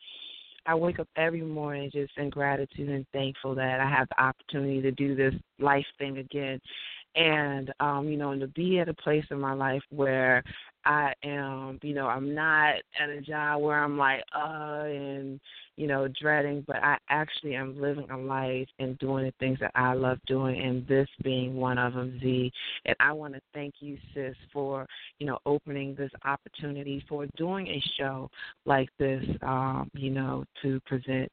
[0.68, 4.82] I wake up every morning just in gratitude and thankful that I have the opportunity
[4.82, 6.60] to do this life thing again.
[7.16, 10.44] And um, you know, and to be at a place in my life where
[10.86, 15.40] I am, you know, I'm not at a job where I'm like, uh, and
[15.78, 19.72] you know, dreading, but I actually am living a life and doing the things that
[19.76, 22.52] I love doing, and this being one of them, Z.
[22.86, 24.86] And I want to thank you, sis, for
[25.20, 28.30] you know opening this opportunity for doing a show
[28.66, 31.32] like this, um, you know, to present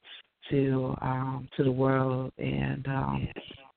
[0.49, 2.85] to um, to the world and.
[2.87, 3.27] Um,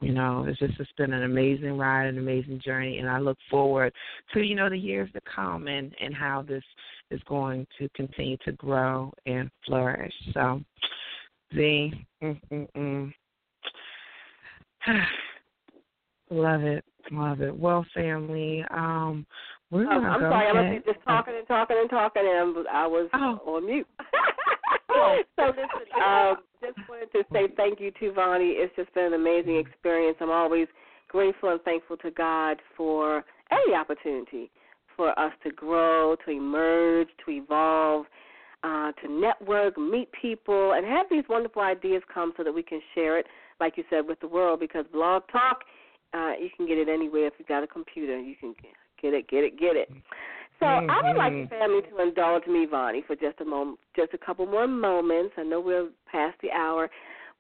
[0.00, 3.38] you know, it's just it's been an amazing ride, an amazing journey, and I look
[3.50, 3.92] forward
[4.34, 6.62] to you know the years to come and and how this
[7.10, 10.12] is going to continue to grow and flourish.
[10.34, 10.60] So,
[11.54, 11.92] Z,
[12.22, 13.12] mm, mm, mm.
[16.30, 17.56] love it, love it.
[17.56, 19.24] Well, family, um,
[19.70, 20.74] we're Oh, gonna I'm go sorry, I ahead.
[20.74, 23.40] was just talking and talking and talking, and I was Oh.
[23.46, 23.86] on mute.
[24.96, 25.22] Oh.
[25.36, 28.56] so listen, um, just wanted to say thank you to Vonnie.
[28.56, 30.16] It's just been an amazing experience.
[30.20, 30.68] I'm always
[31.08, 34.50] grateful and thankful to God for any opportunity
[34.96, 38.06] for us to grow, to emerge, to evolve,
[38.64, 42.80] uh, to network, meet people, and have these wonderful ideas come so that we can
[42.94, 43.26] share it,
[43.60, 44.58] like you said, with the world.
[44.58, 45.60] Because Blog Talk,
[46.14, 48.18] uh, you can get it anywhere if you've got a computer.
[48.18, 48.54] You can
[49.00, 49.90] get it, get it, get it.
[50.58, 50.90] So mm-hmm.
[50.90, 51.60] I would like the mm-hmm.
[51.60, 55.34] family to indulge me, Vonnie, for just a moment, just a couple more moments.
[55.36, 56.88] I know we're past the hour,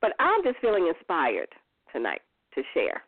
[0.00, 1.48] but I'm just feeling inspired
[1.92, 2.20] tonight
[2.54, 3.02] to share.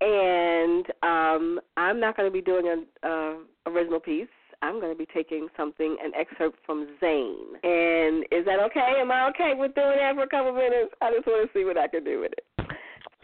[0.00, 4.28] And um, I'm not going to be doing an uh, original piece.
[4.60, 7.54] I'm going to be taking something, an excerpt from Zane.
[7.62, 8.94] And is that okay?
[9.00, 10.92] Am I okay with doing that for a couple minutes?
[11.00, 12.44] I just want to see what I can do with it.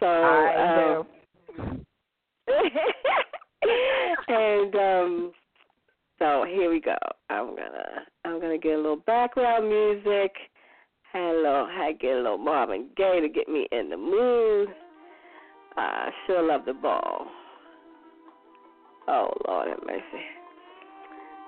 [0.01, 1.03] So I
[1.59, 1.87] um,
[4.29, 5.33] and um
[6.19, 6.97] so here we go.
[7.29, 10.33] I'm gonna I'm gonna get a little background music.
[11.13, 14.69] Hello, I get a little Marvin Gaye to get me in the mood.
[15.77, 17.27] I sure love the ball.
[19.09, 20.25] Oh Lord have mercy.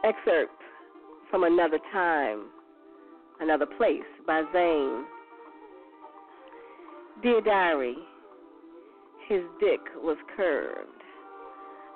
[0.05, 0.53] Excerpt
[1.31, 2.47] from another time,
[3.41, 5.05] another place by Zane.
[7.23, 7.97] Dear diary,
[9.29, 10.96] his dick was curved.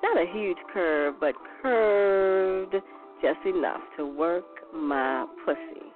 [0.02, 2.74] Not a huge curve, but curved
[3.22, 4.44] just enough to work
[4.74, 5.86] my pussy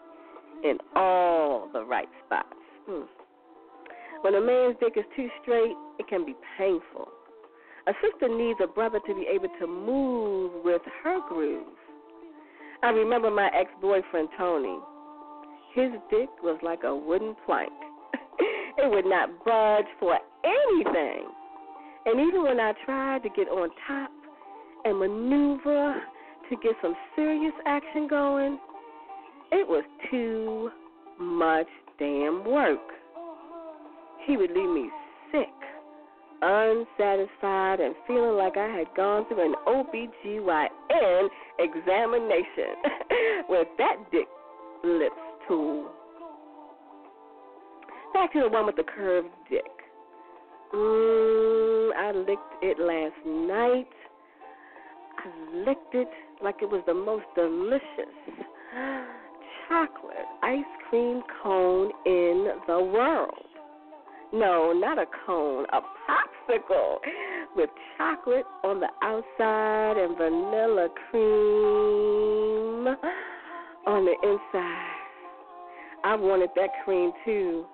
[0.62, 2.48] in all the right spots.
[2.86, 3.02] Hmm.
[4.22, 7.08] When a man's dick is too straight, it can be painful.
[7.86, 11.66] A sister needs a brother to be able to move with her groove.
[12.82, 14.78] I remember my ex boyfriend, Tony.
[15.74, 17.72] His dick was like a wooden plank,
[18.78, 21.28] it would not budge for anything.
[22.06, 24.10] And even when I tried to get on top
[24.84, 26.02] and maneuver
[26.50, 28.58] to get some serious action going,
[29.52, 30.70] it was too
[31.18, 31.66] much
[31.98, 32.80] damn work.
[34.26, 34.90] He would leave me
[35.32, 35.48] sick,
[36.42, 41.28] unsatisfied, and feeling like I had gone through an OBGYN
[41.58, 42.74] examination
[43.48, 44.28] with that dick
[44.82, 45.14] lips
[45.48, 45.90] tool.
[48.12, 49.64] Back to the one with the curved dick.
[50.74, 53.86] Mm, I licked it last night.
[55.18, 55.28] I
[55.66, 56.08] licked it
[56.42, 58.14] like it was the most delicious
[59.68, 63.46] chocolate ice cream cone in the world.
[64.32, 65.80] No, not a cone, a
[66.10, 66.98] popsicle
[67.54, 72.88] with chocolate on the outside and vanilla cream
[73.86, 74.90] on the inside.
[76.02, 77.64] I wanted that cream too.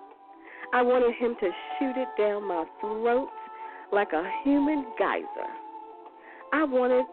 [0.73, 3.29] I wanted him to shoot it down my throat
[3.91, 5.49] like a human geyser.
[6.53, 7.05] I wanted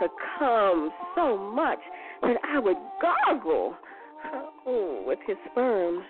[0.00, 0.08] to
[0.38, 1.78] come so much
[2.22, 3.74] that I would gargle
[4.66, 6.02] oh, with his sperm.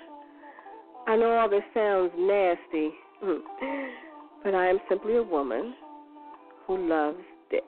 [1.07, 2.90] I know all this sounds nasty,
[3.23, 3.39] mm,
[4.44, 5.74] but I am simply a woman
[6.66, 7.19] who loves
[7.51, 7.62] dick.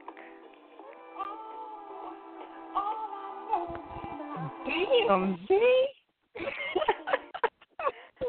[4.67, 5.87] Damn, see?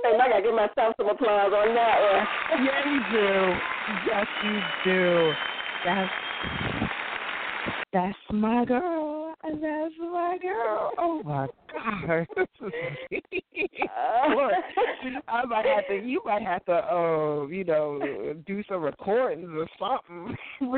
[0.03, 2.25] And I gotta give myself some applause on that one.
[2.65, 3.53] yeah, you do.
[4.07, 5.33] Yes, you do.
[5.85, 6.11] That's
[7.91, 9.35] that's my girl.
[9.43, 10.91] That's my girl.
[10.97, 12.27] Oh my god.
[12.37, 12.47] Look,
[15.27, 15.95] I might have to.
[15.95, 16.73] You might have to.
[16.73, 20.37] Uh, you know, do some recordings or something.
[20.59, 20.75] hey,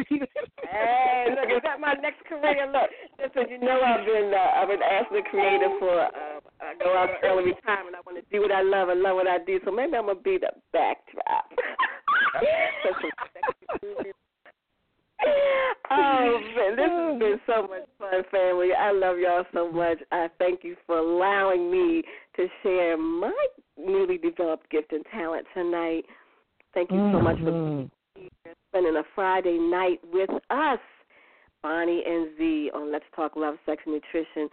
[1.30, 2.68] look, is that my next career?
[2.72, 2.89] Look,
[3.19, 6.02] just so you know, I've been uh, I've been asked the creator for.
[6.02, 7.96] Uh, I go out early retirement.
[7.96, 8.90] I want to do what I love.
[8.90, 9.60] I love what I do.
[9.66, 11.52] So maybe I'm gonna be the backdrop.
[15.92, 18.70] oh man, this has been so much fun, family.
[18.78, 19.98] I love y'all so much.
[20.12, 22.04] I thank you for allowing me
[22.38, 23.34] to share my
[23.78, 26.04] newly developed gift and talent tonight.
[26.74, 28.22] Thank you so much for mm-hmm.
[28.70, 30.80] spending a Friday night with us,
[31.62, 34.50] Bonnie and Z, on Let's Talk Love, Sex, and Nutrition.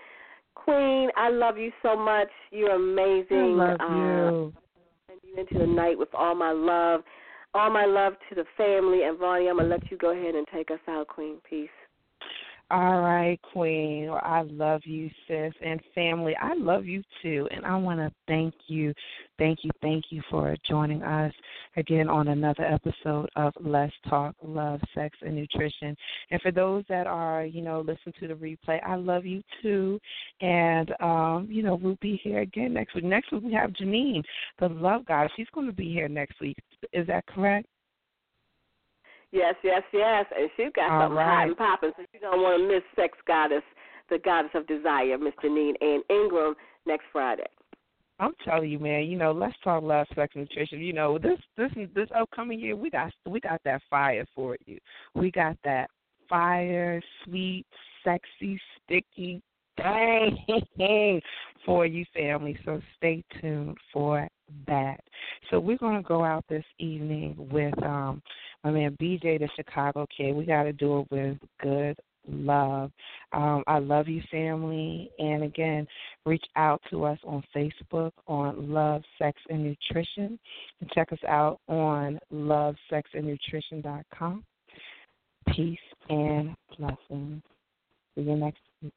[0.64, 2.28] Queen, I love you so much.
[2.50, 3.58] You're amazing.
[3.60, 4.52] I love you.
[4.56, 4.60] Uh,
[5.08, 7.02] send you into the night with all my love.
[7.54, 9.04] All my love to the family.
[9.04, 11.36] And Vonnie, I'm going to let you go ahead and take us out, Queen.
[11.48, 11.68] Peace.
[12.70, 14.10] All right, Queen.
[14.10, 15.54] I love you, sis.
[15.64, 17.48] And family, I love you too.
[17.50, 18.92] And I want to thank you,
[19.38, 21.32] thank you, thank you for joining us
[21.76, 25.96] again on another episode of Let's Talk Love, Sex, and Nutrition.
[26.30, 29.98] And for those that are, you know, listen to the replay, I love you too.
[30.42, 33.04] And, um, you know, we'll be here again next week.
[33.04, 34.22] Next week, we have Janine,
[34.60, 35.32] the love goddess.
[35.36, 36.58] She's going to be here next week.
[36.92, 37.66] Is that correct?
[39.32, 40.26] Yes, yes, yes.
[40.36, 41.26] And she's got All something right.
[41.26, 43.62] hot and popping, so you don't want to miss Sex Goddess,
[44.08, 46.54] the Goddess of Desire, Miss Janine Ann Ingram,
[46.86, 47.46] next Friday.
[48.20, 49.04] I'm telling you, man.
[49.04, 50.80] You know, let's talk love, sex, nutrition.
[50.80, 54.78] You know, this this this upcoming year, we got we got that fire for you.
[55.14, 55.88] We got that
[56.28, 57.66] fire, sweet,
[58.02, 59.40] sexy, sticky
[59.76, 61.20] thing
[61.64, 62.58] for you, family.
[62.64, 64.28] So stay tuned for
[64.66, 65.00] that.
[65.50, 68.22] So we're gonna go out this evening with um
[68.64, 70.34] my man BJ, the Chicago kid.
[70.34, 71.96] We got to do it with good
[72.30, 72.90] love.
[73.32, 75.10] Um, I love you, family.
[75.18, 75.86] And again,
[76.26, 80.38] reach out to us on Facebook on Love, Sex, and Nutrition.
[80.80, 84.44] And check us out on love sex and nutrition lovesexandnutrition.com.
[85.54, 85.78] Peace
[86.10, 87.42] and blessings.
[88.14, 88.92] See you next week.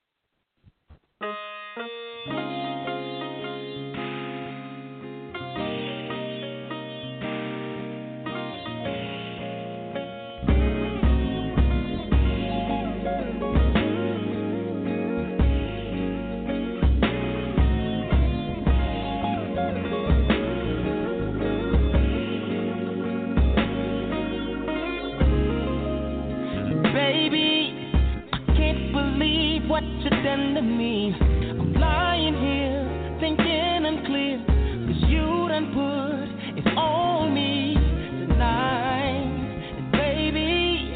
[29.81, 30.57] What you done.
[30.57, 34.37] I'm lying here thinking I'm clear.
[34.87, 37.75] Cause you done put it on me
[38.27, 39.29] tonight.
[39.77, 40.93] And baby,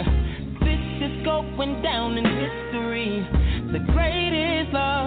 [0.62, 3.28] this is going down in history.
[3.72, 5.05] The greatest love